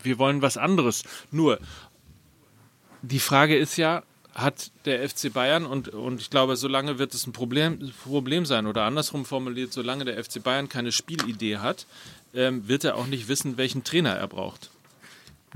wir 0.03 0.19
wollen 0.19 0.43
was 0.43 0.57
anderes. 0.57 1.05
Nur, 1.31 1.59
die 3.03 3.21
Frage 3.21 3.57
ist 3.57 3.77
ja, 3.77 4.03
hat 4.35 4.71
der 4.85 5.09
FC 5.09 5.33
Bayern 5.33 5.67
und, 5.67 5.89
und 5.89 6.21
ich 6.21 6.31
glaube, 6.31 6.57
solange 6.57 6.99
wird 6.99 7.13
es 7.15 7.27
ein 7.27 7.33
Problem, 7.33 7.93
Problem 8.05 8.47
sein 8.47 8.67
oder 8.67 8.85
andersrum 8.85 9.25
formuliert, 9.25 9.73
solange 9.73 10.05
der 10.05 10.23
FC 10.23 10.43
Bayern 10.43 10.69
keine 10.69 10.93
Spielidee 10.93 11.59
hat, 11.59 11.87
ähm, 12.35 12.69
wird 12.69 12.85
er 12.85 12.97
auch 12.97 13.07
nicht 13.07 13.29
wissen, 13.29 13.57
welchen 13.57 13.85
Trainer 13.85 14.15
er 14.15 14.29
braucht. 14.29 14.71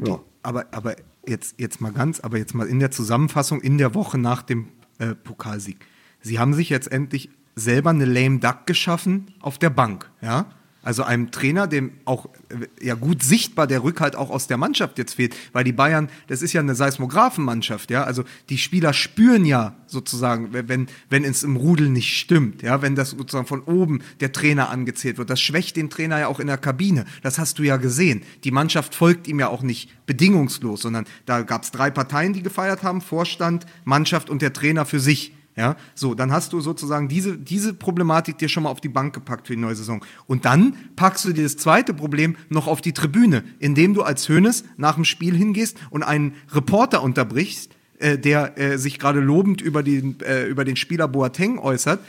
Ja. 0.04 0.20
Aber, 0.42 0.66
aber 0.72 0.96
jetzt, 1.26 1.54
jetzt 1.58 1.80
mal 1.80 1.92
ganz, 1.92 2.18
aber 2.18 2.38
jetzt 2.38 2.54
mal 2.54 2.66
in 2.66 2.80
der 2.80 2.90
Zusammenfassung 2.90 3.60
in 3.60 3.78
der 3.78 3.94
Woche 3.94 4.18
nach 4.18 4.42
dem 4.42 4.68
äh, 4.98 5.14
Pokalsieg. 5.14 5.86
Sie 6.20 6.38
haben 6.38 6.54
sich 6.54 6.68
jetzt 6.68 6.90
endlich 6.90 7.30
selber 7.54 7.90
eine 7.90 8.04
lame 8.04 8.40
duck 8.40 8.66
geschaffen 8.66 9.34
auf 9.40 9.58
der 9.58 9.70
Bank, 9.70 10.10
ja? 10.20 10.46
Also 10.84 11.04
einem 11.04 11.30
Trainer, 11.30 11.68
dem 11.68 11.92
auch 12.04 12.26
äh, 12.48 12.84
ja 12.84 12.94
gut 12.94 13.22
sichtbar 13.22 13.68
der 13.68 13.84
Rückhalt 13.84 14.16
auch 14.16 14.30
aus 14.30 14.48
der 14.48 14.56
Mannschaft 14.56 14.98
jetzt 14.98 15.14
fehlt, 15.14 15.36
weil 15.52 15.62
die 15.62 15.72
Bayern, 15.72 16.08
das 16.26 16.42
ist 16.42 16.52
ja 16.52 16.60
eine 16.60 16.74
Seismographenmannschaft, 16.74 17.92
ja, 17.92 18.02
also 18.02 18.24
die 18.48 18.58
Spieler 18.58 18.92
spüren 18.92 19.44
ja 19.44 19.76
sozusagen, 19.86 20.48
wenn 20.52 20.88
wenn 21.08 21.24
es 21.24 21.44
im 21.44 21.54
Rudel 21.54 21.88
nicht 21.88 22.18
stimmt, 22.18 22.62
ja, 22.62 22.82
wenn 22.82 22.96
das 22.96 23.10
sozusagen 23.10 23.46
von 23.46 23.62
oben 23.62 24.02
der 24.18 24.32
Trainer 24.32 24.70
angezählt 24.70 25.18
wird, 25.18 25.30
das 25.30 25.40
schwächt 25.40 25.76
den 25.76 25.88
Trainer 25.88 26.18
ja 26.18 26.26
auch 26.26 26.40
in 26.40 26.48
der 26.48 26.58
Kabine. 26.58 27.04
Das 27.22 27.38
hast 27.38 27.60
du 27.60 27.62
ja 27.62 27.76
gesehen. 27.76 28.22
Die 28.42 28.50
Mannschaft 28.50 28.96
folgt 28.96 29.28
ihm 29.28 29.38
ja 29.38 29.48
auch 29.48 29.62
nicht 29.62 29.88
bedingungslos, 30.06 30.82
sondern 30.82 31.04
da 31.26 31.42
gab 31.42 31.62
es 31.62 31.70
drei 31.70 31.90
Parteien, 31.90 32.32
die 32.32 32.42
gefeiert 32.42 32.82
haben: 32.82 33.00
Vorstand, 33.00 33.66
Mannschaft 33.84 34.30
und 34.30 34.42
der 34.42 34.52
Trainer 34.52 34.84
für 34.84 34.98
sich. 34.98 35.32
Ja, 35.55 35.76
so, 35.94 36.14
dann 36.14 36.32
hast 36.32 36.55
du 36.55 36.61
sozusagen 36.61 37.09
diese, 37.09 37.36
diese 37.36 37.74
Problematik 37.74 38.38
dir 38.38 38.48
schon 38.48 38.62
mal 38.62 38.70
auf 38.70 38.80
die 38.80 38.88
Bank 38.88 39.14
gepackt 39.14 39.48
für 39.48 39.55
die 39.55 39.61
neue 39.61 39.74
Saison. 39.74 40.03
Und 40.26 40.46
dann 40.46 40.74
packst 40.96 41.26
du 41.26 41.32
dir 41.32 41.42
das 41.42 41.59
zweite 41.59 41.92
Problem 41.92 42.36
noch 42.48 42.66
auf 42.66 42.80
die 42.80 42.92
Tribüne, 42.92 43.44
indem 43.59 43.92
du 43.92 44.03
als 44.03 44.28
Hönes 44.28 44.64
nach 44.78 44.94
dem 44.94 45.05
Spiel 45.05 45.36
hingehst 45.36 45.76
und 45.90 46.05
einen 46.05 46.34
Reporter 46.53 47.03
unterbrichst, 47.03 47.70
äh, 47.98 48.18
der 48.18 48.59
äh, 48.59 48.78
sich 48.78 48.98
gerade 48.98 49.20
lobend 49.20 49.61
über 49.61 49.82
den, 49.82 50.18
äh, 50.20 50.46
über 50.46 50.64
den 50.64 50.76
Spieler 50.76 51.07
Boateng 51.07 51.59
äußert. 51.59 52.00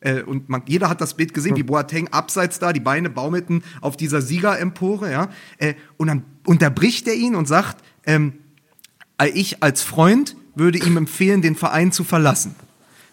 Äh, 0.00 0.22
und 0.22 0.48
man, 0.48 0.62
jeder 0.64 0.88
hat 0.88 1.02
das 1.02 1.14
Bild 1.14 1.34
gesehen, 1.34 1.56
wie 1.56 1.62
Boateng 1.62 2.08
abseits 2.08 2.58
da, 2.58 2.72
die 2.72 2.80
Beine 2.80 3.10
baumelten 3.10 3.62
auf 3.82 3.98
dieser 3.98 4.22
Siegerempore, 4.22 5.12
ja. 5.12 5.28
Äh, 5.58 5.74
und 5.98 6.08
dann 6.08 6.24
unterbricht 6.46 7.06
er 7.06 7.14
ihn 7.14 7.34
und 7.34 7.46
sagt, 7.46 7.84
ähm, 8.06 8.32
ich 9.34 9.62
als 9.62 9.82
Freund 9.82 10.36
würde 10.54 10.78
ihm 10.78 10.96
empfehlen, 10.96 11.42
den 11.42 11.54
Verein 11.54 11.92
zu 11.92 12.04
verlassen. 12.04 12.54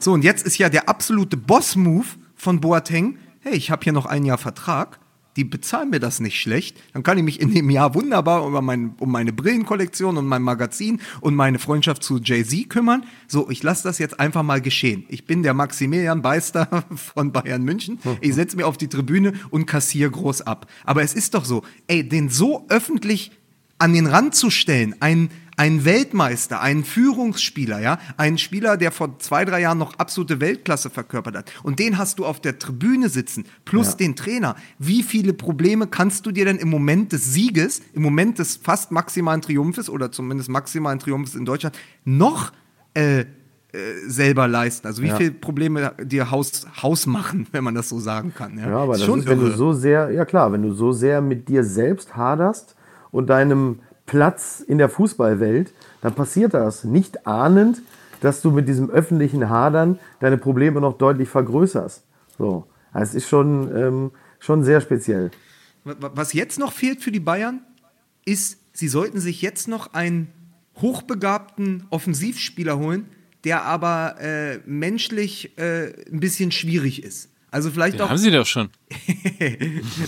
So, 0.01 0.13
und 0.13 0.23
jetzt 0.23 0.45
ist 0.45 0.57
ja 0.57 0.69
der 0.69 0.87
absolute 0.87 1.35
Boss-Move 1.35 2.05
von 2.33 2.61
Boateng, 2.61 3.17
hey, 3.41 3.53
ich 3.53 3.69
habe 3.69 3.83
hier 3.83 3.91
noch 3.91 4.05
ein 4.05 4.23
Jahr 4.23 4.37
Vertrag, 4.37 4.97
die 5.35 5.43
bezahlen 5.43 5.89
mir 5.89 5.99
das 5.99 6.21
nicht 6.21 6.39
schlecht. 6.39 6.77
Dann 6.93 7.03
kann 7.03 7.17
ich 7.17 7.23
mich 7.25 7.41
in 7.41 7.53
dem 7.53 7.69
Jahr 7.69 7.95
wunderbar 7.95 8.47
über 8.47 8.61
mein, 8.61 8.95
um 8.99 9.11
meine 9.11 9.33
Brillenkollektion 9.33 10.15
und 10.15 10.25
mein 10.25 10.41
Magazin 10.41 11.01
und 11.19 11.35
meine 11.35 11.59
Freundschaft 11.59 12.01
zu 12.01 12.17
Jay-Z 12.17 12.69
kümmern. 12.69 13.03
So, 13.27 13.49
ich 13.49 13.61
lasse 13.61 13.83
das 13.83 13.99
jetzt 13.99 14.21
einfach 14.21 14.41
mal 14.41 14.61
geschehen. 14.61 15.03
Ich 15.09 15.25
bin 15.25 15.43
der 15.43 15.53
Maximilian 15.53 16.21
Beister 16.21 16.85
von 16.95 17.33
Bayern 17.33 17.63
München. 17.63 17.99
Ich 18.21 18.35
setze 18.35 18.55
mir 18.55 18.67
auf 18.67 18.77
die 18.77 18.87
Tribüne 18.87 19.33
und 19.49 19.65
kassiere 19.65 20.11
groß 20.11 20.43
ab. 20.43 20.67
Aber 20.85 21.03
es 21.03 21.13
ist 21.13 21.33
doch 21.33 21.43
so, 21.43 21.63
ey, 21.87 22.07
den 22.07 22.29
so 22.29 22.65
öffentlich 22.69 23.31
an 23.79 23.93
den 23.93 24.07
Rand 24.07 24.35
zu 24.35 24.49
stellen, 24.49 24.95
einen, 25.01 25.29
einen 25.59 25.83
Weltmeister, 25.83 26.61
einen 26.61 26.85
Führungsspieler, 26.85 27.81
ja, 27.81 27.99
einen 28.15 28.37
Spieler, 28.37 28.77
der 28.77 28.93
vor 28.93 29.19
zwei, 29.19 29.43
drei 29.43 29.59
Jahren 29.59 29.77
noch 29.77 29.99
absolute 29.99 30.39
Weltklasse 30.39 30.89
verkörpert 30.89 31.35
hat. 31.35 31.51
Und 31.63 31.79
den 31.79 31.97
hast 31.97 32.17
du 32.17 32.25
auf 32.25 32.39
der 32.39 32.59
Tribüne 32.59 33.09
sitzen, 33.09 33.43
plus 33.65 33.89
ja. 33.89 33.95
den 33.97 34.15
Trainer. 34.15 34.55
Wie 34.77 35.03
viele 35.03 35.33
Probleme 35.33 35.87
kannst 35.87 36.25
du 36.25 36.31
dir 36.31 36.45
denn 36.45 36.59
im 36.59 36.69
Moment 36.69 37.11
des 37.11 37.33
Sieges, 37.33 37.81
im 37.93 38.03
Moment 38.03 38.39
des 38.39 38.55
fast 38.55 38.93
maximalen 38.93 39.41
Triumphes 39.41 39.89
oder 39.89 40.13
zumindest 40.13 40.49
maximalen 40.49 40.99
Triumphes 40.99 41.35
in 41.35 41.43
Deutschland 41.43 41.77
noch 42.05 42.53
äh, 42.93 43.19
äh, 43.19 43.25
selber 44.07 44.47
leisten. 44.47 44.87
Also 44.87 45.03
wie 45.03 45.07
ja. 45.07 45.17
viele 45.17 45.31
Probleme 45.31 45.91
dir 46.01 46.31
Haus, 46.31 46.67
Haus 46.81 47.05
machen, 47.05 47.47
wenn 47.51 47.65
man 47.65 47.75
das 47.75 47.89
so 47.89 47.99
sagen 47.99 48.33
kann. 48.33 48.57
Ja, 48.57 48.69
ja 48.69 48.77
aber 48.77 48.93
das 48.93 49.05
ist, 49.05 49.27
wenn 49.27 49.41
du 49.41 49.51
so 49.51 49.73
sehr, 49.73 50.09
ja 50.11 50.23
klar, 50.23 50.53
wenn 50.53 50.61
du 50.61 50.71
so 50.71 50.93
sehr 50.93 51.19
mit 51.19 51.49
dir 51.49 51.65
selbst 51.65 52.15
haderst 52.15 52.77
und 53.11 53.29
deinem 53.29 53.79
Platz 54.09 54.59
in 54.59 54.79
der 54.79 54.89
Fußballwelt, 54.89 55.71
dann 56.01 56.15
passiert 56.15 56.55
das. 56.55 56.83
Nicht 56.83 57.27
ahnend, 57.27 57.83
dass 58.21 58.41
du 58.41 58.49
mit 58.49 58.67
diesem 58.67 58.89
öffentlichen 58.89 59.49
Hadern 59.49 59.99
deine 60.19 60.39
Probleme 60.39 60.81
noch 60.81 60.97
deutlich 60.97 61.29
vergrößerst. 61.29 62.03
So. 62.35 62.65
Also 62.91 63.09
es 63.11 63.23
ist 63.23 63.29
schon, 63.29 63.77
ähm, 63.77 64.11
schon 64.39 64.63
sehr 64.63 64.81
speziell. 64.81 65.29
Was 65.83 66.33
jetzt 66.33 66.57
noch 66.57 66.73
fehlt 66.73 67.03
für 67.03 67.11
die 67.11 67.19
Bayern, 67.19 67.61
ist, 68.25 68.57
sie 68.73 68.87
sollten 68.87 69.19
sich 69.19 69.43
jetzt 69.43 69.67
noch 69.67 69.93
einen 69.93 70.29
hochbegabten 70.77 71.85
Offensivspieler 71.91 72.79
holen, 72.79 73.05
der 73.43 73.63
aber 73.63 74.15
äh, 74.19 74.57
menschlich 74.65 75.55
äh, 75.59 75.93
ein 76.11 76.19
bisschen 76.19 76.51
schwierig 76.51 77.03
ist. 77.03 77.29
Also 77.51 77.71
vielleicht 77.71 77.95
Den 77.95 78.01
auch. 78.01 78.09
Haben 78.09 78.17
Sie 78.17 78.31
doch 78.31 78.45
schon. 78.45 78.69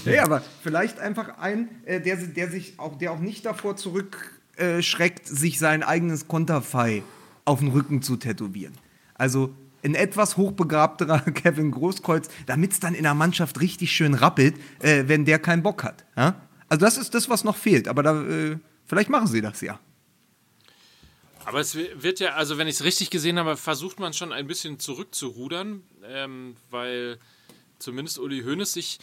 nee, 0.06 0.20
aber 0.20 0.44
vielleicht 0.62 1.00
einfach 1.00 1.38
ein, 1.39 1.70
äh, 1.86 2.00
der, 2.00 2.18
der 2.18 2.50
sich 2.50 2.76
auch, 2.78 2.98
der 2.98 3.12
auch 3.12 3.20
nicht 3.20 3.46
davor 3.46 3.76
zurückschreckt, 3.76 5.28
sich 5.28 5.60
sein 5.60 5.84
eigenes 5.84 6.28
Konterfei 6.28 7.04
auf 7.46 7.60
den 7.60 7.70
Rücken 7.70 8.02
zu 8.02 8.18
tätowieren. 8.18 8.74
Also 9.16 9.54
ein 9.84 9.96
etwas 9.96 10.38
hochbegabterer 10.38 11.20
Kevin 11.34 11.72
Großkreuz, 11.72 12.30
damit 12.46 12.74
es 12.74 12.80
dann 12.80 12.94
in 12.94 13.04
der 13.04 13.16
Mannschaft 13.16 13.60
richtig 13.62 13.92
schön 13.92 14.14
rappelt, 14.14 14.56
äh, 14.80 15.06
wenn 15.08 15.26
der 15.26 15.39
keinen 15.39 15.64
Bock 15.64 15.84
hat. 15.84 16.06
Ja? 16.16 16.36
Also 16.70 16.86
das 16.86 16.98
ist 16.98 17.14
das, 17.14 17.30
was 17.30 17.44
noch 17.44 17.58
fehlt. 17.58 17.88
Aber 17.88 18.04
da, 18.04 18.22
äh, 18.22 18.58
vielleicht 18.86 19.10
machen 19.10 19.28
sie 19.28 19.42
das 19.42 19.62
ja. 19.62 19.80
Aber 21.46 21.60
es 21.60 21.76
wird 21.76 22.20
ja, 22.20 22.34
also 22.36 22.58
wenn 22.58 22.68
ich 22.68 22.76
es 22.76 22.84
richtig 22.84 23.10
gesehen 23.10 23.39
habe, 23.39 23.58
versucht 23.58 24.00
man 24.00 24.14
schon 24.14 24.32
ein 24.32 24.48
bisschen 24.48 24.80
zurückzurudern, 24.80 25.84
ähm, 26.06 26.56
weil 26.70 27.18
zumindest 27.80 28.20
Uli 28.20 28.44
Hoeneß 28.44 28.74
sich 28.74 29.00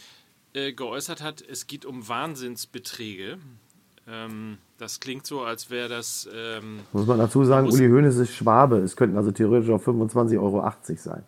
äh, 0.53 0.73
geäußert 0.73 1.21
hat, 1.21 1.41
es 1.41 1.67
geht 1.67 1.85
um 1.85 2.07
Wahnsinnsbeträge. 2.07 3.37
Ähm, 4.07 4.57
das 4.77 4.99
klingt 4.99 5.25
so, 5.25 5.41
als 5.41 5.69
wäre 5.69 5.89
das. 5.89 6.27
Ähm, 6.33 6.79
muss 6.93 7.05
man 7.05 7.19
dazu 7.19 7.43
sagen, 7.45 7.67
Uli 7.69 7.87
Hoeneß 7.87 8.17
ist 8.17 8.33
Schwabe. 8.33 8.77
Es 8.77 8.95
könnten 8.95 9.17
also 9.17 9.31
theoretisch 9.31 9.69
auch 9.69 9.81
25,80 9.81 10.41
Euro 10.41 10.73
sein. 10.95 11.23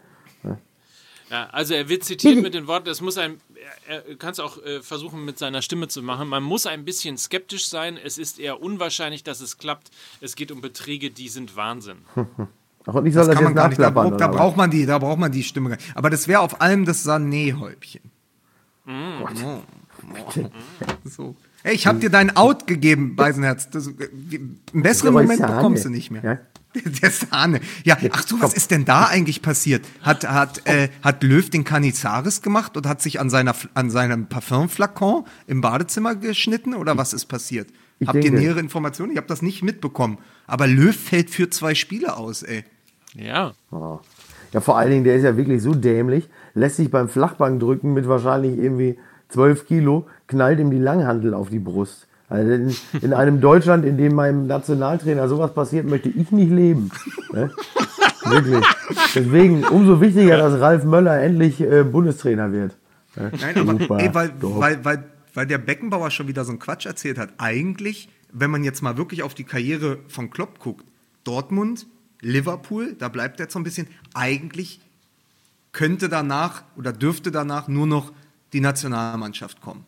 Ja, 1.32 1.48
also 1.52 1.74
er 1.74 1.88
wird 1.88 2.04
zitiert 2.04 2.42
mit 2.42 2.54
den 2.54 2.68
Worten, 2.68 2.90
es 2.90 3.00
muss 3.00 3.18
ein, 3.18 3.40
er, 3.88 4.06
er 4.06 4.16
kann 4.18 4.34
es 4.34 4.42
auch 4.42 4.62
äh, 4.64 4.82
versuchen 4.82 5.24
mit 5.24 5.40
seiner 5.40 5.62
Stimme 5.62 5.88
zu 5.88 6.02
machen, 6.02 6.28
man 6.28 6.44
muss 6.44 6.66
ein 6.66 6.84
bisschen 6.84 7.18
skeptisch 7.18 7.70
sein, 7.70 7.98
es 7.98 8.18
ist 8.18 8.38
eher 8.38 8.62
unwahrscheinlich, 8.62 9.24
dass 9.24 9.40
es 9.40 9.58
klappt, 9.58 9.92
es 10.20 10.36
geht 10.36 10.52
um 10.52 10.60
Beträge, 10.60 11.10
die 11.10 11.30
sind 11.30 11.56
Wahnsinn. 11.56 12.00
Ach, 12.86 12.96
und 12.96 13.06
ich 13.06 13.14
soll 13.14 13.22
das, 13.22 13.28
das 13.28 13.36
kann 13.36 13.46
man 13.46 13.56
gar 13.56 13.70
nicht, 13.70 13.80
da, 13.80 13.92
da 13.92 14.28
braucht 14.28 14.58
man 14.58 14.70
die, 14.70 14.86
da 14.86 14.98
braucht 14.98 15.20
man 15.20 15.32
die 15.32 15.44
Stimme. 15.44 15.78
Aber 15.96 16.10
das 16.10 16.28
wäre 16.28 16.42
auf 16.42 16.60
allem 16.60 16.84
das 16.84 17.08
Sané-Häubchen. 17.08 18.02
Mm. 18.86 19.22
Oh. 19.22 19.62
Oh. 20.36 20.50
So. 21.06 21.36
Hey, 21.64 21.76
ich 21.76 21.86
habe 21.86 22.00
dir 22.00 22.10
dein 22.10 22.36
Out 22.36 22.66
gegeben, 22.66 23.16
Beisenherz. 23.16 23.70
Das, 23.70 23.88
einen 23.88 24.62
besseren 24.74 25.14
Moment 25.14 25.42
bekommst 25.42 25.86
du 25.86 25.90
nicht 25.90 26.10
mehr. 26.10 26.24
Ja? 26.24 26.40
Der 27.02 27.12
Sahne. 27.12 27.60
Ja, 27.84 27.98
ach 28.12 28.26
so, 28.26 28.40
was 28.42 28.54
ist 28.54 28.72
denn 28.72 28.86
da 28.86 29.06
eigentlich 29.06 29.42
passiert? 29.42 29.86
Hat, 30.02 30.28
hat, 30.28 30.66
äh, 30.68 30.90
hat 31.02 31.24
Löw 31.24 31.50
den 31.50 31.64
Canizares 31.64 32.42
gemacht 32.42 32.78
und 32.78 32.88
hat 32.88 33.02
sich 33.02 33.20
an, 33.20 33.30
seiner, 33.30 33.56
an 33.74 33.90
seinem 33.90 34.28
Parfümflakon 34.28 35.26
im 35.48 35.62
Badezimmer 35.62 36.16
geschnitten 36.16 36.74
oder 36.74 36.98
was 36.98 37.14
ist 37.14 37.26
passiert? 37.26 37.68
Ich 38.00 38.08
Habt 38.08 38.16
denke. 38.16 38.30
ihr 38.30 38.40
nähere 38.40 38.60
Informationen? 38.60 39.12
Ich 39.12 39.18
habe 39.18 39.28
das 39.28 39.42
nicht 39.42 39.64
mitbekommen. 39.64 40.18
Aber 40.48 40.66
Löw 40.66 40.96
fällt 40.96 41.30
für 41.30 41.50
zwei 41.50 41.76
Spiele 41.76 42.18
aus, 42.18 42.42
ey. 42.42 42.64
Ja. 43.14 43.54
Oh. 43.72 44.00
Ja, 44.54 44.60
vor 44.60 44.78
allen 44.78 44.92
Dingen, 44.92 45.04
der 45.04 45.16
ist 45.16 45.24
ja 45.24 45.38
wirklich 45.38 45.62
so 45.62 45.74
dämlich, 45.74 46.30
lässt 46.54 46.78
sich 46.78 46.90
beim 46.90 47.10
Flachbankdrücken 47.10 47.94
mit 47.94 48.08
wahrscheinlich 48.08 48.58
irgendwie 48.58 48.98
12 49.30 49.66
Kilo, 49.66 50.08
knallt 50.28 50.60
ihm 50.60 50.72
die 50.72 50.80
Langhandel 50.80 51.34
auf 51.34 51.50
die 51.50 51.60
Brust. 51.60 52.08
Also 52.32 52.50
in, 52.50 52.76
in, 53.02 53.14
einem 53.14 53.42
Deutschland, 53.42 53.84
in 53.84 53.98
dem 53.98 54.16
meinem 54.16 54.48
Nationaltrainer 54.48 55.28
sowas 55.28 55.54
passiert, 55.54 55.86
möchte 55.86 56.08
ich 56.08 56.32
nicht 56.32 56.50
leben. 56.50 56.90
Ne? 57.34 57.52
Wirklich. 58.24 58.66
Deswegen 59.14 59.66
umso 59.66 60.00
wichtiger, 60.00 60.38
dass 60.38 60.62
Ralf 60.62 60.86
Möller 60.86 61.22
endlich 61.22 61.60
äh, 61.60 61.84
Bundestrainer 61.84 62.54
wird. 62.54 62.78
Ne? 63.18 63.32
Nein, 63.38 63.58
aber 63.58 64.00
ey, 64.00 64.14
weil, 64.14 64.32
weil, 64.40 64.86
weil, 64.86 65.04
weil 65.34 65.46
der 65.46 65.58
Beckenbauer 65.58 66.10
schon 66.10 66.30
wieder 66.30 66.46
so 66.46 66.52
einen 66.52 66.60
Quatsch 66.60 66.86
erzählt 66.86 67.18
hat. 67.18 67.34
Eigentlich, 67.38 68.08
wenn 68.32 68.50
man 68.50 68.64
jetzt 68.64 68.82
mal 68.82 68.96
wirklich 68.96 69.24
auf 69.24 69.34
die 69.34 69.44
Karriere 69.44 69.98
von 70.08 70.30
Klopp 70.30 70.60
guckt, 70.60 70.86
Dortmund, 71.26 71.86
Liverpool, 72.22 72.96
da 72.98 73.10
bleibt 73.10 73.42
er 73.42 73.50
so 73.50 73.60
ein 73.60 73.64
bisschen. 73.64 73.88
Eigentlich 74.14 74.80
könnte 75.74 76.08
danach 76.08 76.64
oder 76.78 76.94
dürfte 76.94 77.30
danach 77.30 77.68
nur 77.68 77.88
noch 77.88 78.14
die 78.54 78.62
Nationalmannschaft 78.62 79.60
kommen. 79.60 79.86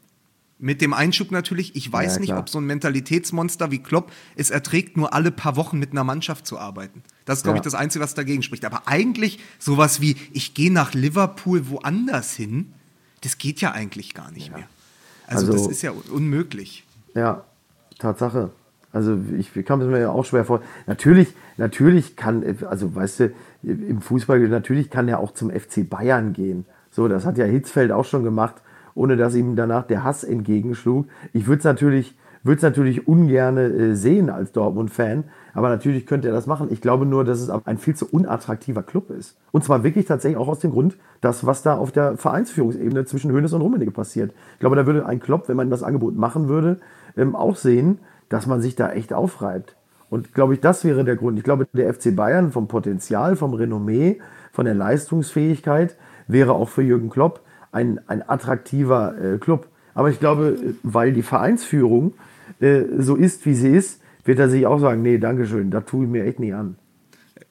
Mit 0.64 0.80
dem 0.80 0.93
Einschub 0.93 1.32
natürlich, 1.32 1.76
ich 1.76 1.91
weiß 1.91 2.16
ja, 2.16 2.22
nicht, 2.22 2.34
ob 2.34 2.47
so 2.47 2.57
ein 2.57 2.64
Mentalitätsmonster 2.64 3.70
wie 3.70 3.80
Klopp 3.80 4.14
es 4.38 4.49
erträgt, 4.49 4.95
nur 4.95 5.14
alle 5.14 5.30
paar 5.30 5.57
Wochen 5.57 5.78
mit 5.78 5.91
einer 5.91 6.05
Mannschaft 6.05 6.47
zu 6.47 6.57
arbeiten. 6.57 7.03
Das 7.26 7.39
ist, 7.39 7.43
glaube 7.43 7.57
ja. 7.57 7.59
ich, 7.59 7.66
das 7.66 7.76
Einzige, 7.76 8.01
was 8.01 8.14
dagegen 8.14 8.43
spricht. 8.43 8.64
Aber 8.64 8.84
eigentlich 8.88 9.41
sowas 9.59 9.99
wie, 9.99 10.16
ich 10.32 10.53
gehe 10.53 10.72
nach 10.72 10.93
Liverpool 10.93 11.70
woanders 11.70 12.34
hin, 12.34 12.72
das 13.20 13.38
geht 13.38 13.59
ja 13.59 13.74
eigentlich 13.74 14.14
gar 14.14 14.32
nicht 14.32 14.51
ja. 14.51 14.59
mehr. 14.59 14.68
Also, 15.28 15.47
also, 15.47 15.64
das 15.64 15.68
ist 15.70 15.82
ja 15.82 15.91
unmöglich. 15.91 16.86
Ja, 17.14 17.43
Tatsache. 17.99 18.51
Also 18.93 19.20
ich, 19.38 19.53
ich 19.53 19.66
kann 19.66 19.82
es 19.82 19.88
mir 19.88 19.99
ja 19.99 20.11
auch 20.11 20.24
schwer 20.24 20.45
vor. 20.45 20.61
Natürlich, 20.88 21.28
natürlich 21.57 22.16
kann, 22.16 22.41
also 22.70 22.95
weißt 22.95 23.20
du, 23.20 23.34
im 23.64 23.99
Fußball 23.99 24.39
natürlich 24.47 24.89
kann 24.89 25.09
er 25.09 25.20
auch 25.20 25.34
zum 25.34 25.51
FC 25.51 25.89
Bayern 25.89 26.32
gehen. 26.32 26.64
So, 26.89 27.09
das 27.09 27.26
hat 27.26 27.38
ja 27.38 27.43
Hitzfeld 27.43 27.91
auch 27.91 28.05
schon 28.05 28.24
gemacht 28.24 28.55
ohne 28.96 29.18
dass 29.18 29.36
ihm 29.36 29.56
danach 29.56 29.86
der 29.86 30.04
Hass 30.04 30.24
entgegenschlug. 30.24 31.08
Ich 31.34 31.48
würde 31.48 31.60
es 31.60 31.64
natürlich, 31.64 32.16
natürlich 32.44 33.08
ungern 33.08 33.58
äh, 33.58 33.96
sehen 33.96 34.30
als 34.30 34.52
Dortmund-Fan, 34.52 35.26
aber 35.54 35.70
natürlich 35.70 36.06
könnte 36.06 36.28
er 36.28 36.34
das 36.34 36.48
machen. 36.48 36.68
Ich 36.72 36.82
glaube 36.82 37.06
nur, 37.06 37.24
dass 37.24 37.39
es 37.39 37.50
ein 37.50 37.78
viel 37.78 37.96
zu 37.96 38.08
unattraktiver 38.10 38.84
Club 38.84 39.10
ist. 39.12 39.38
Und 39.52 39.64
zwar 39.64 39.84
wirklich 39.84 40.06
tatsächlich 40.06 40.38
auch 40.38 40.48
aus 40.48 40.60
dem 40.60 40.72
Grund, 40.72 40.98
dass 41.22 41.46
was 41.46 41.62
da 41.62 41.78
auf 41.78 41.91
der 41.91 42.18
Vereinsführungsebene 42.18 43.06
zwischen 43.06 43.32
Hönes 43.32 43.54
und 43.54 43.62
Rummenigge 43.62 43.91
passiert. 43.91 44.34
Ich 44.54 44.60
glaube, 44.60 44.76
da 44.76 44.86
würde 44.86 45.06
ein 45.06 45.20
Club, 45.20 45.48
wenn 45.48 45.58
man 45.58 45.70
das 45.70 45.84
Angebot 45.84 46.16
machen 46.16 46.48
würde, 46.48 46.80
ähm, 47.16 47.36
auch 47.36 47.56
sehen, 47.56 48.00
dass 48.30 48.48
man 48.48 48.62
sich 48.62 48.76
da 48.76 48.91
echt 48.91 49.14
aufreibt. 49.14 49.76
Und 50.10 50.34
glaube 50.34 50.54
ich, 50.54 50.60
das 50.60 50.84
wäre 50.84 51.04
der 51.04 51.16
Grund. 51.16 51.38
Ich 51.39 51.44
glaube, 51.44 51.68
der 51.74 51.91
FC 51.91 52.16
Bayern 52.16 52.52
vom 52.52 52.68
Potenzial, 52.68 53.36
vom 53.36 53.54
Renommee, 53.54 54.20
von 54.52 54.66
der 54.66 54.76
Leistungsfähigkeit 54.76 55.96
wäre 56.28 56.54
auch 56.54 56.70
für 56.70 56.84
Jürgen 56.84 57.10
Klopp 57.10 57.41
ein, 57.74 58.00
ein 58.08 58.28
attraktiver 58.28 59.16
äh, 59.22 59.38
Club. 59.38 59.68
Aber 59.94 60.10
ich 60.10 60.20
glaube, 60.20 60.58
weil 60.84 61.14
die 61.14 61.22
Vereinsführung 61.22 62.14
äh, 62.60 62.84
so 62.98 63.16
ist, 63.16 63.46
wie 63.46 63.54
sie 63.54 63.70
ist, 63.70 64.00
wird 64.26 64.40
er 64.40 64.50
sich 64.50 64.66
auch 64.66 64.80
sagen, 64.80 65.02
nee, 65.02 65.18
Dankeschön, 65.18 65.70
da 65.70 65.82
tue 65.82 66.06
ich 66.06 66.12
mir 66.12 66.24
echt 66.26 66.40
nicht 66.40 66.54
an. 66.54 66.76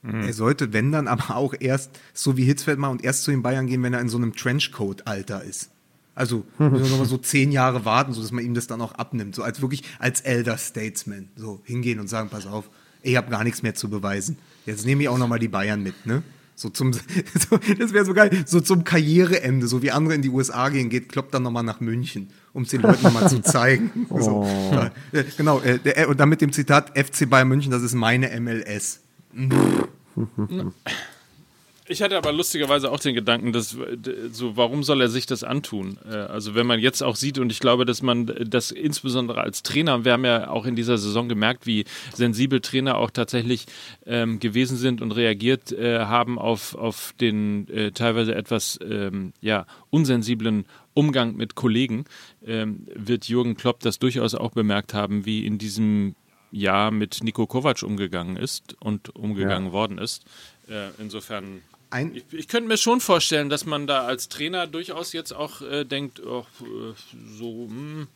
Er 0.04 0.32
sollte, 0.32 0.72
wenn 0.72 0.90
dann, 0.90 1.06
aber 1.06 1.36
auch 1.36 1.54
erst, 1.58 2.00
so 2.12 2.36
wie 2.36 2.44
Hitzfeld 2.44 2.78
mal, 2.78 2.88
und 2.88 3.04
erst 3.04 3.22
zu 3.22 3.30
den 3.30 3.42
Bayern 3.42 3.68
gehen, 3.68 3.82
wenn 3.84 3.92
er 3.92 4.00
in 4.00 4.08
so 4.08 4.16
einem 4.16 4.34
Trenchcoat-Alter 4.34 5.44
ist. 5.44 5.70
Also 6.14 6.44
müssen 6.58 6.84
wir 6.84 6.90
nochmal 6.90 7.06
so 7.06 7.18
zehn 7.18 7.52
Jahre 7.52 7.84
warten, 7.84 8.12
sodass 8.12 8.32
man 8.32 8.44
ihm 8.44 8.54
das 8.54 8.66
dann 8.66 8.80
auch 8.80 8.92
abnimmt. 8.92 9.34
So 9.34 9.42
als 9.42 9.62
wirklich 9.62 9.84
als 10.00 10.20
Elder 10.20 10.58
Statesman. 10.58 11.28
So 11.36 11.60
hingehen 11.64 12.00
und 12.00 12.08
sagen, 12.08 12.30
pass 12.30 12.46
auf, 12.46 12.68
ich 13.02 13.16
habe 13.16 13.30
gar 13.30 13.44
nichts 13.44 13.62
mehr 13.62 13.74
zu 13.74 13.88
beweisen. 13.88 14.38
Jetzt 14.66 14.86
nehme 14.86 15.02
ich 15.02 15.08
auch 15.08 15.18
nochmal 15.18 15.38
die 15.38 15.48
Bayern 15.48 15.82
mit, 15.82 16.06
ne? 16.06 16.22
So 16.62 16.68
zum, 16.68 16.92
so, 16.92 17.00
das 17.76 17.92
wäre 17.92 18.04
so 18.04 18.14
geil, 18.14 18.44
so 18.46 18.60
zum 18.60 18.84
Karriereende, 18.84 19.66
so 19.66 19.82
wie 19.82 19.90
andere 19.90 20.14
in 20.14 20.22
die 20.22 20.28
USA 20.28 20.68
gehen, 20.68 20.90
geht 20.90 21.08
Klopp 21.08 21.32
dann 21.32 21.42
nochmal 21.42 21.64
nach 21.64 21.80
München, 21.80 22.30
um 22.52 22.62
es 22.62 22.68
den 22.68 22.82
Leuten 22.82 23.02
nochmal 23.02 23.28
zu 23.28 23.42
zeigen. 23.42 23.90
Oh. 24.08 24.20
So, 24.20 24.46
äh, 25.12 25.24
genau, 25.36 25.60
äh, 25.60 25.78
der, 25.78 26.08
und 26.08 26.20
dann 26.20 26.28
mit 26.28 26.40
dem 26.40 26.52
Zitat 26.52 26.96
FC 26.98 27.28
Bayern 27.28 27.48
München, 27.48 27.70
das 27.72 27.82
ist 27.82 27.94
meine 27.94 28.28
MLS. 28.40 29.00
Ich 31.88 32.00
hatte 32.00 32.16
aber 32.16 32.32
lustigerweise 32.32 32.92
auch 32.92 33.00
den 33.00 33.14
Gedanken, 33.14 33.52
dass 33.52 33.76
so, 34.30 34.56
warum 34.56 34.84
soll 34.84 35.00
er 35.00 35.08
sich 35.08 35.26
das 35.26 35.42
antun? 35.42 35.98
Äh, 36.08 36.14
also 36.14 36.54
wenn 36.54 36.66
man 36.66 36.78
jetzt 36.78 37.02
auch 37.02 37.16
sieht, 37.16 37.38
und 37.38 37.50
ich 37.50 37.58
glaube, 37.58 37.84
dass 37.84 38.02
man 38.02 38.26
das 38.46 38.70
insbesondere 38.70 39.40
als 39.40 39.62
Trainer, 39.64 40.04
wir 40.04 40.12
haben 40.12 40.24
ja 40.24 40.48
auch 40.48 40.64
in 40.64 40.76
dieser 40.76 40.96
Saison 40.96 41.28
gemerkt, 41.28 41.66
wie 41.66 41.84
sensibel 42.14 42.60
Trainer 42.60 42.98
auch 42.98 43.10
tatsächlich 43.10 43.66
ähm, 44.06 44.38
gewesen 44.38 44.76
sind 44.76 45.02
und 45.02 45.10
reagiert 45.12 45.72
äh, 45.72 46.00
haben 46.00 46.38
auf, 46.38 46.76
auf 46.76 47.14
den 47.20 47.68
äh, 47.68 47.90
teilweise 47.90 48.34
etwas 48.34 48.78
ähm, 48.88 49.32
ja, 49.40 49.66
unsensiblen 49.90 50.66
Umgang 50.94 51.34
mit 51.34 51.56
Kollegen, 51.56 52.04
ähm, 52.46 52.86
wird 52.94 53.26
Jürgen 53.26 53.56
Klopp 53.56 53.80
das 53.80 53.98
durchaus 53.98 54.34
auch 54.34 54.52
bemerkt 54.52 54.94
haben, 54.94 55.26
wie 55.26 55.44
in 55.44 55.58
diesem 55.58 56.14
Jahr 56.52 56.90
mit 56.90 57.24
Nico 57.24 57.46
Kovac 57.46 57.82
umgegangen 57.82 58.36
ist 58.36 58.76
und 58.80 59.14
umgegangen 59.16 59.68
ja. 59.68 59.72
worden 59.72 59.98
ist. 59.98 60.24
Insofern 60.98 61.62
ein 61.92 62.14
ich, 62.14 62.24
ich, 62.32 62.48
könnte 62.48 62.68
mir 62.68 62.78
schon 62.78 63.00
vorstellen, 63.00 63.48
dass 63.48 63.66
man 63.66 63.86
da 63.86 64.04
als 64.04 64.28
Trainer 64.28 64.66
durchaus 64.66 65.12
jetzt 65.12 65.32
auch 65.32 65.60
äh, 65.60 65.84
denkt, 65.84 66.22
oh, 66.24 66.46
so, 67.38 67.68
hm, 67.68 68.08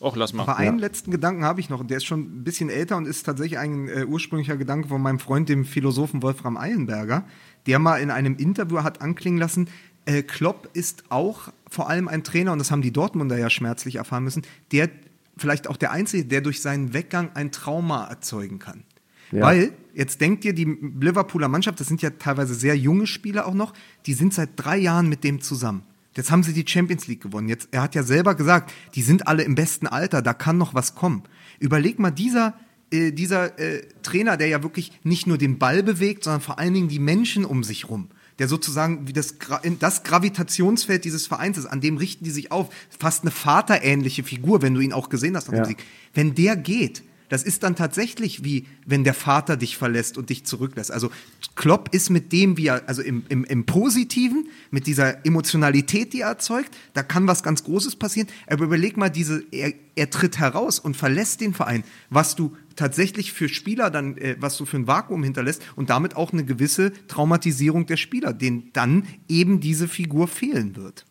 och, 0.00 0.16
lass 0.16 0.32
mal. 0.32 0.44
Aber 0.44 0.56
einen 0.56 0.78
ja. 0.78 0.86
letzten 0.86 1.10
Gedanken 1.10 1.44
habe 1.44 1.60
ich 1.60 1.68
noch, 1.68 1.84
der 1.84 1.96
ist 1.96 2.04
schon 2.04 2.20
ein 2.20 2.44
bisschen 2.44 2.70
älter 2.70 2.96
und 2.96 3.06
ist 3.06 3.24
tatsächlich 3.24 3.58
ein 3.58 3.88
äh, 3.88 4.04
ursprünglicher 4.04 4.56
Gedanke 4.56 4.88
von 4.88 5.02
meinem 5.02 5.18
Freund, 5.18 5.48
dem 5.48 5.64
Philosophen 5.64 6.22
Wolfram 6.22 6.56
Eilenberger, 6.56 7.24
der 7.66 7.78
mal 7.78 7.96
in 7.96 8.10
einem 8.10 8.36
Interview 8.36 8.82
hat 8.82 9.02
anklingen 9.02 9.40
lassen, 9.40 9.68
äh, 10.06 10.22
Klopp 10.22 10.68
ist 10.72 11.04
auch 11.08 11.48
vor 11.68 11.88
allem 11.88 12.08
ein 12.08 12.22
Trainer, 12.24 12.52
und 12.52 12.58
das 12.58 12.70
haben 12.70 12.82
die 12.82 12.92
Dortmunder 12.92 13.36
ja 13.36 13.50
schmerzlich 13.50 13.96
erfahren 13.96 14.24
müssen, 14.24 14.42
der 14.70 14.90
vielleicht 15.36 15.66
auch 15.66 15.76
der 15.76 15.90
Einzige, 15.90 16.24
der 16.24 16.40
durch 16.40 16.62
seinen 16.62 16.92
Weggang 16.92 17.30
ein 17.34 17.50
Trauma 17.50 18.06
erzeugen 18.06 18.60
kann. 18.60 18.84
Ja. 19.32 19.42
Weil, 19.42 19.72
jetzt 19.94 20.20
denkt 20.20 20.44
ihr, 20.44 20.52
die 20.52 20.64
Liverpooler 20.64 21.48
Mannschaft, 21.48 21.80
das 21.80 21.88
sind 21.88 22.02
ja 22.02 22.10
teilweise 22.10 22.54
sehr 22.54 22.76
junge 22.76 23.06
Spieler 23.06 23.46
auch 23.46 23.54
noch, 23.54 23.72
die 24.06 24.14
sind 24.14 24.34
seit 24.34 24.50
drei 24.56 24.76
Jahren 24.78 25.08
mit 25.08 25.24
dem 25.24 25.40
zusammen. 25.40 25.82
Jetzt 26.16 26.30
haben 26.30 26.42
sie 26.42 26.52
die 26.52 26.64
Champions 26.66 27.08
League 27.08 27.22
gewonnen. 27.22 27.48
Jetzt, 27.48 27.68
er 27.72 27.82
hat 27.82 27.94
ja 27.94 28.04
selber 28.04 28.34
gesagt, 28.34 28.72
die 28.94 29.02
sind 29.02 29.26
alle 29.26 29.42
im 29.42 29.54
besten 29.56 29.86
Alter, 29.86 30.22
da 30.22 30.32
kann 30.32 30.58
noch 30.58 30.74
was 30.74 30.94
kommen. 30.94 31.24
Überleg 31.58 31.98
mal, 31.98 32.12
dieser, 32.12 32.54
äh, 32.90 33.10
dieser 33.10 33.58
äh, 33.58 33.82
Trainer, 34.02 34.36
der 34.36 34.46
ja 34.46 34.62
wirklich 34.62 34.92
nicht 35.02 35.26
nur 35.26 35.38
den 35.38 35.58
Ball 35.58 35.82
bewegt, 35.82 36.24
sondern 36.24 36.40
vor 36.40 36.58
allen 36.58 36.74
Dingen 36.74 36.88
die 36.88 37.00
Menschen 37.00 37.44
um 37.44 37.64
sich 37.64 37.88
rum 37.88 38.08
der 38.38 38.48
sozusagen 38.48 39.06
wie 39.06 39.12
das, 39.12 39.36
das 39.78 40.02
Gravitationsfeld 40.02 41.04
dieses 41.04 41.26
Vereins 41.26 41.58
ist, 41.58 41.66
an 41.66 41.80
dem 41.80 41.96
richten 41.96 42.24
die 42.24 42.30
sich 42.30 42.50
auf. 42.50 42.68
Fast 42.98 43.22
eine 43.22 43.30
vaterähnliche 43.30 44.24
Figur, 44.24 44.62
wenn 44.62 44.74
du 44.74 44.80
ihn 44.80 44.92
auch 44.92 45.08
gesehen 45.08 45.36
hast. 45.36 45.50
Ja. 45.52 45.68
Wenn 46.14 46.34
der 46.34 46.56
geht, 46.56 47.02
das 47.28 47.42
ist 47.42 47.62
dann 47.62 47.76
tatsächlich 47.76 48.44
wie, 48.44 48.66
wenn 48.86 49.04
der 49.04 49.14
Vater 49.14 49.56
dich 49.56 49.76
verlässt 49.76 50.18
und 50.18 50.30
dich 50.30 50.44
zurücklässt. 50.44 50.90
Also 50.90 51.10
Klopp 51.54 51.94
ist 51.94 52.10
mit 52.10 52.32
dem, 52.32 52.56
wie 52.56 52.66
er, 52.66 52.82
also 52.86 53.02
im, 53.02 53.24
im, 53.28 53.44
im 53.44 53.66
Positiven, 53.66 54.48
mit 54.70 54.86
dieser 54.86 55.24
Emotionalität, 55.24 56.12
die 56.12 56.20
er 56.20 56.28
erzeugt, 56.28 56.76
da 56.92 57.02
kann 57.02 57.26
was 57.26 57.42
ganz 57.42 57.64
Großes 57.64 57.96
passieren. 57.96 58.28
Aber 58.46 58.64
überleg 58.64 58.96
mal, 58.96 59.08
diese, 59.08 59.44
er, 59.50 59.72
er 59.94 60.10
tritt 60.10 60.38
heraus 60.38 60.78
und 60.78 60.96
verlässt 60.96 61.40
den 61.40 61.54
Verein, 61.54 61.84
was 62.10 62.36
du 62.36 62.56
tatsächlich 62.76 63.32
für 63.32 63.48
Spieler 63.48 63.90
dann, 63.90 64.16
äh, 64.18 64.36
was 64.38 64.56
du 64.56 64.66
für 64.66 64.76
ein 64.76 64.86
Vakuum 64.86 65.22
hinterlässt 65.22 65.62
und 65.76 65.90
damit 65.90 66.16
auch 66.16 66.32
eine 66.32 66.44
gewisse 66.44 66.92
Traumatisierung 67.08 67.86
der 67.86 67.96
Spieler, 67.96 68.32
denen 68.32 68.70
dann 68.72 69.06
eben 69.28 69.60
diese 69.60 69.88
Figur 69.88 70.28
fehlen 70.28 70.76
wird. 70.76 71.04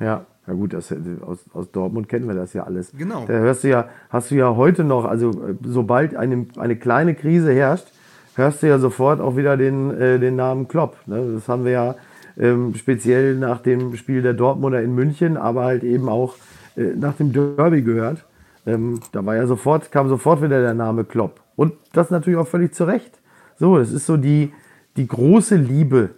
Ja, 0.00 0.26
ja 0.46 0.52
gut, 0.52 0.74
das, 0.74 0.94
aus, 1.22 1.38
aus 1.52 1.70
Dortmund 1.70 2.08
kennen 2.08 2.28
wir 2.28 2.34
das 2.34 2.52
ja 2.52 2.64
alles. 2.64 2.92
Genau. 2.96 3.24
Da 3.26 3.32
hörst 3.32 3.64
du 3.64 3.68
ja, 3.68 3.88
hast 4.10 4.30
du 4.30 4.34
ja 4.34 4.54
heute 4.56 4.84
noch, 4.84 5.04
also 5.04 5.30
äh, 5.30 5.54
sobald 5.64 6.14
eine, 6.14 6.46
eine 6.56 6.76
kleine 6.76 7.14
Krise 7.14 7.52
herrscht, 7.52 7.86
hörst 8.34 8.62
du 8.62 8.68
ja 8.68 8.78
sofort 8.78 9.20
auch 9.20 9.36
wieder 9.36 9.56
den, 9.56 9.90
äh, 9.90 10.18
den 10.18 10.36
Namen 10.36 10.68
Klopp. 10.68 10.96
Ne? 11.06 11.32
Das 11.34 11.48
haben 11.48 11.64
wir 11.64 11.72
ja 11.72 11.94
ähm, 12.36 12.74
speziell 12.74 13.36
nach 13.36 13.60
dem 13.60 13.96
Spiel 13.96 14.20
der 14.20 14.34
Dortmunder 14.34 14.82
in 14.82 14.94
München, 14.94 15.36
aber 15.36 15.64
halt 15.64 15.82
eben 15.82 16.08
auch 16.08 16.34
äh, 16.76 16.94
nach 16.94 17.14
dem 17.14 17.32
Derby 17.32 17.82
gehört. 17.82 18.24
Ähm, 18.66 19.00
da 19.12 19.24
war 19.24 19.36
ja 19.36 19.46
sofort, 19.46 19.92
kam 19.92 20.08
sofort 20.08 20.42
wieder 20.42 20.60
der 20.60 20.74
Name 20.74 21.04
Klopp. 21.04 21.40
Und 21.56 21.74
das 21.92 22.10
natürlich 22.10 22.38
auch 22.38 22.48
völlig 22.48 22.74
zu 22.74 22.84
Recht. 22.84 23.20
So, 23.58 23.78
das 23.78 23.92
ist 23.92 24.06
so 24.06 24.16
die, 24.16 24.52
die 24.96 25.06
große 25.06 25.56
Liebe. 25.56 26.10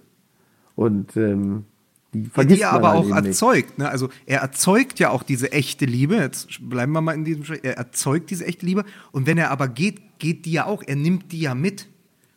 Und 0.74 1.16
ähm, 1.16 1.64
die 2.12 2.24
vergisst 2.30 2.58
die 2.58 2.62
er 2.62 2.72
aber 2.72 2.94
auch 2.94 3.08
erzeugt. 3.10 3.78
Ne? 3.78 3.88
Also 3.88 4.08
er 4.26 4.40
erzeugt 4.40 4.98
ja 4.98 5.10
auch 5.10 5.22
diese 5.22 5.52
echte 5.52 5.84
Liebe. 5.84 6.16
Jetzt 6.16 6.58
bleiben 6.68 6.92
wir 6.92 7.00
mal 7.00 7.14
in 7.14 7.24
diesem 7.24 7.44
Schritt. 7.44 7.64
Er 7.64 7.76
erzeugt 7.76 8.30
diese 8.30 8.46
echte 8.46 8.64
Liebe. 8.64 8.84
Und 9.12 9.26
wenn 9.26 9.38
er 9.38 9.50
aber 9.50 9.68
geht, 9.68 10.18
geht 10.18 10.46
die 10.46 10.52
ja 10.52 10.66
auch. 10.66 10.82
Er 10.86 10.96
nimmt 10.96 11.32
die 11.32 11.40
ja 11.40 11.54
mit. 11.54 11.88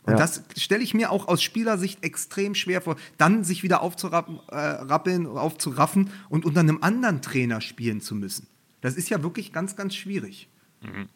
Und 0.04 0.14
ja. 0.14 0.18
das 0.18 0.44
stelle 0.58 0.84
ich 0.84 0.94
mir 0.94 1.12
auch 1.12 1.28
aus 1.28 1.44
Spielersicht 1.44 2.04
extrem 2.04 2.56
schwer 2.56 2.82
vor, 2.82 2.96
dann 3.18 3.44
sich 3.44 3.64
wieder 3.64 3.82
aufzurappeln, 3.82 5.26
äh, 5.26 5.28
aufzuraffen 5.28 6.10
und 6.30 6.46
unter 6.46 6.62
einem 6.62 6.80
anderen 6.82 7.22
Trainer 7.22 7.62
spielen 7.62 8.02
zu 8.02 8.16
müssen. 8.16 8.48
Das 8.82 8.96
ist 8.96 9.10
ja 9.10 9.22
wirklich 9.24 9.52
ganz, 9.52 9.76
ganz 9.76 9.94
schwierig. 9.94 10.50
Mhm. 10.82 11.10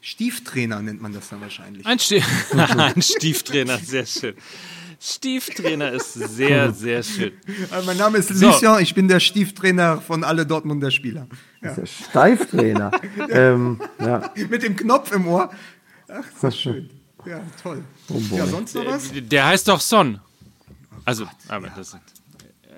Stieftrainer 0.00 0.80
nennt 0.80 1.02
man 1.02 1.12
das 1.12 1.30
dann 1.30 1.40
wahrscheinlich. 1.40 1.84
Ein, 1.86 1.98
Stie 1.98 2.22
Ein 2.52 3.02
Stieftrainer, 3.02 3.78
sehr 3.78 4.06
schön. 4.06 4.34
Stieftrainer 5.00 5.92
ist 5.92 6.14
sehr, 6.14 6.72
sehr 6.72 7.02
schön. 7.02 7.32
Also 7.70 7.86
mein 7.86 7.96
Name 7.96 8.18
ist 8.18 8.30
Lucien, 8.30 8.74
so. 8.74 8.78
ich 8.78 8.94
bin 8.94 9.06
der 9.06 9.20
Stieftrainer 9.20 10.00
von 10.00 10.24
alle 10.24 10.44
Dortmunder 10.44 10.90
Spieler. 10.90 11.28
Ja. 11.62 11.72
Der 11.74 11.86
Steiftrainer. 11.86 12.90
ähm, 13.30 13.80
ja. 14.00 14.30
Mit 14.48 14.62
dem 14.62 14.74
Knopf 14.74 15.12
im 15.12 15.28
Ohr. 15.28 15.50
Ach, 16.08 16.18
ist 16.18 16.42
das 16.42 16.58
schön. 16.58 16.90
Ja, 17.24 17.40
toll. 17.62 17.84
Oh 18.08 18.20
ja, 18.34 18.46
sonst 18.46 18.74
noch 18.74 18.86
was? 18.86 19.12
Der, 19.12 19.20
der 19.22 19.46
heißt 19.46 19.68
doch 19.68 19.80
Son. 19.80 20.20
Also, 21.04 21.24
oh 21.24 21.26
Gott, 21.26 21.36
aber 21.48 21.66
ja. 21.68 21.72
das. 21.76 21.96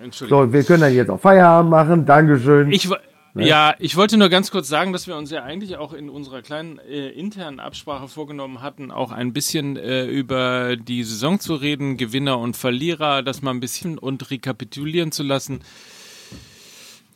Entschuldigung. 0.02 0.46
So, 0.46 0.52
wir 0.52 0.64
können 0.64 0.80
dann 0.82 0.94
jetzt 0.94 1.10
auch 1.10 1.20
Feierabend 1.20 1.70
machen. 1.70 2.06
Dankeschön. 2.06 2.70
Ich, 2.72 2.88
Ne? 3.34 3.46
Ja, 3.46 3.74
ich 3.78 3.96
wollte 3.96 4.16
nur 4.16 4.28
ganz 4.28 4.50
kurz 4.50 4.68
sagen, 4.68 4.92
dass 4.92 5.06
wir 5.06 5.16
uns 5.16 5.30
ja 5.30 5.44
eigentlich 5.44 5.76
auch 5.76 5.92
in 5.92 6.10
unserer 6.10 6.42
kleinen 6.42 6.78
äh, 6.78 7.10
internen 7.10 7.60
Absprache 7.60 8.08
vorgenommen 8.08 8.60
hatten, 8.60 8.90
auch 8.90 9.12
ein 9.12 9.32
bisschen 9.32 9.76
äh, 9.76 10.04
über 10.06 10.76
die 10.76 11.04
Saison 11.04 11.38
zu 11.38 11.54
reden, 11.54 11.96
Gewinner 11.96 12.38
und 12.38 12.56
Verlierer, 12.56 13.22
das 13.22 13.40
mal 13.40 13.52
ein 13.52 13.60
bisschen 13.60 13.98
und 13.98 14.30
rekapitulieren 14.30 15.12
zu 15.12 15.22
lassen. 15.22 15.60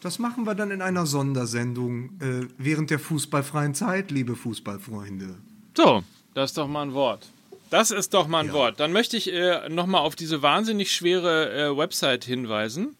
Das 0.01 0.19
machen 0.19 0.45
wir 0.45 0.55
dann 0.55 0.71
in 0.71 0.83
einer 0.83 1.07
Sondersendung 1.07 2.11
äh, 2.21 2.47
während 2.59 2.91
der 2.91 2.99
fußballfreien 2.99 3.75
Zeit, 3.75 4.11
liebe 4.11 4.37
Fußballfreunde. 4.37 5.35
So, 5.77 6.05
das 6.35 6.51
ist 6.51 6.59
doch 6.59 6.69
mal 6.69 6.83
ein 6.83 6.95
Wort. 6.95 7.27
Das 7.71 7.91
ist 7.91 8.15
doch 8.15 8.29
mal 8.29 8.41
ein 8.41 8.49
ja. 8.49 8.53
Wort. 8.53 8.79
Dann 8.79 8.93
möchte 8.93 9.17
ich 9.17 9.33
äh, 9.33 9.69
nochmal 9.69 10.03
auf 10.03 10.15
diese 10.15 10.43
wahnsinnig 10.43 10.93
schwere 10.93 11.51
äh, 11.53 11.77
Website 11.77 12.25
hinweisen 12.25 12.97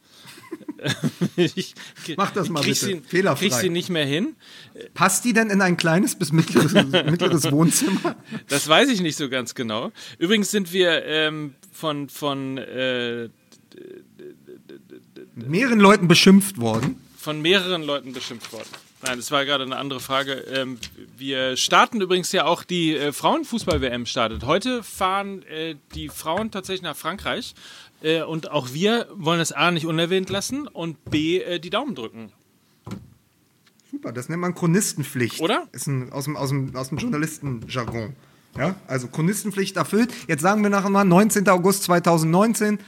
ich, 1.37 1.75
Mach 2.17 2.31
das 2.31 2.49
mal 2.49 2.63
bitte. 2.63 2.75
Sie, 2.75 3.01
Fehlerfrei. 3.07 3.49
Krieg 3.49 3.53
sie 3.55 3.71
nicht 3.71 3.89
mehr 3.91 4.07
hin. 4.07 4.37
Passt 4.95 5.25
die 5.25 5.33
denn 5.33 5.51
in 5.51 5.61
ein 5.61 5.77
kleines 5.77 6.17
bis 6.17 6.33
mittleres, 6.33 6.73
mittleres 6.93 7.51
Wohnzimmer? 7.51 8.17
Das 8.49 8.69
weiß 8.69 8.89
ich 8.89 9.01
nicht 9.01 9.17
so 9.17 9.29
ganz 9.29 9.55
genau. 9.55 9.93
Übrigens 10.19 10.51
sind 10.51 10.73
wir 10.73 11.05
ähm, 11.05 11.55
von, 11.73 12.09
von 12.09 12.59
äh, 12.59 13.29
mehreren 15.35 15.81
Leuten 15.81 16.09
beschimpft 16.09 16.59
worden. 16.59 16.97
Von 17.17 17.41
mehreren 17.41 17.83
Leuten 17.83 18.13
beschimpft 18.13 18.53
worden. 18.53 18.69
Nein, 19.07 19.19
das 19.19 19.31
war 19.31 19.45
gerade 19.45 19.65
eine 19.65 19.77
andere 19.77 20.01
Frage. 20.01 20.33
Ähm, 20.33 20.79
wir 21.17 21.59
starten 21.59 22.01
übrigens 22.01 22.33
ja 22.33 22.47
auch 22.47 22.65
die 22.65 22.97
äh, 22.97 23.13
Frauenfußball-WM 23.13 24.07
startet. 24.07 24.45
Heute 24.45 24.83
fahren 24.83 25.43
äh, 25.43 25.75
die 25.95 26.09
Frauen 26.09 26.51
tatsächlich 26.51 26.83
nach 26.83 26.97
Frankreich 26.97 27.55
äh, 28.05 28.23
und 28.23 28.51
auch 28.51 28.73
wir 28.73 29.09
wollen 29.15 29.41
es 29.41 29.51
A 29.51 29.71
nicht 29.71 29.87
unerwähnt 29.87 30.31
lassen 30.31 30.69
und 30.69 31.05
B 31.07 31.41
äh, 31.41 31.59
die 31.59 31.71
Daumen 31.71 31.95
drücken. 31.95 32.31
Super, 33.91 34.13
das 34.13 34.29
nennt 34.29 34.43
man 34.43 34.55
Chronistenpflicht. 34.55 35.41
Oder? 35.41 35.69
Ist 35.73 35.87
ein, 35.87 36.13
aus 36.13 36.25
dem, 36.25 36.37
aus 36.37 36.51
dem, 36.51 36.77
aus 36.77 36.91
dem 36.91 36.99
Journalistenjargon. 36.99 38.15
Ja, 38.59 38.77
also 38.87 39.09
Chronistenpflicht 39.09 39.77
erfüllt. 39.77 40.13
Jetzt 40.29 40.43
sagen 40.43 40.63
wir 40.63 40.71
nachher 40.71 40.91
mal 40.91 41.05
19. 41.05 41.49
August 41.49 41.85
2019, 41.85 42.79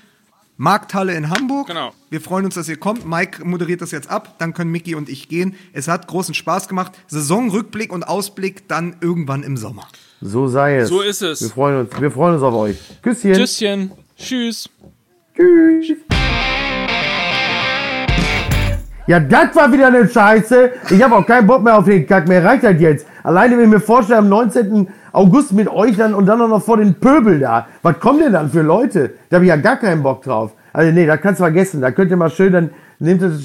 Markthalle 0.59 1.15
in 1.15 1.31
Hamburg. 1.31 1.69
Genau. 1.69 1.93
Wir 2.11 2.21
freuen 2.21 2.45
uns, 2.45 2.55
dass 2.55 2.69
ihr 2.69 2.77
kommt. 2.77 3.07
Mike 3.07 3.45
moderiert 3.45 3.81
das 3.83 3.91
jetzt 3.91 4.09
ab, 4.09 4.37
dann 4.39 4.55
können 4.55 4.71
Mickey 4.71 4.95
und 4.95 5.09
ich 5.09 5.29
gehen. 5.29 5.55
Es 5.73 5.89
hat 5.89 6.07
großen 6.07 6.35
Spaß 6.35 6.69
gemacht. 6.69 6.93
Saisonrückblick 7.09 7.93
und 7.93 8.05
Ausblick 8.05 8.69
dann 8.69 8.97
irgendwann 9.01 9.43
im 9.43 9.57
Sommer. 9.57 9.89
So 10.21 10.47
sei 10.47 10.77
es. 10.79 10.89
So 10.89 11.01
ist 11.01 11.23
es. 11.23 11.41
Wir 11.41 11.51
freuen 11.51 11.81
uns, 11.81 12.01
wir 12.01 12.11
freuen 12.11 12.35
uns 12.35 12.43
auf 12.43 12.55
euch. 12.55 12.77
Küsschen. 13.03 13.35
Tschüsschen. 13.35 13.93
Tschüss. 14.17 14.69
Tschüss. 15.37 15.99
Ja, 19.07 19.21
das 19.21 19.55
war 19.55 19.71
wieder 19.71 19.87
eine 19.87 20.09
Scheiße. 20.09 20.73
Ich 20.91 21.03
habe 21.03 21.15
auch 21.15 21.27
keinen 21.27 21.47
Bock 21.47 21.63
mehr 21.63 21.79
auf 21.79 21.85
den 21.85 22.07
Kack. 22.07 22.27
Mir 22.27 22.43
reicht 22.43 22.65
halt 22.65 22.81
jetzt. 22.81 23.07
Alleine, 23.23 23.57
wenn 23.57 23.65
ich 23.65 23.71
mir 23.71 23.81
vorstelle, 23.81 24.19
am 24.19 24.29
19. 24.29 24.89
August 25.13 25.53
mit 25.53 25.69
euch 25.69 25.97
dann 25.97 26.13
und 26.15 26.27
dann 26.27 26.41
auch 26.41 26.49
noch 26.49 26.65
vor 26.65 26.79
den 26.79 26.95
Pöbel 26.95 27.39
da. 27.39 27.69
Was 27.83 28.01
kommen 28.01 28.21
denn 28.21 28.33
dann 28.33 28.51
für 28.51 28.63
Leute? 28.63 29.13
Da 29.29 29.37
habe 29.37 29.45
ich 29.45 29.51
ja 29.51 29.57
gar 29.57 29.77
keinen 29.77 30.03
Bock 30.03 30.23
drauf. 30.23 30.53
Also 30.73 30.91
nee, 30.93 31.07
da 31.07 31.17
kannst 31.19 31.41
du 31.41 31.45
vergessen. 31.45 31.81
Da 31.81 31.93
könnt 31.93 32.11
ihr 32.11 32.17
mal 32.17 32.31
schön, 32.31 32.53
dann 32.53 32.71
nehmt 32.99 33.23
ihr 33.23 33.39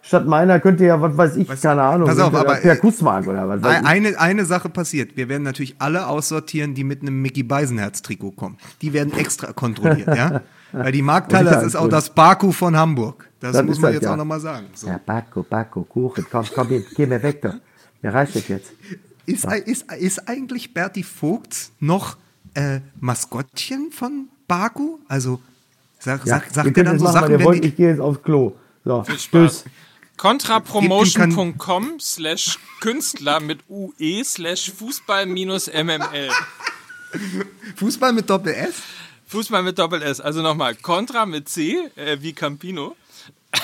statt 0.00 0.26
meiner, 0.26 0.60
könnt 0.60 0.80
ihr 0.80 0.86
ja, 0.88 1.00
was 1.00 1.16
weiß 1.16 1.36
ich, 1.36 1.48
was, 1.48 1.60
keine 1.60 1.82
Ahnung. 1.82 2.08
Pass 2.08 2.18
auf, 2.18 2.34
aber 2.34 2.54
per 2.54 2.76
Kussmark 2.76 3.26
oder 3.26 3.48
was 3.48 3.62
weiß 3.62 3.84
eine, 3.84 4.10
ich. 4.10 4.18
eine 4.18 4.44
Sache 4.44 4.68
passiert. 4.68 5.16
Wir 5.16 5.28
werden 5.28 5.42
natürlich 5.42 5.76
alle 5.78 6.06
aussortieren, 6.06 6.74
die 6.74 6.84
mit 6.84 7.02
einem 7.02 7.20
Mickey 7.20 7.42
Beisenherz-Trikot 7.42 8.32
kommen. 8.32 8.56
Die 8.80 8.92
werden 8.92 9.12
extra 9.12 9.52
kontrolliert, 9.52 10.08
ja? 10.16 10.40
Weil 10.72 10.92
die 10.92 11.02
Markthalle, 11.02 11.50
das 11.50 11.64
ist 11.64 11.76
auch 11.76 11.88
das 11.88 12.10
Baku 12.10 12.52
von 12.52 12.76
Hamburg. 12.76 13.28
Das, 13.40 13.52
Das 13.52 13.64
muss 13.64 13.78
man 13.78 13.90
das, 13.90 13.94
jetzt 13.94 14.04
ja. 14.04 14.12
auch 14.12 14.16
nochmal 14.16 14.40
sagen. 14.40 14.66
So. 14.74 14.86
Ja, 14.86 14.98
Backo, 15.04 15.42
Backo, 15.42 15.82
Kuchen, 15.82 16.26
komm, 16.30 16.46
komm, 16.54 16.68
geh, 16.68 16.84
geh 16.94 17.06
mir 17.06 17.22
weg 17.22 17.42
da. 17.42 17.54
Mir 18.00 18.14
reicht 18.14 18.34
das 18.36 18.48
jetzt. 18.48 18.72
Ist, 19.26 19.44
ist, 19.44 19.92
ist 19.92 20.28
eigentlich 20.28 20.74
Berti 20.74 21.02
Vogts 21.02 21.72
noch 21.78 22.16
äh, 22.54 22.80
Maskottchen 23.00 23.92
von 23.92 24.28
Baku? 24.48 24.98
Also 25.08 25.40
sag, 25.98 26.24
Ja, 26.26 26.36
sag, 26.38 26.50
sagt 26.50 26.76
er 26.76 26.84
dann 26.84 26.98
so 26.98 27.04
machen, 27.04 27.14
Sachen, 27.14 27.30
wenn 27.30 27.44
wollt, 27.44 27.62
die, 27.62 27.68
ich 27.68 27.76
gehe 27.76 27.88
jetzt 27.90 28.00
aufs 28.00 28.22
Klo. 28.22 28.54
So, 28.84 29.04
tschüss. 29.04 29.64
Kontrapromotion.com 30.16 31.98
slash 32.00 32.58
Künstler 32.80 33.40
mit 33.40 33.60
UE 33.68 34.24
slash 34.24 34.70
Fußball 34.72 35.26
minus 35.26 35.68
MML. 35.68 36.30
Fußball 37.76 38.12
mit 38.12 38.28
Doppel 38.28 38.54
S? 38.54 38.82
Fußball 39.32 39.62
mit 39.62 39.78
Doppel 39.78 40.02
S. 40.02 40.20
Also 40.20 40.42
nochmal, 40.42 40.74
Contra 40.74 41.24
mit 41.24 41.48
C, 41.48 41.90
äh, 41.96 42.18
wie 42.20 42.34
Campino. 42.34 42.96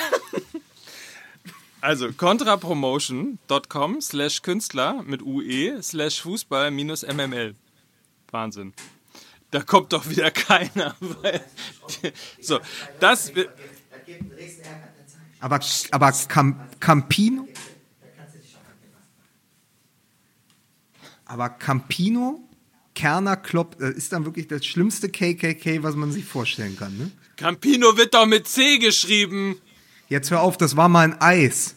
Also 1.81 2.11
kontrapromotion.com 2.11 4.01
slash 4.01 4.41
Künstler 4.41 5.01
mit 5.03 5.21
UE 5.21 5.81
slash 5.81 6.21
Fußball 6.21 6.71
minus 6.71 7.03
MML. 7.03 7.55
Wahnsinn. 8.31 8.73
Da 9.51 9.61
kommt 9.61 9.93
doch 9.93 10.09
wieder 10.09 10.29
keiner. 10.29 10.95
So, 12.41 12.59
das... 12.99 13.31
Aber, 15.39 15.61
aber 15.91 16.11
Cam, 16.27 16.59
Campino? 16.81 17.47
Aber 21.23 21.49
Campino, 21.49 22.48
Kerner, 22.99 23.37
Klopp, 23.37 23.81
äh, 23.81 23.91
ist 23.91 24.11
dann 24.11 24.25
wirklich 24.25 24.49
das 24.49 24.65
schlimmste 24.65 25.07
KKK, 25.07 25.83
was 25.83 25.95
man 25.95 26.11
sich 26.11 26.25
vorstellen 26.25 26.75
kann. 26.77 26.97
Ne? 26.97 27.09
Campino 27.37 27.95
wird 27.95 28.13
doch 28.13 28.25
mit 28.25 28.45
C 28.45 28.77
geschrieben. 28.77 29.55
Jetzt 30.09 30.31
hör 30.31 30.41
auf, 30.41 30.57
das 30.57 30.75
war 30.75 30.89
mal 30.89 31.05
ein 31.05 31.21
Eis. 31.21 31.75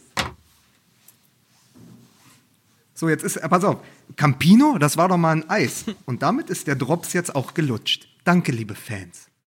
So, 2.93 3.07
jetzt 3.07 3.23
ist, 3.23 3.37
äh, 3.37 3.47
pass 3.47 3.63
auf, 3.63 3.77
Campino, 4.17 4.77
das 4.77 4.97
war 4.97 5.07
doch 5.07 5.15
mal 5.15 5.37
ein 5.37 5.49
Eis. 5.49 5.85
Und 6.05 6.21
damit 6.23 6.49
ist 6.49 6.67
der 6.67 6.75
Drops 6.75 7.13
jetzt 7.13 7.33
auch 7.33 7.53
gelutscht. 7.53 8.09
Danke, 8.25 8.51
liebe 8.51 8.75
Fans. 8.75 9.29